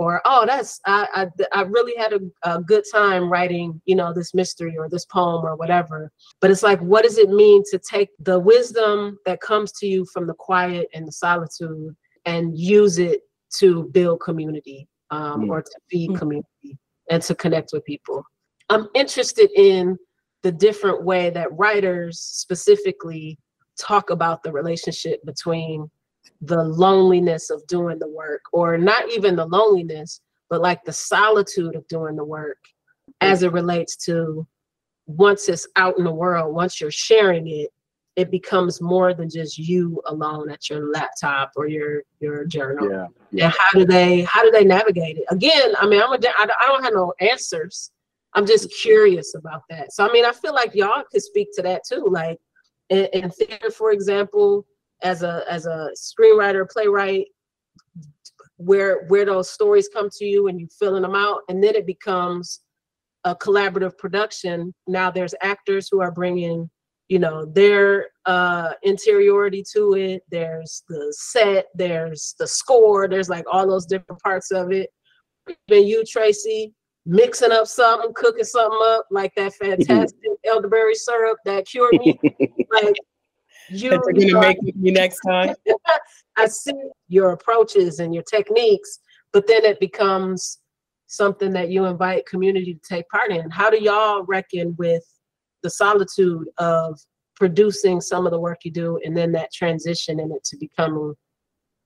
or 0.00 0.22
oh 0.24 0.44
that's 0.46 0.80
i 0.86 1.06
i, 1.52 1.60
I 1.60 1.62
really 1.62 1.94
had 1.96 2.14
a, 2.14 2.20
a 2.54 2.62
good 2.62 2.84
time 2.90 3.30
writing 3.30 3.80
you 3.84 3.94
know 3.94 4.12
this 4.14 4.32
mystery 4.34 4.76
or 4.78 4.88
this 4.88 5.04
poem 5.04 5.44
or 5.44 5.54
whatever 5.56 6.10
but 6.40 6.50
it's 6.50 6.62
like 6.62 6.80
what 6.80 7.04
does 7.04 7.18
it 7.18 7.28
mean 7.28 7.62
to 7.70 7.78
take 7.78 8.08
the 8.18 8.38
wisdom 8.38 9.18
that 9.26 9.40
comes 9.42 9.70
to 9.72 9.86
you 9.86 10.06
from 10.12 10.26
the 10.26 10.34
quiet 10.34 10.88
and 10.94 11.06
the 11.06 11.12
solitude 11.12 11.94
and 12.24 12.58
use 12.58 12.98
it 12.98 13.20
to 13.58 13.84
build 13.92 14.20
community 14.20 14.88
um, 15.10 15.42
Mm. 15.42 15.50
or 15.50 15.62
to 15.62 15.76
feed 15.90 16.10
Mm. 16.10 16.18
community 16.18 16.78
and 17.10 17.22
to 17.22 17.34
connect 17.34 17.70
with 17.74 17.84
people 17.84 18.24
i'm 18.70 18.88
interested 18.94 19.50
in 19.54 19.98
the 20.42 20.52
different 20.52 21.04
way 21.04 21.28
that 21.28 21.48
writers 21.52 22.18
specifically 22.20 23.38
talk 23.78 24.08
about 24.10 24.42
the 24.42 24.52
relationship 24.52 25.22
between 25.26 25.90
the 26.42 26.62
loneliness 26.62 27.50
of 27.50 27.66
doing 27.66 27.98
the 27.98 28.08
work 28.08 28.42
or 28.52 28.78
not 28.78 29.10
even 29.10 29.36
the 29.36 29.46
loneliness 29.46 30.20
but 30.48 30.60
like 30.60 30.82
the 30.84 30.92
solitude 30.92 31.76
of 31.76 31.86
doing 31.88 32.16
the 32.16 32.24
work 32.24 32.58
as 33.20 33.42
it 33.42 33.52
relates 33.52 33.96
to 33.96 34.46
once 35.06 35.48
it's 35.48 35.66
out 35.76 35.98
in 35.98 36.04
the 36.04 36.12
world 36.12 36.54
once 36.54 36.80
you're 36.80 36.90
sharing 36.90 37.46
it 37.48 37.70
it 38.16 38.30
becomes 38.30 38.82
more 38.82 39.14
than 39.14 39.30
just 39.30 39.56
you 39.56 40.02
alone 40.06 40.50
at 40.50 40.68
your 40.68 40.90
laptop 40.92 41.52
or 41.56 41.68
your 41.68 42.02
your 42.18 42.44
journal. 42.44 42.90
Yeah, 42.90 43.06
yeah. 43.30 43.44
and 43.46 43.54
how 43.56 43.78
do 43.78 43.84
they 43.84 44.22
how 44.22 44.42
do 44.42 44.50
they 44.50 44.64
navigate 44.64 45.16
it? 45.16 45.24
Again 45.30 45.74
i 45.80 45.86
mean 45.86 46.02
i'm 46.02 46.12
a 46.12 46.18
I 46.38 46.46
don't- 46.46 46.84
have 46.84 46.94
no 46.94 47.12
answers. 47.20 47.90
I'm 48.34 48.46
just 48.46 48.72
curious 48.80 49.34
about 49.34 49.62
that. 49.70 49.92
So 49.92 50.06
i 50.06 50.12
mean 50.12 50.24
i 50.24 50.32
feel 50.32 50.54
like 50.54 50.74
y'all 50.74 51.02
could 51.10 51.22
speak 51.22 51.48
to 51.54 51.62
that 51.62 51.82
too 51.88 52.06
like 52.10 52.38
in, 52.90 53.06
in 53.12 53.30
theater 53.30 53.70
for 53.70 53.92
example 53.92 54.66
as 55.02 55.22
a 55.22 55.44
as 55.48 55.66
a 55.66 55.90
screenwriter 55.96 56.68
playwright 56.68 57.26
where 58.56 59.04
where 59.08 59.24
those 59.24 59.50
stories 59.50 59.88
come 59.92 60.08
to 60.10 60.24
you 60.24 60.48
and 60.48 60.60
you 60.60 60.68
filling 60.78 61.02
them 61.02 61.14
out 61.14 61.40
and 61.48 61.62
then 61.62 61.74
it 61.74 61.86
becomes 61.86 62.60
a 63.24 63.34
collaborative 63.34 63.96
production. 63.98 64.72
Now 64.86 65.10
there's 65.10 65.34
actors 65.42 65.88
who 65.90 66.00
are 66.00 66.10
bringing 66.10 66.68
you 67.08 67.18
know 67.18 67.44
their 67.44 68.08
uh 68.26 68.72
interiority 68.82 69.64
to 69.72 69.94
it. 69.94 70.22
There's 70.30 70.82
the 70.88 71.14
set 71.16 71.66
there's 71.74 72.34
the 72.38 72.46
score 72.46 73.08
there's 73.08 73.28
like 73.28 73.44
all 73.50 73.66
those 73.66 73.86
different 73.86 74.20
parts 74.22 74.50
of 74.50 74.72
it. 74.72 74.90
Then 75.68 75.86
you 75.86 76.04
tracy 76.04 76.74
mixing 77.06 77.50
up 77.52 77.66
something 77.66 78.12
cooking 78.14 78.44
something 78.44 78.78
up 78.82 79.06
like 79.10 79.32
that 79.36 79.54
fantastic 79.60 80.30
elderberry 80.46 80.94
syrup 80.94 81.38
that 81.44 81.66
cured 81.66 81.94
me. 81.94 82.18
Like 82.72 82.94
you, 83.70 83.90
That 83.90 84.02
you're 84.14 84.32
gonna 84.32 84.48
make 84.48 84.62
with 84.62 84.76
me 84.76 84.90
next 84.90 85.20
time. 85.20 85.54
I 86.36 86.46
see 86.46 86.72
your 87.08 87.32
approaches 87.32 87.98
and 88.00 88.14
your 88.14 88.22
techniques, 88.24 89.00
but 89.32 89.46
then 89.46 89.64
it 89.64 89.80
becomes 89.80 90.58
something 91.06 91.52
that 91.52 91.70
you 91.70 91.84
invite 91.86 92.26
community 92.26 92.74
to 92.74 92.80
take 92.88 93.08
part 93.08 93.30
in. 93.30 93.50
How 93.50 93.68
do 93.70 93.78
y'all 93.78 94.22
reckon 94.24 94.74
with 94.78 95.02
the 95.62 95.70
solitude 95.70 96.48
of 96.58 96.98
producing 97.34 98.00
some 98.00 98.26
of 98.26 98.32
the 98.32 98.38
work 98.38 98.58
you 98.64 98.70
do 98.70 99.00
and 99.04 99.16
then 99.16 99.32
that 99.32 99.52
transition 99.52 100.20
in 100.20 100.30
it 100.30 100.44
to 100.44 100.56
becoming 100.56 101.14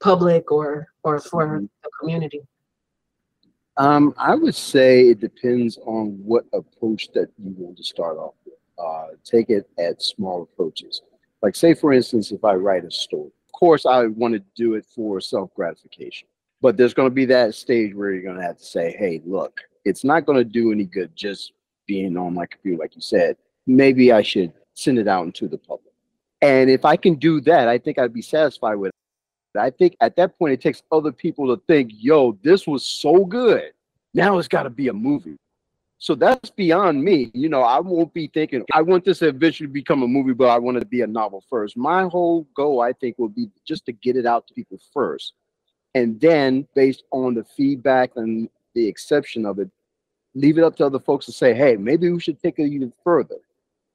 public 0.00 0.50
or 0.52 0.86
or 1.02 1.18
for 1.20 1.46
Mhm. 1.46 1.68
the 1.82 1.90
community? 2.00 2.42
Um, 3.76 4.14
I 4.16 4.34
would 4.36 4.54
say 4.54 5.08
it 5.08 5.20
depends 5.20 5.78
on 5.78 6.22
what 6.24 6.44
approach 6.52 7.10
that 7.12 7.28
you 7.38 7.54
want 7.56 7.76
to 7.78 7.84
start 7.84 8.18
off 8.18 8.34
with. 8.44 8.54
Uh, 8.78 9.08
take 9.24 9.50
it 9.50 9.68
at 9.78 10.02
small 10.02 10.42
approaches. 10.42 11.02
Like, 11.44 11.56
say, 11.56 11.74
for 11.74 11.92
instance, 11.92 12.32
if 12.32 12.42
I 12.42 12.54
write 12.54 12.86
a 12.86 12.90
story, 12.90 13.26
of 13.26 13.52
course, 13.52 13.84
I 13.84 14.06
want 14.06 14.32
to 14.32 14.42
do 14.56 14.76
it 14.76 14.86
for 14.86 15.20
self 15.20 15.52
gratification. 15.52 16.26
But 16.62 16.78
there's 16.78 16.94
going 16.94 17.10
to 17.10 17.14
be 17.14 17.26
that 17.26 17.54
stage 17.54 17.94
where 17.94 18.12
you're 18.12 18.22
going 18.22 18.38
to 18.38 18.42
have 18.42 18.56
to 18.56 18.64
say, 18.64 18.96
hey, 18.98 19.20
look, 19.26 19.60
it's 19.84 20.04
not 20.04 20.24
going 20.24 20.38
to 20.38 20.44
do 20.44 20.72
any 20.72 20.84
good 20.84 21.14
just 21.14 21.52
being 21.86 22.16
on 22.16 22.32
my 22.32 22.46
computer, 22.46 22.78
like 22.78 22.96
you 22.96 23.02
said. 23.02 23.36
Maybe 23.66 24.10
I 24.10 24.22
should 24.22 24.54
send 24.72 24.98
it 24.98 25.06
out 25.06 25.26
into 25.26 25.46
the 25.46 25.58
public. 25.58 25.92
And 26.40 26.70
if 26.70 26.86
I 26.86 26.96
can 26.96 27.16
do 27.16 27.42
that, 27.42 27.68
I 27.68 27.76
think 27.76 27.98
I'd 27.98 28.14
be 28.14 28.22
satisfied 28.22 28.76
with 28.76 28.88
it. 28.88 28.94
But 29.52 29.64
I 29.64 29.70
think 29.70 29.98
at 30.00 30.16
that 30.16 30.38
point, 30.38 30.54
it 30.54 30.62
takes 30.62 30.82
other 30.90 31.12
people 31.12 31.54
to 31.54 31.62
think, 31.66 31.90
yo, 31.92 32.38
this 32.42 32.66
was 32.66 32.86
so 32.86 33.26
good. 33.26 33.72
Now 34.14 34.38
it's 34.38 34.48
got 34.48 34.62
to 34.62 34.70
be 34.70 34.88
a 34.88 34.94
movie. 34.94 35.36
So 35.98 36.14
that's 36.14 36.50
beyond 36.50 37.02
me. 37.02 37.30
You 37.34 37.48
know, 37.48 37.62
I 37.62 37.80
won't 37.80 38.12
be 38.12 38.26
thinking, 38.26 38.64
I 38.72 38.82
want 38.82 39.04
this 39.04 39.20
to 39.20 39.28
eventually 39.28 39.68
become 39.68 40.02
a 40.02 40.08
movie, 40.08 40.34
but 40.34 40.48
I 40.48 40.58
want 40.58 40.76
it 40.76 40.80
to 40.80 40.86
be 40.86 41.02
a 41.02 41.06
novel 41.06 41.42
first. 41.48 41.76
My 41.76 42.02
whole 42.04 42.46
goal, 42.54 42.82
I 42.82 42.92
think, 42.92 43.18
will 43.18 43.28
be 43.28 43.48
just 43.66 43.86
to 43.86 43.92
get 43.92 44.16
it 44.16 44.26
out 44.26 44.46
to 44.48 44.54
people 44.54 44.78
first. 44.92 45.32
And 45.94 46.20
then, 46.20 46.66
based 46.74 47.04
on 47.10 47.34
the 47.34 47.44
feedback 47.44 48.12
and 48.16 48.48
the 48.74 48.86
exception 48.86 49.46
of 49.46 49.58
it, 49.60 49.70
leave 50.34 50.58
it 50.58 50.64
up 50.64 50.76
to 50.76 50.86
other 50.86 50.98
folks 50.98 51.26
to 51.26 51.32
say, 51.32 51.54
hey, 51.54 51.76
maybe 51.76 52.10
we 52.10 52.20
should 52.20 52.42
take 52.42 52.58
it 52.58 52.66
even 52.66 52.92
further. 53.02 53.36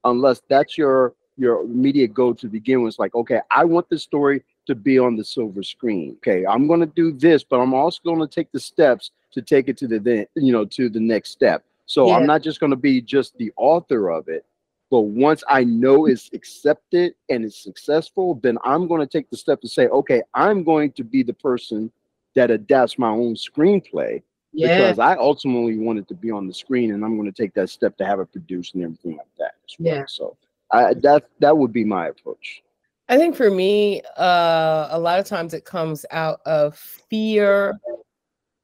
Unless 0.04 0.42
that's 0.48 0.78
your 0.78 1.14
your 1.40 1.62
immediate 1.62 2.14
goal 2.14 2.36
to 2.36 2.48
begin 2.48 2.82
with. 2.82 2.92
It's 2.92 3.00
like, 3.00 3.16
okay, 3.16 3.40
I 3.50 3.64
want 3.64 3.90
this 3.90 4.04
story 4.04 4.44
to 4.68 4.76
be 4.76 5.00
on 5.00 5.16
the 5.16 5.24
silver 5.24 5.64
screen. 5.64 6.16
Okay, 6.18 6.46
I'm 6.46 6.68
going 6.68 6.82
to 6.82 6.86
do 6.86 7.12
this, 7.12 7.44
but 7.44 7.60
I'm 7.60 7.74
also 7.74 8.00
going 8.04 8.20
to 8.20 8.28
take 8.28 8.52
the 8.52 8.60
steps 8.60 9.12
to 9.32 9.42
take 9.42 9.70
it 9.70 9.78
to 9.78 9.88
the 9.88 10.00
then, 10.00 10.26
you 10.36 10.52
know, 10.52 10.66
to 10.66 10.90
the 10.90 11.00
next 11.00 11.32
step. 11.32 11.64
So 11.90 12.06
Yeah. 12.08 12.18
I'm 12.18 12.28
not 12.28 12.44
just 12.44 12.60
going 12.60 12.70
to 12.70 12.76
be 12.76 13.02
just 13.02 13.36
the 13.38 13.52
author 13.58 14.10
of 14.12 14.28
it, 14.28 14.46
but 14.92 15.02
once 15.02 15.44
I 15.48 15.64
know 15.64 16.06
it's 16.06 16.30
accepted 16.34 17.16
and 17.30 17.44
it's 17.44 17.64
successful, 17.64 18.36
then 18.44 18.60
I'm 18.64 18.88
going 18.88 19.02
to 19.02 19.08
take 19.08 19.28
the 19.32 19.38
step 19.38 19.60
to 19.62 19.68
say, 19.68 19.88
okay, 19.88 20.22
I'm 20.36 20.64
going 20.64 20.92
to 20.94 21.04
be 21.04 21.24
the 21.24 21.34
person 21.34 21.92
that 22.36 22.52
adapts 22.52 23.00
my 23.00 23.10
own 23.10 23.34
screenplay 23.34 24.22
Yeah. 24.54 24.68
because 24.78 25.00
I 25.00 25.16
ultimately 25.16 25.80
want 25.80 25.98
it 25.98 26.08
to 26.10 26.14
be 26.14 26.30
on 26.30 26.46
the 26.46 26.54
screen, 26.54 26.94
and 26.94 27.04
I'm 27.04 27.18
going 27.18 27.32
to 27.34 27.42
take 27.44 27.56
that 27.56 27.72
step 27.72 27.98
to 27.98 28.06
have 28.06 28.20
it 28.20 28.32
produced 28.32 28.76
and 28.76 28.84
everything 28.84 29.18
like 29.18 29.36
that. 29.40 29.56
as 29.68 29.76
well. 29.80 29.96
Yeah. 29.96 30.04
So 30.08 30.38
I 30.72 30.94
that 30.94 31.24
that 31.40 31.58
would 31.58 31.74
be 31.74 31.84
my 31.84 32.10
approach. 32.10 32.62
I 33.08 33.18
think 33.18 33.36
for 33.36 33.50
me, 33.50 34.04
uh, 34.16 34.90
a 34.92 35.00
lot 35.00 35.18
of 35.20 35.26
times 35.26 35.56
it 35.56 35.66
comes 35.66 36.06
out 36.12 36.42
of 36.46 36.78
fear 36.78 37.80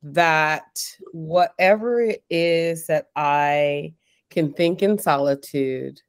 that 0.05 0.83
whatever 1.13 1.99
it 1.99 2.23
is 2.29 2.85
that 2.87 3.07
I 3.15 3.93
can 4.29 4.53
think 4.53 4.83
in 4.83 4.99
solitude 4.99 5.99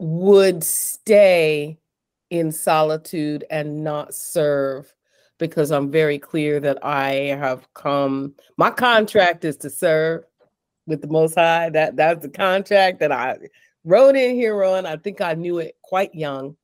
would 0.00 0.64
stay 0.64 1.78
in 2.30 2.50
solitude 2.50 3.44
and 3.50 3.84
not 3.84 4.12
serve 4.12 4.92
because 5.38 5.70
I'm 5.70 5.90
very 5.90 6.18
clear 6.18 6.58
that 6.60 6.84
I 6.84 7.12
have 7.38 7.72
come 7.74 8.34
my 8.56 8.70
contract 8.70 9.44
is 9.44 9.56
to 9.58 9.70
serve 9.70 10.24
with 10.86 11.00
the 11.00 11.08
most 11.08 11.36
high. 11.36 11.70
That 11.70 11.94
that's 11.94 12.22
the 12.22 12.30
contract 12.30 12.98
that 13.00 13.12
I 13.12 13.38
wrote 13.84 14.16
in 14.16 14.34
here 14.34 14.64
on. 14.64 14.84
I 14.84 14.96
think 14.96 15.20
I 15.20 15.34
knew 15.34 15.58
it 15.58 15.76
quite 15.82 16.14
young 16.14 16.56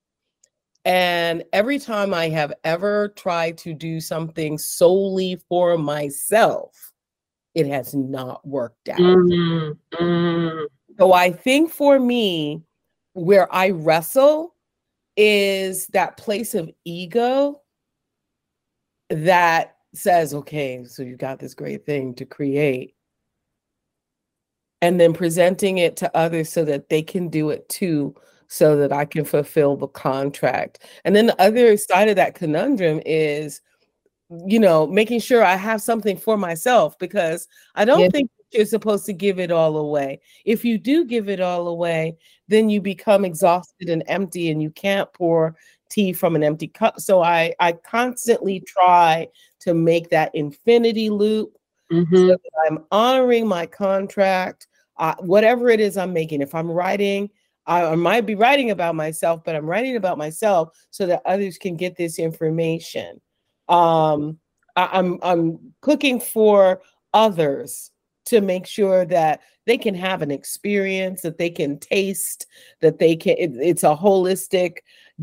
and 0.90 1.44
every 1.52 1.78
time 1.78 2.12
I 2.12 2.30
have 2.30 2.52
ever 2.64 3.10
tried 3.10 3.56
to 3.58 3.72
do 3.72 4.00
something 4.00 4.58
solely 4.58 5.40
for 5.48 5.78
myself, 5.78 6.90
it 7.54 7.68
has 7.68 7.94
not 7.94 8.44
worked 8.44 8.88
out. 8.88 8.98
Mm-hmm. 8.98 10.02
Mm-hmm. 10.04 10.64
So 10.98 11.12
I 11.12 11.30
think 11.30 11.70
for 11.70 12.00
me, 12.00 12.64
where 13.12 13.46
I 13.54 13.70
wrestle 13.70 14.56
is 15.16 15.86
that 15.92 16.16
place 16.16 16.56
of 16.56 16.68
ego 16.84 17.60
that 19.10 19.76
says, 19.94 20.34
okay, 20.34 20.82
so 20.82 21.04
you've 21.04 21.18
got 21.18 21.38
this 21.38 21.54
great 21.54 21.86
thing 21.86 22.16
to 22.16 22.24
create. 22.24 22.96
And 24.82 24.98
then 24.98 25.12
presenting 25.12 25.78
it 25.78 25.96
to 25.98 26.16
others 26.16 26.50
so 26.50 26.64
that 26.64 26.88
they 26.88 27.02
can 27.02 27.28
do 27.28 27.50
it 27.50 27.68
too 27.68 28.16
so 28.50 28.74
that 28.74 28.92
I 28.92 29.04
can 29.04 29.24
fulfill 29.24 29.76
the 29.76 29.86
contract. 29.86 30.84
And 31.04 31.14
then 31.14 31.26
the 31.26 31.40
other 31.40 31.76
side 31.76 32.08
of 32.08 32.16
that 32.16 32.34
conundrum 32.34 33.00
is, 33.06 33.60
you 34.44 34.58
know, 34.58 34.88
making 34.88 35.20
sure 35.20 35.44
I 35.44 35.54
have 35.54 35.80
something 35.80 36.16
for 36.16 36.36
myself 36.36 36.98
because 36.98 37.46
I 37.76 37.84
don't 37.84 38.00
yes. 38.00 38.10
think 38.10 38.30
you're 38.50 38.66
supposed 38.66 39.06
to 39.06 39.12
give 39.12 39.38
it 39.38 39.52
all 39.52 39.76
away. 39.76 40.18
If 40.44 40.64
you 40.64 40.78
do 40.78 41.04
give 41.04 41.28
it 41.28 41.38
all 41.38 41.68
away, 41.68 42.16
then 42.48 42.68
you 42.68 42.80
become 42.80 43.24
exhausted 43.24 43.88
and 43.88 44.02
empty 44.08 44.50
and 44.50 44.60
you 44.60 44.70
can't 44.70 45.10
pour 45.12 45.54
tea 45.88 46.12
from 46.12 46.34
an 46.34 46.42
empty 46.42 46.66
cup. 46.66 47.00
So 47.00 47.22
I 47.22 47.54
I 47.60 47.72
constantly 47.72 48.64
try 48.66 49.28
to 49.60 49.74
make 49.74 50.10
that 50.10 50.34
infinity 50.34 51.08
loop 51.08 51.56
mm-hmm. 51.92 52.16
so 52.16 52.26
that 52.26 52.66
I'm 52.66 52.84
honoring 52.90 53.46
my 53.46 53.66
contract, 53.66 54.66
uh, 54.96 55.14
whatever 55.20 55.68
it 55.68 55.78
is 55.78 55.96
I'm 55.96 56.12
making. 56.12 56.42
If 56.42 56.52
I'm 56.52 56.68
writing 56.68 57.30
I, 57.66 57.84
I 57.84 57.94
might 57.94 58.26
be 58.26 58.34
writing 58.34 58.70
about 58.70 58.94
myself, 58.94 59.42
but 59.44 59.54
I'm 59.54 59.66
writing 59.66 59.96
about 59.96 60.18
myself 60.18 60.76
so 60.90 61.06
that 61.06 61.22
others 61.24 61.58
can 61.58 61.76
get 61.76 61.96
this 61.96 62.18
information. 62.18 63.20
Um, 63.68 64.38
I, 64.76 64.88
I'm 64.92 65.18
I'm 65.22 65.72
cooking 65.80 66.20
for 66.20 66.82
others 67.12 67.90
to 68.26 68.40
make 68.40 68.66
sure 68.66 69.04
that 69.06 69.40
they 69.66 69.78
can 69.78 69.94
have 69.94 70.22
an 70.22 70.30
experience 70.30 71.22
that 71.22 71.38
they 71.38 71.50
can 71.50 71.78
taste 71.78 72.46
that 72.80 72.98
they 72.98 73.16
can 73.16 73.36
it, 73.38 73.52
it's 73.56 73.82
a 73.82 73.94
holistic 73.94 74.78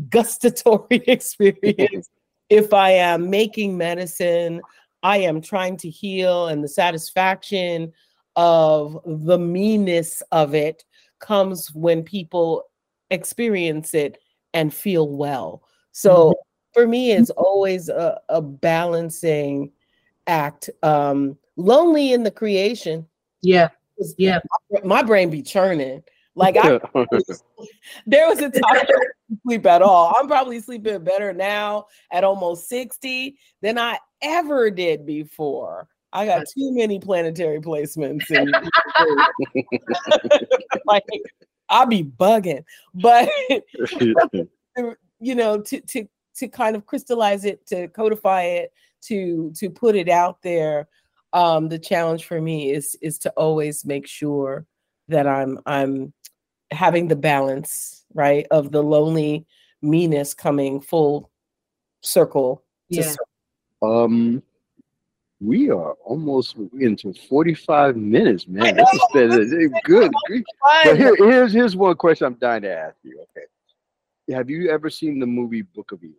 gustatory 0.08 1.02
experience 1.06 2.10
if 2.50 2.72
i 2.72 2.90
am 2.90 3.30
making 3.30 3.76
medicine 3.76 4.60
i 5.02 5.16
am 5.16 5.40
trying 5.40 5.76
to 5.76 5.88
heal 5.88 6.48
and 6.48 6.62
the 6.62 6.68
satisfaction 6.68 7.92
of 8.36 8.98
the 9.04 9.38
meanness 9.38 10.22
of 10.32 10.54
it 10.54 10.84
comes 11.18 11.74
when 11.74 12.02
people 12.02 12.64
experience 13.10 13.94
it 13.94 14.18
and 14.54 14.72
feel 14.72 15.08
well. 15.08 15.62
So 15.92 16.30
mm-hmm. 16.30 16.80
for 16.80 16.86
me, 16.86 17.12
it's 17.12 17.30
always 17.30 17.88
a, 17.88 18.20
a 18.28 18.40
balancing 18.40 19.72
act. 20.26 20.70
Um, 20.82 21.38
lonely 21.56 22.12
in 22.12 22.22
the 22.22 22.30
creation. 22.30 23.06
Yeah. 23.42 23.68
Yeah. 24.16 24.38
My 24.84 25.02
brain 25.02 25.28
be 25.28 25.42
churning. 25.42 26.02
Like 26.34 26.56
I 26.56 26.78
there 28.06 28.28
was 28.28 28.38
a 28.38 28.48
time 28.48 28.62
I 28.64 28.84
didn't 28.84 29.42
sleep 29.44 29.66
at 29.66 29.82
all. 29.82 30.14
I'm 30.16 30.28
probably 30.28 30.60
sleeping 30.60 31.02
better 31.02 31.32
now 31.32 31.86
at 32.12 32.22
almost 32.22 32.68
60 32.68 33.36
than 33.60 33.76
I 33.76 33.98
ever 34.22 34.70
did 34.70 35.04
before. 35.04 35.88
I 36.12 36.26
got 36.26 36.46
too 36.46 36.72
many 36.72 36.98
planetary 36.98 37.60
placements. 37.60 38.24
And 38.30 38.54
like 40.86 41.04
I'll 41.68 41.86
be 41.86 42.04
bugging, 42.04 42.64
but 42.94 43.28
you 45.20 45.34
know, 45.34 45.60
to 45.60 45.80
to 45.80 46.08
to 46.36 46.48
kind 46.48 46.76
of 46.76 46.86
crystallize 46.86 47.44
it, 47.44 47.66
to 47.66 47.88
codify 47.88 48.42
it, 48.42 48.72
to 49.02 49.52
to 49.56 49.70
put 49.70 49.96
it 49.96 50.08
out 50.08 50.42
there. 50.42 50.88
Um, 51.34 51.68
the 51.68 51.78
challenge 51.78 52.24
for 52.24 52.40
me 52.40 52.70
is 52.70 52.96
is 53.02 53.18
to 53.20 53.30
always 53.30 53.84
make 53.84 54.06
sure 54.06 54.66
that 55.08 55.26
I'm 55.26 55.58
I'm 55.66 56.12
having 56.70 57.08
the 57.08 57.16
balance, 57.16 58.04
right, 58.14 58.46
of 58.50 58.72
the 58.72 58.82
lonely 58.82 59.46
meanness 59.82 60.34
coming 60.34 60.80
full 60.80 61.30
circle. 62.00 62.64
Yeah. 62.88 63.14
Um, 63.82 64.42
we 65.40 65.70
are 65.70 65.92
almost 66.04 66.56
into 66.78 67.12
45 67.12 67.96
minutes, 67.96 68.48
man. 68.48 68.76
This 68.76 68.88
has 68.90 69.00
been 69.12 69.72
good. 69.84 70.12
But 70.84 70.96
here, 70.96 71.14
here's 71.16 71.52
here's 71.52 71.76
one 71.76 71.96
question 71.96 72.26
I'm 72.26 72.34
dying 72.34 72.62
to 72.62 72.76
ask 72.76 72.96
you. 73.04 73.24
Okay. 73.30 74.34
Have 74.34 74.50
you 74.50 74.70
ever 74.70 74.90
seen 74.90 75.20
the 75.20 75.26
movie 75.26 75.62
Book 75.62 75.92
of 75.92 76.02
Eli? 76.02 76.12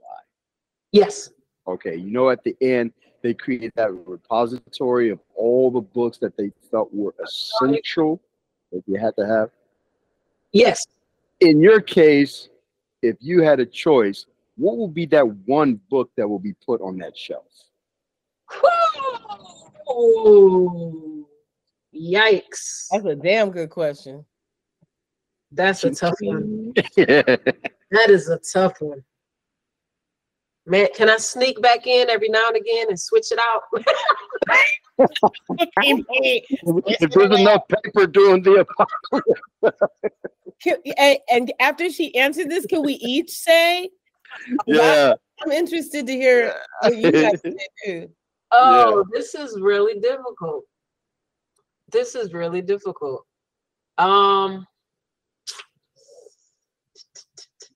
Yes. 0.92 1.32
Okay. 1.68 1.96
You 1.96 2.12
know, 2.12 2.30
at 2.30 2.44
the 2.44 2.56
end, 2.62 2.94
they 3.22 3.34
created 3.34 3.74
that 3.76 3.92
repository 4.08 5.10
of 5.10 5.20
all 5.36 5.70
the 5.70 5.82
books 5.82 6.18
that 6.20 6.38
they 6.38 6.52
felt 6.72 6.94
were 6.94 7.14
essential 7.22 8.22
that 8.72 8.84
you 8.88 8.96
had 8.96 9.16
to 9.18 9.28
have. 9.28 9.50
Yes. 10.54 10.88
In 11.42 11.62
your 11.62 11.82
case, 11.82 12.50
if 13.02 13.18
you 13.20 13.42
had 13.42 13.60
a 13.60 13.66
choice, 13.66 14.26
what 14.56 14.78
would 14.78 14.94
be 14.94 15.06
that 15.08 15.28
one 15.46 15.80
book 15.90 16.10
that 16.18 16.28
will 16.28 16.40
be 16.40 16.54
put 16.66 16.82
on 16.82 16.98
that 16.98 17.18
shelf? 17.18 17.46
Oh, 19.90 21.28
yikes. 21.94 22.88
That's 22.92 23.06
a 23.06 23.16
damn 23.16 23.50
good 23.52 23.70
question. 23.70 24.24
That's 25.52 25.84
a 25.84 25.92
tough 25.92 26.16
one. 26.22 26.74
that 26.96 28.10
is 28.10 28.30
a 28.30 28.40
tough 28.54 28.80
one. 28.80 29.04
Man, 30.68 30.88
can 30.96 31.10
I 31.10 31.18
sneak 31.18 31.60
back 31.62 31.88
in 31.88 32.10
every 32.10 32.30
now 32.30 32.48
and 32.48 32.58
again 32.58 32.88
and 32.90 33.00
switch 33.00 33.32
it 33.32 33.40
out? 33.40 33.64
if 37.00 37.10
there's 37.10 37.40
enough 37.40 37.64
paper 37.68 38.06
doing 38.06 38.44
the 38.44 38.66
and, 40.98 41.18
and 41.32 41.54
after 41.60 41.90
she 41.90 42.16
answered 42.16 42.50
this, 42.50 42.68
can 42.68 42.84
we 42.84 42.94
each 42.94 43.32
say? 43.32 43.90
Yeah. 44.68 45.14
I'm 45.42 45.52
interested 45.52 46.06
to 46.06 46.14
hear 46.14 46.56
what 46.82 46.98
you 46.98 47.12
guys 47.12 47.42
do. 47.86 48.10
Oh, 48.52 48.98
yeah. 48.98 49.04
this 49.20 49.36
is 49.36 49.60
really 49.60 50.00
difficult. 50.00 50.64
This 51.92 52.16
is 52.16 52.34
really 52.34 52.62
difficult. 52.62 53.26
Um 53.98 54.66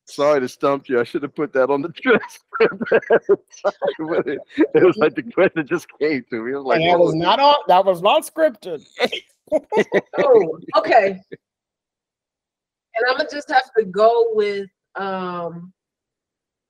Sorry 0.06 0.40
to 0.42 0.48
stump 0.48 0.90
you. 0.90 1.00
I 1.00 1.04
should 1.04 1.24
have 1.24 1.34
put 1.34 1.52
that 1.54 1.72
on 1.72 1.82
the 1.82 1.90
transcript. 1.96 2.84
it, 4.28 4.40
it 4.76 4.84
was 4.84 4.96
like 4.98 5.16
the 5.16 5.24
question 5.24 5.66
just 5.66 5.88
came 6.00 6.24
to 6.30 6.44
me. 6.44 6.52
It 6.52 6.56
was 6.58 6.66
like 6.66 6.82
that 6.82 7.00
was 7.00 7.16
not 7.16 7.40
all, 7.40 7.64
that 7.68 7.84
was 7.84 8.04
not 8.04 8.24
scripted. 8.24 8.86
oh, 10.20 10.60
okay. 10.78 11.20
And 12.96 13.10
I'm 13.10 13.18
gonna 13.18 13.30
just 13.32 13.50
have 13.50 13.72
to 13.78 13.86
go 13.86 14.28
with 14.34 14.70
um 14.96 15.74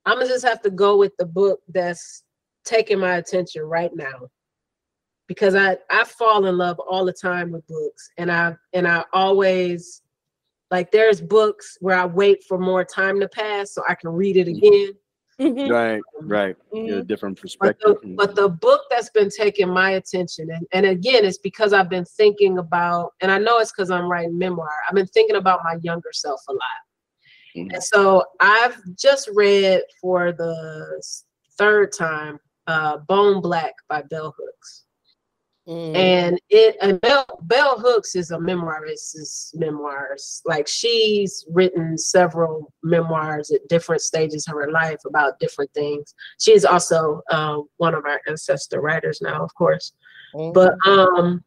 I'm 0.06 0.18
gonna 0.18 0.28
just 0.28 0.44
have 0.44 0.62
to 0.62 0.70
go 0.70 0.96
with 0.96 1.12
the 1.18 1.26
book 1.26 1.60
that's 1.68 2.23
taking 2.64 2.98
my 2.98 3.16
attention 3.16 3.62
right 3.62 3.94
now 3.94 4.28
because 5.26 5.54
I 5.54 5.76
I 5.90 6.04
fall 6.04 6.46
in 6.46 6.56
love 6.56 6.78
all 6.78 7.04
the 7.04 7.12
time 7.12 7.50
with 7.50 7.66
books 7.66 8.10
and 8.18 8.30
I 8.30 8.54
and 8.72 8.86
I 8.86 9.04
always 9.12 10.02
like 10.70 10.90
there's 10.90 11.20
books 11.20 11.78
where 11.80 11.96
I 11.96 12.06
wait 12.06 12.44
for 12.44 12.58
more 12.58 12.84
time 12.84 13.20
to 13.20 13.28
pass 13.28 13.72
so 13.72 13.82
I 13.88 13.94
can 13.94 14.10
read 14.10 14.36
it 14.36 14.48
again. 14.48 14.92
Mm-hmm. 15.40 15.70
Right, 15.70 16.00
right. 16.20 16.56
Mm-hmm. 16.72 16.86
Get 16.86 16.98
a 16.98 17.02
different 17.02 17.40
perspective. 17.40 17.96
But 18.00 18.02
the, 18.02 18.14
but 18.16 18.34
the, 18.36 18.48
book 18.48 18.82
that's 18.88 19.10
been 19.10 19.30
taking 19.30 19.68
my 19.68 19.92
attention, 19.92 20.48
and, 20.50 20.64
and 20.72 20.86
again, 20.86 21.24
it's 21.24 21.38
because 21.38 21.72
I've 21.72 21.88
been 21.88 22.04
thinking 22.04 22.58
about, 22.58 23.14
and 23.20 23.32
I 23.32 23.38
know 23.38 23.58
it's 23.58 23.72
because 23.72 23.90
I'm 23.90 24.08
writing 24.08 24.38
memoir. 24.38 24.70
I've 24.88 24.94
been 24.94 25.08
thinking 25.08 25.34
about 25.34 25.60
my 25.64 25.76
younger 25.82 26.10
self 26.12 26.40
a 26.48 26.52
lot. 26.52 26.60
Mm-hmm. 27.56 27.74
And 27.74 27.82
so 27.82 28.24
I've 28.40 28.80
just 28.96 29.28
read 29.34 29.82
for 30.00 30.30
the 30.30 31.02
third 31.58 31.92
time 31.92 32.38
uh, 32.66 32.98
Bone 32.98 33.40
Black 33.40 33.74
by 33.88 34.02
Bell 34.02 34.34
Hooks. 34.36 34.84
Mm. 35.66 35.96
And 35.96 36.40
it 36.50 36.76
and 36.82 37.00
Bell, 37.00 37.24
Bell 37.42 37.78
Hooks 37.78 38.14
is 38.14 38.30
a 38.32 38.38
memoirist's 38.38 39.54
memoirs. 39.54 40.42
Like 40.44 40.68
she's 40.68 41.46
written 41.50 41.96
several 41.96 42.72
memoirs 42.82 43.50
at 43.50 43.66
different 43.68 44.02
stages 44.02 44.46
of 44.46 44.54
her 44.54 44.70
life 44.70 45.00
about 45.06 45.40
different 45.40 45.72
things. 45.72 46.14
She 46.38 46.52
is 46.52 46.66
also 46.66 47.22
uh, 47.30 47.60
one 47.78 47.94
of 47.94 48.04
our 48.04 48.20
ancestor 48.28 48.82
writers 48.82 49.22
now, 49.22 49.42
of 49.42 49.54
course. 49.54 49.92
Mm. 50.34 50.52
But 50.52 50.74
um, 50.86 51.42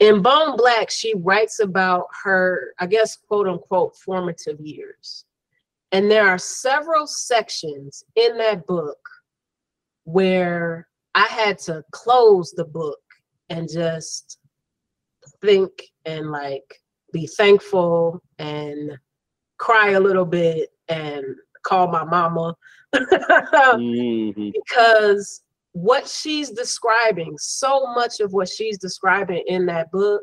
in 0.00 0.20
Bone 0.20 0.56
Black, 0.58 0.90
she 0.90 1.14
writes 1.16 1.60
about 1.60 2.06
her, 2.24 2.74
I 2.78 2.86
guess, 2.86 3.16
quote 3.16 3.48
unquote, 3.48 3.96
formative 3.96 4.60
years. 4.60 5.24
And 5.92 6.10
there 6.10 6.28
are 6.28 6.38
several 6.38 7.06
sections 7.06 8.04
in 8.16 8.36
that 8.36 8.66
book 8.66 8.98
where 10.04 10.88
I 11.14 11.24
had 11.24 11.58
to 11.60 11.84
close 11.92 12.52
the 12.52 12.64
book 12.64 12.98
and 13.48 13.68
just 13.70 14.38
think 15.40 15.70
and 16.04 16.30
like 16.30 16.80
be 17.12 17.26
thankful 17.26 18.22
and 18.38 18.96
cry 19.58 19.90
a 19.90 20.00
little 20.00 20.24
bit 20.24 20.70
and 20.88 21.24
call 21.62 21.88
my 21.88 22.04
mama 22.04 22.54
mm-hmm. 22.94 24.50
because 24.52 25.42
what 25.72 26.06
she's 26.08 26.50
describing 26.50 27.36
so 27.38 27.92
much 27.94 28.20
of 28.20 28.32
what 28.32 28.48
she's 28.48 28.78
describing 28.78 29.42
in 29.46 29.66
that 29.66 29.90
book 29.92 30.22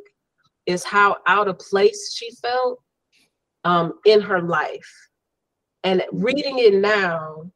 is 0.66 0.84
how 0.84 1.18
out 1.28 1.48
of 1.48 1.58
place 1.60 2.14
she 2.14 2.32
felt 2.42 2.80
um, 3.64 3.94
in 4.06 4.20
her 4.20 4.42
life 4.42 5.10
and 5.84 6.04
reading 6.12 6.60
it 6.60 6.74
now 6.74 7.50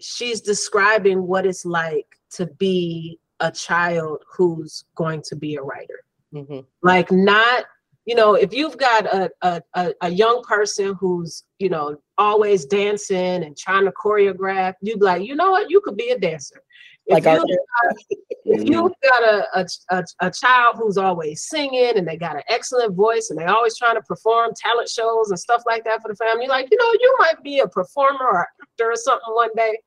she's 0.00 0.40
describing 0.40 1.26
what 1.26 1.46
it's 1.46 1.64
like 1.64 2.06
to 2.32 2.46
be 2.46 3.18
a 3.40 3.50
child 3.50 4.22
who's 4.36 4.84
going 4.94 5.22
to 5.22 5.36
be 5.36 5.56
a 5.56 5.62
writer. 5.62 6.04
Mm-hmm. 6.32 6.60
Like 6.82 7.10
not, 7.12 7.64
you 8.04 8.14
know, 8.14 8.34
if 8.34 8.52
you've 8.52 8.76
got 8.78 9.06
a, 9.06 9.30
a, 9.74 9.92
a 10.00 10.10
young 10.10 10.42
person 10.42 10.94
who's, 11.00 11.44
you 11.58 11.68
know, 11.68 11.96
always 12.18 12.64
dancing 12.64 13.44
and 13.44 13.56
trying 13.56 13.84
to 13.84 13.92
choreograph, 13.92 14.74
you'd 14.80 15.00
be 15.00 15.04
like, 15.04 15.22
you 15.22 15.34
know 15.34 15.50
what, 15.50 15.70
you 15.70 15.80
could 15.80 15.96
be 15.96 16.10
a 16.10 16.18
dancer. 16.18 16.62
If, 17.08 17.24
like 17.24 17.38
you 17.38 17.56
got, 17.84 17.96
if 18.44 18.68
you've 18.68 18.92
got 19.02 19.22
a, 19.22 19.46
a, 19.54 19.66
a, 19.90 20.04
a, 20.22 20.30
child 20.30 20.74
who's 20.76 20.98
always 20.98 21.44
singing 21.44 21.92
and 21.96 22.06
they 22.06 22.16
got 22.16 22.34
an 22.34 22.42
excellent 22.48 22.96
voice 22.96 23.30
and 23.30 23.38
they 23.38 23.44
always 23.44 23.78
trying 23.78 23.94
to 23.94 24.02
perform 24.02 24.50
talent 24.56 24.88
shows 24.88 25.30
and 25.30 25.38
stuff 25.38 25.62
like 25.68 25.84
that 25.84 26.02
for 26.02 26.08
the 26.08 26.16
family, 26.16 26.48
like, 26.48 26.66
you 26.68 26.76
know, 26.76 26.92
you 27.00 27.14
might 27.20 27.40
be 27.44 27.60
a 27.60 27.68
performer 27.68 28.24
or 28.24 28.48
actor 28.60 28.90
or 28.90 28.96
something 28.96 29.34
one 29.34 29.50
day 29.54 29.78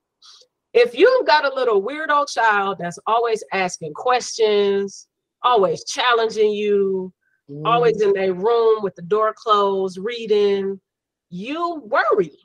if 0.74 0.98
you've 0.98 1.26
got 1.26 1.46
a 1.46 1.54
little 1.54 1.82
weirdo 1.82 2.32
child 2.32 2.78
that's 2.80 3.00
always 3.08 3.44
asking 3.54 3.94
questions, 3.94 5.08
always 5.44 5.84
challenging 5.86 6.52
you, 6.52 7.12
mm. 7.50 7.62
always 7.66 8.02
in 8.02 8.14
their 8.14 8.34
room 8.34 8.84
with 8.84 8.96
the 8.96 9.02
door 9.02 9.34
closed, 9.36 9.98
reading, 9.98 10.80
you 11.30 11.82
worry, 11.86 12.38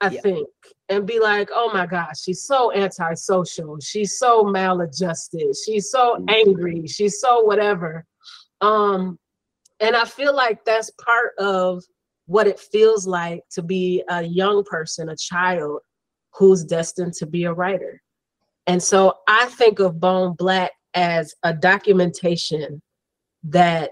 I 0.00 0.10
yeah. 0.10 0.20
think, 0.20 0.48
and 0.88 1.06
be 1.06 1.20
like, 1.20 1.48
oh 1.52 1.70
my 1.72 1.86
gosh, 1.86 2.20
she's 2.22 2.44
so 2.44 2.72
antisocial. 2.72 3.78
She's 3.80 4.18
so 4.18 4.44
maladjusted. 4.44 5.54
She's 5.64 5.90
so 5.90 6.16
mm. 6.16 6.30
angry. 6.30 6.86
She's 6.86 7.20
so 7.20 7.42
whatever. 7.42 8.04
Um, 8.60 9.18
and 9.80 9.96
I 9.96 10.04
feel 10.04 10.34
like 10.34 10.64
that's 10.64 10.90
part 10.90 11.32
of 11.38 11.82
what 12.26 12.46
it 12.46 12.60
feels 12.60 13.06
like 13.06 13.42
to 13.50 13.62
be 13.62 14.02
a 14.08 14.22
young 14.22 14.64
person, 14.64 15.08
a 15.08 15.16
child 15.16 15.80
who's 16.34 16.64
destined 16.64 17.14
to 17.14 17.26
be 17.26 17.44
a 17.44 17.52
writer. 17.52 18.02
And 18.66 18.82
so 18.82 19.18
I 19.28 19.46
think 19.46 19.80
of 19.80 20.00
Bone 20.00 20.34
Black 20.34 20.72
as 20.94 21.34
a 21.42 21.52
documentation 21.52 22.80
that 23.44 23.90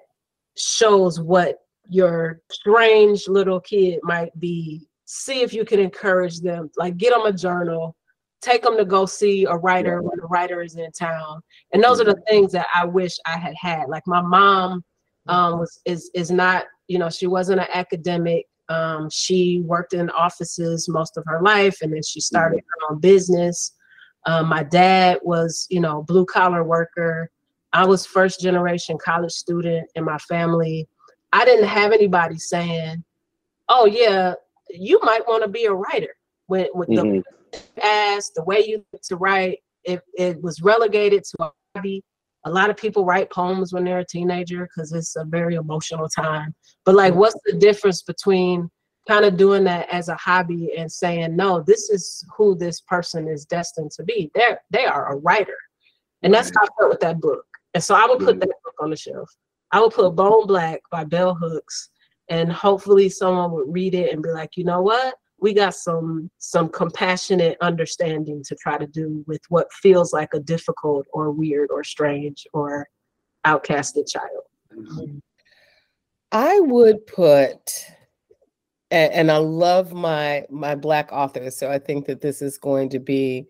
shows 0.56 1.20
what 1.20 1.58
your 1.88 2.40
strange 2.50 3.26
little 3.28 3.60
kid 3.60 3.98
might 4.02 4.38
be. 4.38 4.86
See 5.06 5.40
if 5.40 5.52
you 5.52 5.64
can 5.64 5.80
encourage 5.80 6.40
them, 6.40 6.70
like 6.76 6.96
get 6.96 7.12
them 7.12 7.26
a 7.26 7.32
journal, 7.32 7.96
take 8.40 8.62
them 8.62 8.76
to 8.76 8.84
go 8.84 9.06
see 9.06 9.44
a 9.44 9.56
writer 9.56 10.02
when 10.02 10.18
the 10.20 10.26
writer 10.26 10.62
is 10.62 10.76
in 10.76 10.90
town. 10.92 11.40
And 11.72 11.82
those 11.82 12.00
are 12.00 12.04
the 12.04 12.22
things 12.28 12.52
that 12.52 12.68
I 12.74 12.84
wish 12.84 13.16
I 13.26 13.36
had 13.36 13.54
had. 13.60 13.88
Like 13.88 14.06
my 14.06 14.22
mom 14.22 14.84
um, 15.26 15.58
was 15.58 15.80
is 15.84 16.10
is 16.14 16.30
not, 16.30 16.64
you 16.88 16.98
know, 16.98 17.10
she 17.10 17.26
wasn't 17.26 17.60
an 17.60 17.68
academic. 17.72 18.46
Um, 18.70 19.10
she 19.10 19.62
worked 19.64 19.94
in 19.94 20.10
offices 20.10 20.88
most 20.88 21.16
of 21.16 21.24
her 21.26 21.42
life, 21.42 21.78
and 21.82 21.92
then 21.92 22.02
she 22.02 22.20
started 22.20 22.58
mm-hmm. 22.58 22.86
her 22.86 22.94
own 22.94 23.00
business. 23.00 23.72
Um, 24.26 24.48
my 24.48 24.62
dad 24.62 25.18
was, 25.22 25.66
you 25.70 25.80
know, 25.80 26.02
blue 26.02 26.24
collar 26.24 26.62
worker. 26.62 27.30
I 27.72 27.84
was 27.84 28.06
first 28.06 28.40
generation 28.40 28.96
college 29.02 29.32
student 29.32 29.88
in 29.96 30.04
my 30.04 30.18
family. 30.18 30.88
I 31.32 31.44
didn't 31.44 31.68
have 31.68 31.92
anybody 31.92 32.38
saying, 32.38 33.02
"Oh 33.68 33.86
yeah, 33.86 34.34
you 34.68 35.00
might 35.02 35.26
want 35.26 35.42
to 35.42 35.48
be 35.48 35.64
a 35.64 35.74
writer." 35.74 36.14
When 36.46 36.68
with 36.72 36.88
mm-hmm. 36.88 37.20
the 37.52 37.60
past, 37.76 38.34
the 38.36 38.44
way 38.44 38.64
you 38.64 38.84
to 39.04 39.16
write, 39.16 39.58
it, 39.84 40.00
it 40.14 40.40
was 40.42 40.62
relegated 40.62 41.24
to 41.24 41.44
a 41.44 41.52
hobby 41.74 42.04
a 42.44 42.50
lot 42.50 42.70
of 42.70 42.76
people 42.76 43.04
write 43.04 43.30
poems 43.30 43.72
when 43.72 43.84
they're 43.84 43.98
a 43.98 44.04
teenager 44.04 44.64
because 44.64 44.92
it's 44.92 45.16
a 45.16 45.24
very 45.24 45.56
emotional 45.56 46.08
time. 46.08 46.54
But 46.84 46.94
like, 46.94 47.12
mm-hmm. 47.12 47.20
what's 47.20 47.40
the 47.44 47.58
difference 47.58 48.02
between 48.02 48.70
kind 49.08 49.24
of 49.24 49.36
doing 49.36 49.64
that 49.64 49.88
as 49.90 50.08
a 50.08 50.14
hobby 50.16 50.74
and 50.76 50.90
saying, 50.90 51.36
no, 51.36 51.60
this 51.60 51.90
is 51.90 52.24
who 52.36 52.54
this 52.54 52.80
person 52.80 53.28
is 53.28 53.44
destined 53.44 53.90
to 53.92 54.04
be? 54.04 54.30
They're 54.34 54.60
they 54.70 54.86
are 54.86 55.12
a 55.12 55.16
writer, 55.16 55.56
and 56.22 56.32
that's 56.32 56.50
how 56.50 56.64
I 56.64 56.68
felt 56.78 56.90
with 56.90 57.00
that 57.00 57.20
book. 57.20 57.44
And 57.74 57.82
so 57.82 57.94
I 57.94 58.06
would 58.06 58.18
put 58.18 58.36
mm-hmm. 58.36 58.40
that 58.40 58.62
book 58.64 58.74
on 58.80 58.90
the 58.90 58.96
shelf. 58.96 59.30
I 59.72 59.80
would 59.80 59.92
put 59.92 60.16
Bone 60.16 60.46
Black 60.46 60.80
by 60.90 61.04
Bell 61.04 61.34
Hooks, 61.34 61.90
and 62.28 62.50
hopefully 62.52 63.08
someone 63.08 63.52
would 63.52 63.72
read 63.72 63.94
it 63.94 64.12
and 64.12 64.22
be 64.22 64.30
like, 64.30 64.56
you 64.56 64.64
know 64.64 64.82
what? 64.82 65.14
We 65.40 65.54
got 65.54 65.74
some 65.74 66.30
some 66.38 66.68
compassionate 66.68 67.56
understanding 67.60 68.42
to 68.44 68.54
try 68.56 68.78
to 68.78 68.86
do 68.86 69.24
with 69.26 69.40
what 69.48 69.72
feels 69.72 70.12
like 70.12 70.34
a 70.34 70.40
difficult 70.40 71.06
or 71.12 71.30
weird 71.30 71.70
or 71.70 71.82
strange 71.84 72.46
or 72.52 72.88
outcasted 73.46 74.08
child. 74.08 75.22
I 76.32 76.60
would 76.60 77.06
put 77.06 77.86
and, 78.90 79.12
and 79.12 79.30
i 79.30 79.36
love 79.36 79.92
my 79.92 80.44
my 80.50 80.74
black 80.74 81.10
authors 81.12 81.56
so 81.56 81.70
i 81.70 81.78
think 81.78 82.06
that 82.06 82.20
this 82.20 82.42
is 82.42 82.58
going 82.58 82.88
to 82.88 82.98
be 82.98 83.46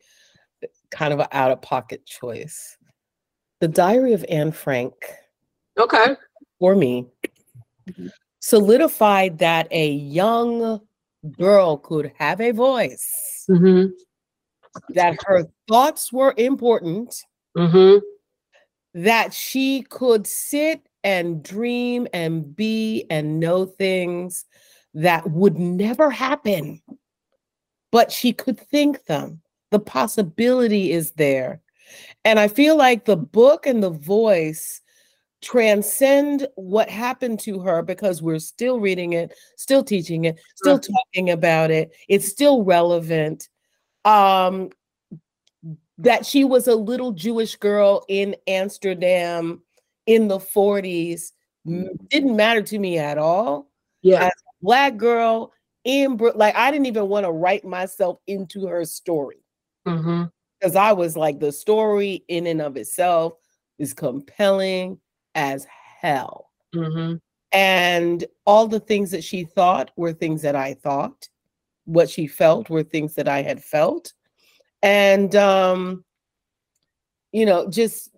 kind 0.91 1.12
of 1.12 1.20
an 1.20 1.26
out 1.32 1.51
of 1.51 1.62
pocket 1.62 2.05
choice. 2.05 2.76
The 3.61 3.68
diary 3.68 4.12
of 4.12 4.24
anne 4.28 4.53
frank 4.53 4.95
okay. 5.78 6.16
for 6.59 6.74
me 6.74 7.07
mm-hmm. 7.88 8.09
solidified 8.41 9.38
that 9.38 9.68
a 9.70 9.91
young 9.91 10.80
girl 11.38 11.76
could 11.76 12.12
have 12.18 12.40
a 12.40 12.52
voice, 12.52 13.44
mm-hmm. 13.48 13.90
that 14.90 15.18
her 15.26 15.44
thoughts 15.68 16.12
were 16.12 16.34
important, 16.36 17.14
mm-hmm. 17.56 17.98
that 18.94 19.34
she 19.34 19.82
could 19.82 20.26
sit 20.26 20.86
and 21.04 21.42
dream 21.42 22.06
and 22.12 22.54
be 22.54 23.06
and 23.10 23.40
know 23.40 23.64
things 23.64 24.44
that 24.94 25.30
would 25.30 25.58
never 25.58 26.10
happen, 26.10 26.82
but 27.90 28.10
she 28.12 28.32
could 28.32 28.58
think 28.58 29.04
them. 29.04 29.40
The 29.70 29.78
possibility 29.78 30.92
is 30.92 31.12
there. 31.12 31.60
And 32.24 32.38
I 32.38 32.48
feel 32.48 32.76
like 32.76 33.04
the 33.04 33.16
book 33.16 33.66
and 33.66 33.82
the 33.82 33.90
voice 33.90 34.80
transcend 35.43 36.47
what 36.57 36.91
happened 36.91 37.41
to 37.41 37.61
her 37.61 37.82
because 37.82 38.22
we're 38.22 38.38
still 38.38 38.80
reading 38.80 39.14
it, 39.14 39.32
still 39.57 39.82
teaching 39.82 40.24
it, 40.24 40.38
still 40.57 40.78
talking 40.78 41.30
about 41.30 41.70
it. 41.70 41.95
It's 42.09 42.28
still 42.28 42.62
relevant. 42.62 43.49
Um, 44.05 44.70
that 45.99 46.24
she 46.24 46.45
was 46.45 46.66
a 46.66 46.74
little 46.74 47.12
Jewish 47.12 47.57
girl 47.57 48.05
in 48.09 48.34
Amsterdam 48.47 49.62
in 50.07 50.28
the 50.28 50.38
40s 50.38 51.32
didn't 51.66 52.36
matter 52.36 52.62
to 52.62 52.78
me 52.78 52.99
at 52.99 53.18
all. 53.18 53.70
Yeah. 54.03 54.24
As 54.24 54.30
a 54.30 54.64
black 54.64 54.97
girl 54.97 55.53
in 55.84 56.16
like 56.34 56.55
I 56.57 56.70
didn't 56.70 56.86
even 56.86 57.09
want 57.09 57.26
to 57.26 57.32
write 57.32 57.64
myself 57.64 58.18
into 58.26 58.66
her 58.66 58.84
story. 58.84 59.45
Because 59.84 60.03
mm-hmm. 60.03 60.78
I 60.78 60.93
was 60.93 61.16
like, 61.16 61.38
the 61.38 61.53
story 61.53 62.24
in 62.28 62.47
and 62.47 62.61
of 62.61 62.76
itself 62.76 63.34
is 63.78 63.95
compelling 63.95 64.99
as 65.34 65.66
hell. 66.00 66.50
Mm-hmm. 66.74 67.16
And 67.52 68.24
all 68.46 68.68
the 68.68 68.80
things 68.80 69.10
that 69.10 69.24
she 69.24 69.44
thought 69.44 69.90
were 69.96 70.12
things 70.12 70.42
that 70.42 70.56
I 70.56 70.74
thought. 70.74 71.28
What 71.84 72.08
she 72.08 72.26
felt 72.26 72.70
were 72.70 72.82
things 72.82 73.14
that 73.14 73.28
I 73.28 73.42
had 73.42 73.62
felt. 73.62 74.12
And, 74.82 75.34
um, 75.34 76.04
you 77.32 77.46
know, 77.46 77.68
just 77.68 78.10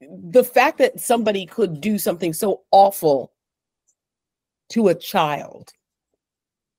the 0.00 0.44
fact 0.44 0.78
that 0.78 1.00
somebody 1.00 1.44
could 1.46 1.80
do 1.80 1.98
something 1.98 2.32
so 2.32 2.62
awful 2.70 3.32
to 4.70 4.88
a 4.88 4.94
child 4.94 5.72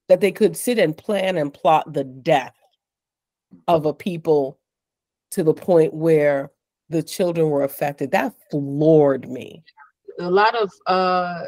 that 0.08 0.22
they 0.22 0.32
could 0.32 0.58
sit 0.58 0.80
and 0.80 0.98
plan 0.98 1.38
and 1.38 1.54
plot 1.54 1.94
the 1.94 2.04
death 2.04 2.56
of 3.68 3.86
a 3.86 3.94
people 3.94 4.60
to 5.32 5.44
the 5.44 5.54
point 5.54 5.94
where 5.94 6.52
the 6.90 7.04
children 7.04 7.50
were 7.50 7.64
affected. 7.64 8.12
That 8.12 8.34
floored 8.50 9.30
me. 9.30 9.64
A 10.20 10.30
lot 10.30 10.56
of 10.56 10.72
uh, 10.88 11.44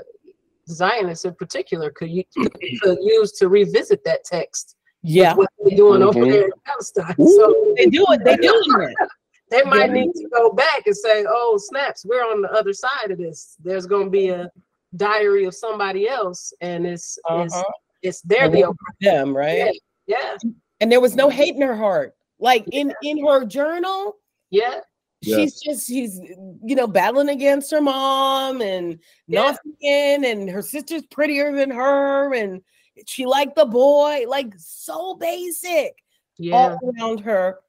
Zionists 0.67 1.25
in 1.25 1.35
particular 1.35 1.89
could, 1.91 2.09
use, 2.09 2.25
could 2.81 2.97
use 3.01 3.31
to 3.33 3.49
revisit 3.49 4.03
that 4.05 4.23
text. 4.23 4.75
Yeah. 5.03 5.33
What 5.35 5.49
they're 5.63 5.75
doing 5.77 6.01
over 6.03 6.19
Mhm. 6.19 6.31
there 6.31 6.45
in 6.45 6.51
Palestine. 6.65 7.15
So 7.17 7.73
They 7.77 7.87
do 7.87 8.05
it. 8.09 8.23
They 8.23 8.37
do 8.37 8.63
it. 8.79 8.95
they 9.49 9.63
might 9.63 9.87
Yeah. 9.89 10.03
need 10.03 10.13
to 10.13 10.29
go 10.29 10.51
back 10.51 10.83
and 10.85 10.95
say, 10.95 11.25
oh, 11.27 11.57
snaps, 11.59 12.05
we're 12.05 12.23
on 12.23 12.41
the 12.41 12.51
other 12.51 12.71
side 12.73 13.09
of 13.11 13.17
this. 13.17 13.57
There's 13.63 13.85
going 13.87 14.05
to 14.05 14.09
be 14.11 14.29
a 14.29 14.49
diary 14.95 15.45
of 15.45 15.55
somebody 15.55 16.07
else, 16.07 16.53
and 16.61 16.85
it's, 16.85 17.17
it's, 17.29 17.53
Uh-huh. 17.55 17.63
it's 18.03 18.21
their 18.21 18.45
And 18.45 18.53
deal. 18.53 18.75
Them, 19.01 19.35
right? 19.35 19.75
Yeah. 20.07 20.37
And 20.79 20.91
there 20.91 21.01
was 21.01 21.15
no 21.15 21.29
hate 21.29 21.55
in 21.55 21.61
her 21.61 21.75
heart. 21.75 22.15
Like 22.39 22.65
in 22.71 22.91
in 23.03 23.23
her 23.25 23.45
journal, 23.45 24.17
Yeah. 24.49 24.79
Yeah. 25.21 25.37
she's 25.37 25.61
just 25.61 25.87
she's 25.87 26.19
you 26.19 26.75
know 26.75 26.87
battling 26.87 27.29
against 27.29 27.69
her 27.71 27.81
mom 27.81 28.61
and 28.61 28.99
Yeah. 29.27 29.41
nothing 29.51 30.25
and 30.25 30.49
her 30.49 30.63
sister's 30.63 31.03
prettier 31.05 31.55
than 31.55 31.69
her 31.69 32.33
and 32.33 32.61
she 33.05 33.25
liked 33.27 33.55
the 33.55 33.65
boy 33.65 34.25
like 34.27 34.51
so 34.57 35.13
basic 35.15 35.93
Yeah. 36.39 36.55
all 36.55 36.79
around 36.99 37.19
her 37.19 37.59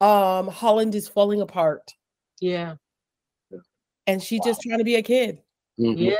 um 0.00 0.46
holland 0.48 0.94
is 0.94 1.08
falling 1.08 1.40
apart 1.40 1.92
Yeah. 2.40 2.76
and 4.06 4.22
she's 4.22 4.40
just 4.44 4.60
trying 4.62 4.78
to 4.78 4.84
be 4.84 4.94
a 4.96 5.02
kid 5.02 5.42
Mhm. 5.80 5.98
Yeah. 5.98 6.14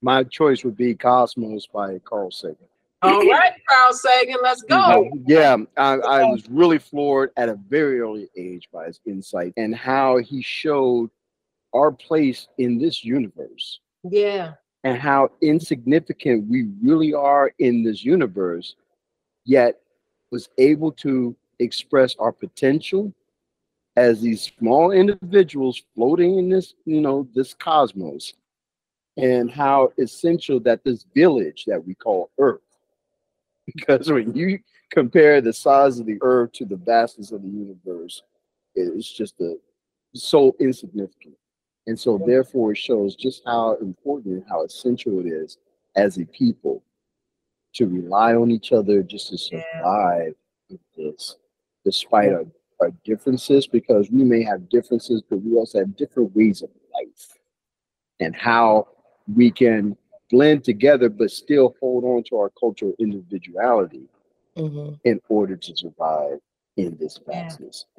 My 0.00 0.24
choice 0.24 0.64
would 0.64 0.76
be 0.76 0.94
Cosmos 0.94 1.66
by 1.66 1.98
Carl 2.00 2.30
Sagan. 2.30 2.56
All 3.02 3.20
right, 3.30 3.52
Carl 3.68 3.92
Sagan, 3.92 4.36
let's 4.42 4.62
go. 4.62 5.10
Yeah, 5.26 5.56
I, 5.76 5.94
I 5.94 6.24
was 6.24 6.48
really 6.48 6.78
floored 6.78 7.30
at 7.36 7.48
a 7.48 7.54
very 7.68 8.00
early 8.00 8.28
age 8.36 8.68
by 8.72 8.86
his 8.86 9.00
insight 9.06 9.52
and 9.56 9.74
how 9.74 10.18
he 10.18 10.40
showed 10.42 11.10
our 11.74 11.90
place 11.90 12.48
in 12.58 12.78
this 12.78 13.04
universe 13.04 13.80
Yeah. 14.08 14.52
and 14.84 14.98
how 14.98 15.30
insignificant 15.40 16.48
we 16.48 16.68
really 16.82 17.12
are 17.14 17.52
in 17.58 17.82
this 17.82 18.04
universe, 18.04 18.76
yet 19.44 19.80
was 20.30 20.48
able 20.58 20.92
to 20.92 21.34
express 21.58 22.14
our 22.18 22.32
potential 22.32 23.12
as 23.96 24.20
these 24.22 24.42
small 24.58 24.90
individuals 24.90 25.82
floating 25.94 26.38
in 26.38 26.48
this, 26.48 26.74
you 26.86 27.00
know, 27.00 27.28
this 27.34 27.52
cosmos, 27.52 28.34
and 29.18 29.50
how 29.50 29.92
essential 29.98 30.58
that 30.60 30.82
this 30.84 31.04
village 31.14 31.64
that 31.66 31.84
we 31.84 31.94
call 31.94 32.30
Earth 32.38 32.60
because 33.74 34.10
when 34.10 34.34
you 34.34 34.58
compare 34.90 35.40
the 35.40 35.52
size 35.52 35.98
of 35.98 36.06
the 36.06 36.18
earth 36.20 36.52
to 36.52 36.64
the 36.64 36.76
vastness 36.76 37.32
of 37.32 37.42
the 37.42 37.48
universe 37.48 38.22
it's 38.74 39.12
just 39.12 39.40
a 39.40 39.56
so 40.14 40.54
insignificant. 40.60 41.34
And 41.86 41.98
so 41.98 42.20
therefore 42.26 42.72
it 42.72 42.78
shows 42.78 43.16
just 43.16 43.42
how 43.44 43.76
important 43.76 44.34
and 44.34 44.44
how 44.48 44.64
essential 44.64 45.18
it 45.20 45.26
is 45.26 45.58
as 45.96 46.18
a 46.18 46.24
people 46.26 46.82
to 47.74 47.86
rely 47.86 48.34
on 48.34 48.50
each 48.50 48.72
other 48.72 49.02
just 49.02 49.30
to 49.30 49.38
survive 49.38 50.34
in 50.70 50.78
this 50.96 51.36
despite 51.84 52.32
our, 52.32 52.44
our 52.80 52.90
differences 53.04 53.66
because 53.66 54.10
we 54.10 54.22
may 54.22 54.42
have 54.42 54.68
differences 54.68 55.22
but 55.28 55.38
we 55.38 55.56
also 55.56 55.80
have 55.80 55.96
different 55.96 56.34
ways 56.36 56.62
of 56.62 56.70
life 56.94 57.38
and 58.20 58.36
how 58.36 58.86
we 59.34 59.50
can 59.50 59.96
blend 60.32 60.64
together 60.64 61.08
but 61.08 61.30
still 61.30 61.76
hold 61.78 62.02
on 62.04 62.24
to 62.24 62.36
our 62.36 62.50
cultural 62.58 62.94
individuality 62.98 64.08
Mhm. 64.56 64.98
in 65.04 65.20
order 65.28 65.56
to 65.56 65.76
survive 65.76 66.40
in 66.76 66.96
this 66.96 67.20
Yeah. 67.26 67.32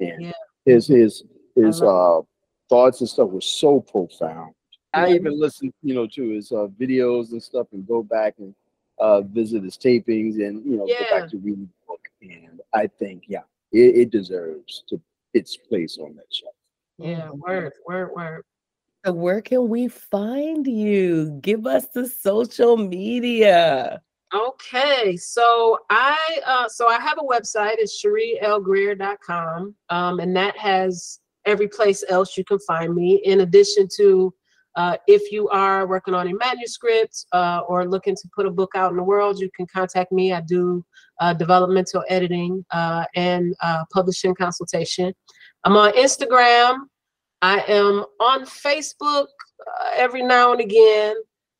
And 0.00 0.22
Yeah. 0.22 0.32
his 0.66 0.86
his 0.86 1.24
his 1.54 1.80
uh 1.80 2.20
thoughts 2.68 3.00
and 3.00 3.08
stuff 3.08 3.30
were 3.30 3.40
so 3.40 3.80
profound. 3.80 4.54
I 4.92 5.12
even 5.12 5.38
listened, 5.38 5.72
you 5.82 5.94
know, 5.94 6.06
to 6.08 6.28
his 6.30 6.50
uh, 6.52 6.68
videos 6.80 7.32
and 7.32 7.42
stuff 7.42 7.66
and 7.72 7.86
go 7.86 8.02
back 8.02 8.34
and 8.38 8.54
uh 8.98 9.20
visit 9.22 9.62
his 9.64 9.76
tapings 9.76 10.34
and 10.44 10.64
you 10.64 10.76
know 10.76 10.86
go 10.86 11.04
back 11.10 11.28
to 11.30 11.38
reading 11.38 11.68
the 11.72 11.86
book. 11.86 12.00
And 12.22 12.60
I 12.72 12.86
think, 12.86 13.24
yeah, 13.28 13.42
it, 13.72 13.96
it 14.02 14.10
deserves 14.10 14.82
to 14.88 15.00
its 15.34 15.56
place 15.56 15.98
on 15.98 16.14
that 16.16 16.32
shelf. 16.32 16.54
Yeah. 16.98 17.30
Word, 17.30 17.72
word, 17.86 18.10
word. 18.14 18.44
So 19.04 19.12
where 19.12 19.42
can 19.42 19.68
we 19.68 19.88
find 19.88 20.66
you 20.66 21.38
give 21.42 21.66
us 21.66 21.88
the 21.88 22.08
social 22.08 22.76
media 22.76 24.00
Okay, 24.34 25.16
so 25.16 25.78
I 25.90 26.18
uh, 26.44 26.68
so 26.68 26.88
I 26.88 26.98
have 26.98 27.18
a 27.18 27.22
website. 27.22 27.76
It's 27.78 28.02
shereelgreer.com, 28.04 29.74
um, 29.90 30.18
and 30.18 30.34
that 30.34 30.58
has 30.58 31.20
every 31.46 31.68
place 31.68 32.02
else 32.08 32.36
you 32.36 32.44
can 32.44 32.58
find 32.60 32.96
me. 32.96 33.22
In 33.24 33.42
addition 33.42 33.86
to, 33.96 34.34
uh, 34.74 34.96
if 35.06 35.30
you 35.30 35.48
are 35.50 35.86
working 35.86 36.14
on 36.14 36.26
a 36.26 36.34
manuscript 36.34 37.26
uh, 37.32 37.60
or 37.68 37.86
looking 37.86 38.16
to 38.16 38.28
put 38.34 38.44
a 38.44 38.50
book 38.50 38.72
out 38.74 38.90
in 38.90 38.96
the 38.96 39.04
world, 39.04 39.38
you 39.38 39.50
can 39.54 39.68
contact 39.68 40.10
me. 40.10 40.32
I 40.32 40.40
do 40.40 40.84
uh, 41.20 41.32
developmental 41.32 42.02
editing 42.08 42.64
uh, 42.72 43.04
and 43.14 43.54
uh, 43.62 43.84
publishing 43.92 44.34
consultation. 44.34 45.14
I'm 45.62 45.76
on 45.76 45.92
Instagram. 45.92 46.78
I 47.44 47.62
am 47.68 48.06
on 48.20 48.46
Facebook 48.46 49.26
uh, 49.26 49.90
every 49.94 50.22
now 50.22 50.52
and 50.52 50.62
again. 50.62 51.14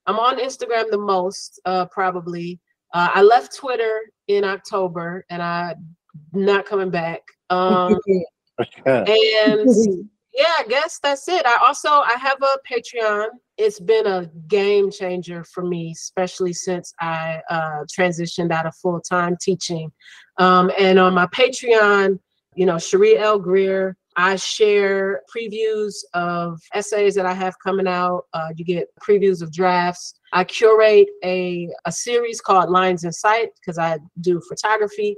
I'm 0.06 0.18
on 0.18 0.38
Instagram 0.38 0.90
the 0.90 0.96
most, 0.96 1.60
uh, 1.66 1.84
probably. 1.92 2.58
Uh, 2.94 3.10
I 3.12 3.20
left 3.20 3.54
Twitter 3.54 4.00
in 4.28 4.44
October, 4.44 5.26
and 5.28 5.42
I'm 5.42 5.94
not 6.32 6.64
coming 6.64 6.88
back. 6.88 7.20
Um, 7.50 7.98
and 8.86 9.68
yeah, 10.32 10.54
I 10.58 10.64
guess 10.66 11.00
that's 11.02 11.28
it. 11.28 11.44
I 11.44 11.58
also 11.62 11.90
I 11.90 12.16
have 12.18 12.38
a 12.40 12.56
Patreon. 12.66 13.26
It's 13.58 13.78
been 13.78 14.06
a 14.06 14.30
game 14.48 14.90
changer 14.90 15.44
for 15.44 15.66
me, 15.66 15.92
especially 15.94 16.54
since 16.54 16.94
I 16.98 17.42
uh, 17.50 17.84
transitioned 17.94 18.52
out 18.52 18.64
of 18.64 18.74
full 18.76 19.02
time 19.02 19.36
teaching. 19.38 19.92
Um, 20.38 20.70
and 20.80 20.98
on 20.98 21.12
my 21.12 21.26
Patreon, 21.26 22.18
you 22.54 22.64
know, 22.64 22.76
Sheree 22.76 23.18
L. 23.18 23.38
Greer, 23.38 23.98
I 24.16 24.36
share 24.36 25.22
previews 25.34 25.94
of 26.14 26.60
essays 26.72 27.14
that 27.16 27.26
I 27.26 27.34
have 27.34 27.58
coming 27.58 27.88
out. 27.88 28.26
Uh, 28.32 28.50
you 28.56 28.64
get 28.64 28.88
previews 29.00 29.42
of 29.42 29.52
drafts. 29.52 30.14
I 30.32 30.44
curate 30.44 31.08
a, 31.24 31.68
a 31.84 31.92
series 31.92 32.40
called 32.40 32.70
Lines 32.70 33.04
in 33.04 33.12
Sight 33.12 33.50
because 33.56 33.78
I 33.78 33.98
do 34.20 34.40
photography. 34.48 35.16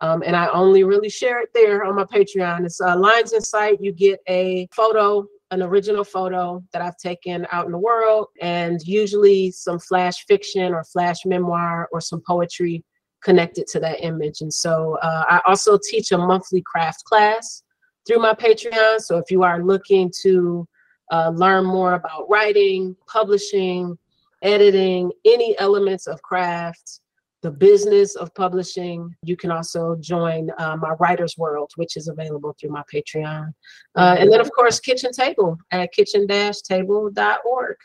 Um, 0.00 0.22
and 0.24 0.36
I 0.36 0.46
only 0.48 0.84
really 0.84 1.10
share 1.10 1.40
it 1.42 1.50
there 1.52 1.84
on 1.84 1.96
my 1.96 2.04
Patreon. 2.04 2.64
It's 2.64 2.80
uh, 2.80 2.96
Lines 2.96 3.32
in 3.32 3.40
Sight. 3.40 3.78
You 3.80 3.92
get 3.92 4.20
a 4.28 4.68
photo, 4.72 5.26
an 5.50 5.62
original 5.62 6.04
photo 6.04 6.62
that 6.72 6.80
I've 6.80 6.96
taken 6.96 7.46
out 7.52 7.66
in 7.66 7.72
the 7.72 7.78
world, 7.78 8.28
and 8.40 8.80
usually 8.82 9.50
some 9.50 9.78
flash 9.78 10.24
fiction 10.26 10.72
or 10.72 10.84
flash 10.84 11.26
memoir 11.26 11.88
or 11.92 12.00
some 12.00 12.22
poetry 12.26 12.84
connected 13.22 13.66
to 13.66 13.80
that 13.80 14.02
image. 14.04 14.40
And 14.40 14.52
so 14.52 14.96
uh, 15.02 15.24
I 15.28 15.40
also 15.46 15.78
teach 15.90 16.12
a 16.12 16.18
monthly 16.18 16.62
craft 16.62 17.04
class 17.04 17.64
through 18.08 18.18
my 18.18 18.32
Patreon. 18.32 19.00
So 19.00 19.18
if 19.18 19.30
you 19.30 19.42
are 19.44 19.62
looking 19.62 20.10
to 20.22 20.66
uh, 21.12 21.30
learn 21.34 21.64
more 21.64 21.92
about 21.94 22.28
writing, 22.28 22.96
publishing, 23.06 23.96
editing, 24.42 25.12
any 25.24 25.56
elements 25.58 26.06
of 26.06 26.20
craft, 26.22 27.00
the 27.42 27.50
business 27.50 28.16
of 28.16 28.34
publishing, 28.34 29.14
you 29.22 29.36
can 29.36 29.52
also 29.52 29.94
join 30.00 30.50
uh, 30.58 30.76
my 30.76 30.94
writer's 30.98 31.36
world, 31.38 31.70
which 31.76 31.96
is 31.96 32.08
available 32.08 32.56
through 32.58 32.70
my 32.70 32.82
Patreon. 32.92 33.52
Uh, 33.94 34.16
and 34.18 34.32
then, 34.32 34.40
of 34.40 34.50
course, 34.50 34.80
Kitchen 34.80 35.12
Table 35.12 35.56
at 35.70 35.92
kitchen-table.org 35.92 37.76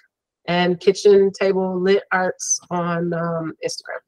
and 0.48 0.80
Kitchen 0.80 1.32
Table 1.40 1.80
Lit 1.80 2.04
Arts 2.12 2.60
on 2.72 3.14
um, 3.14 3.54
Instagram. 3.64 4.00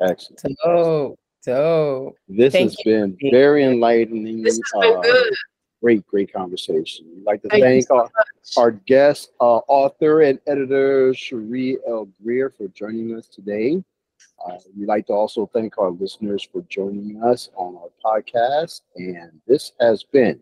Excellent. 0.00 0.58
dope 0.64 1.18
dope 1.44 2.16
This 2.28 2.52
Thank 2.52 2.70
has 2.70 2.76
been 2.84 3.16
very 3.30 3.64
enlightening. 3.64 4.42
This 4.42 4.56
has 4.56 4.82
been 4.82 4.96
uh, 4.96 5.00
good. 5.00 5.34
Great, 5.80 6.06
great 6.06 6.32
conversation. 6.32 7.06
We'd 7.14 7.24
like 7.24 7.42
to 7.42 7.48
Thank 7.48 7.62
thank 7.62 7.86
so 7.86 7.98
our, 7.98 8.02
much. 8.02 8.56
our 8.56 8.70
guest, 8.72 9.30
uh, 9.40 9.58
author 9.68 10.22
and 10.22 10.40
editor, 10.48 11.12
Sheree 11.12 11.76
L. 11.86 12.08
Greer, 12.22 12.50
for 12.50 12.66
joining 12.68 13.14
us 13.16 13.28
today. 13.28 13.82
Uh, 14.44 14.56
we'd 14.76 14.86
like 14.86 15.06
to 15.06 15.12
also 15.12 15.48
thank 15.52 15.78
our 15.78 15.90
listeners 15.90 16.46
for 16.52 16.62
joining 16.68 17.22
us 17.22 17.50
on 17.54 17.76
our 17.76 17.90
podcast. 18.04 18.80
And 18.96 19.40
this 19.46 19.72
has 19.80 20.02
been 20.02 20.40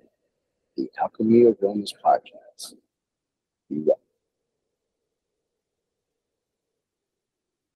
the 0.76 0.88
Alchemy 1.01 1.44
of 1.44 1.59
Wellness 1.61 1.92
podcast. 2.03 2.74
Be 3.68 3.82
well. 3.84 3.99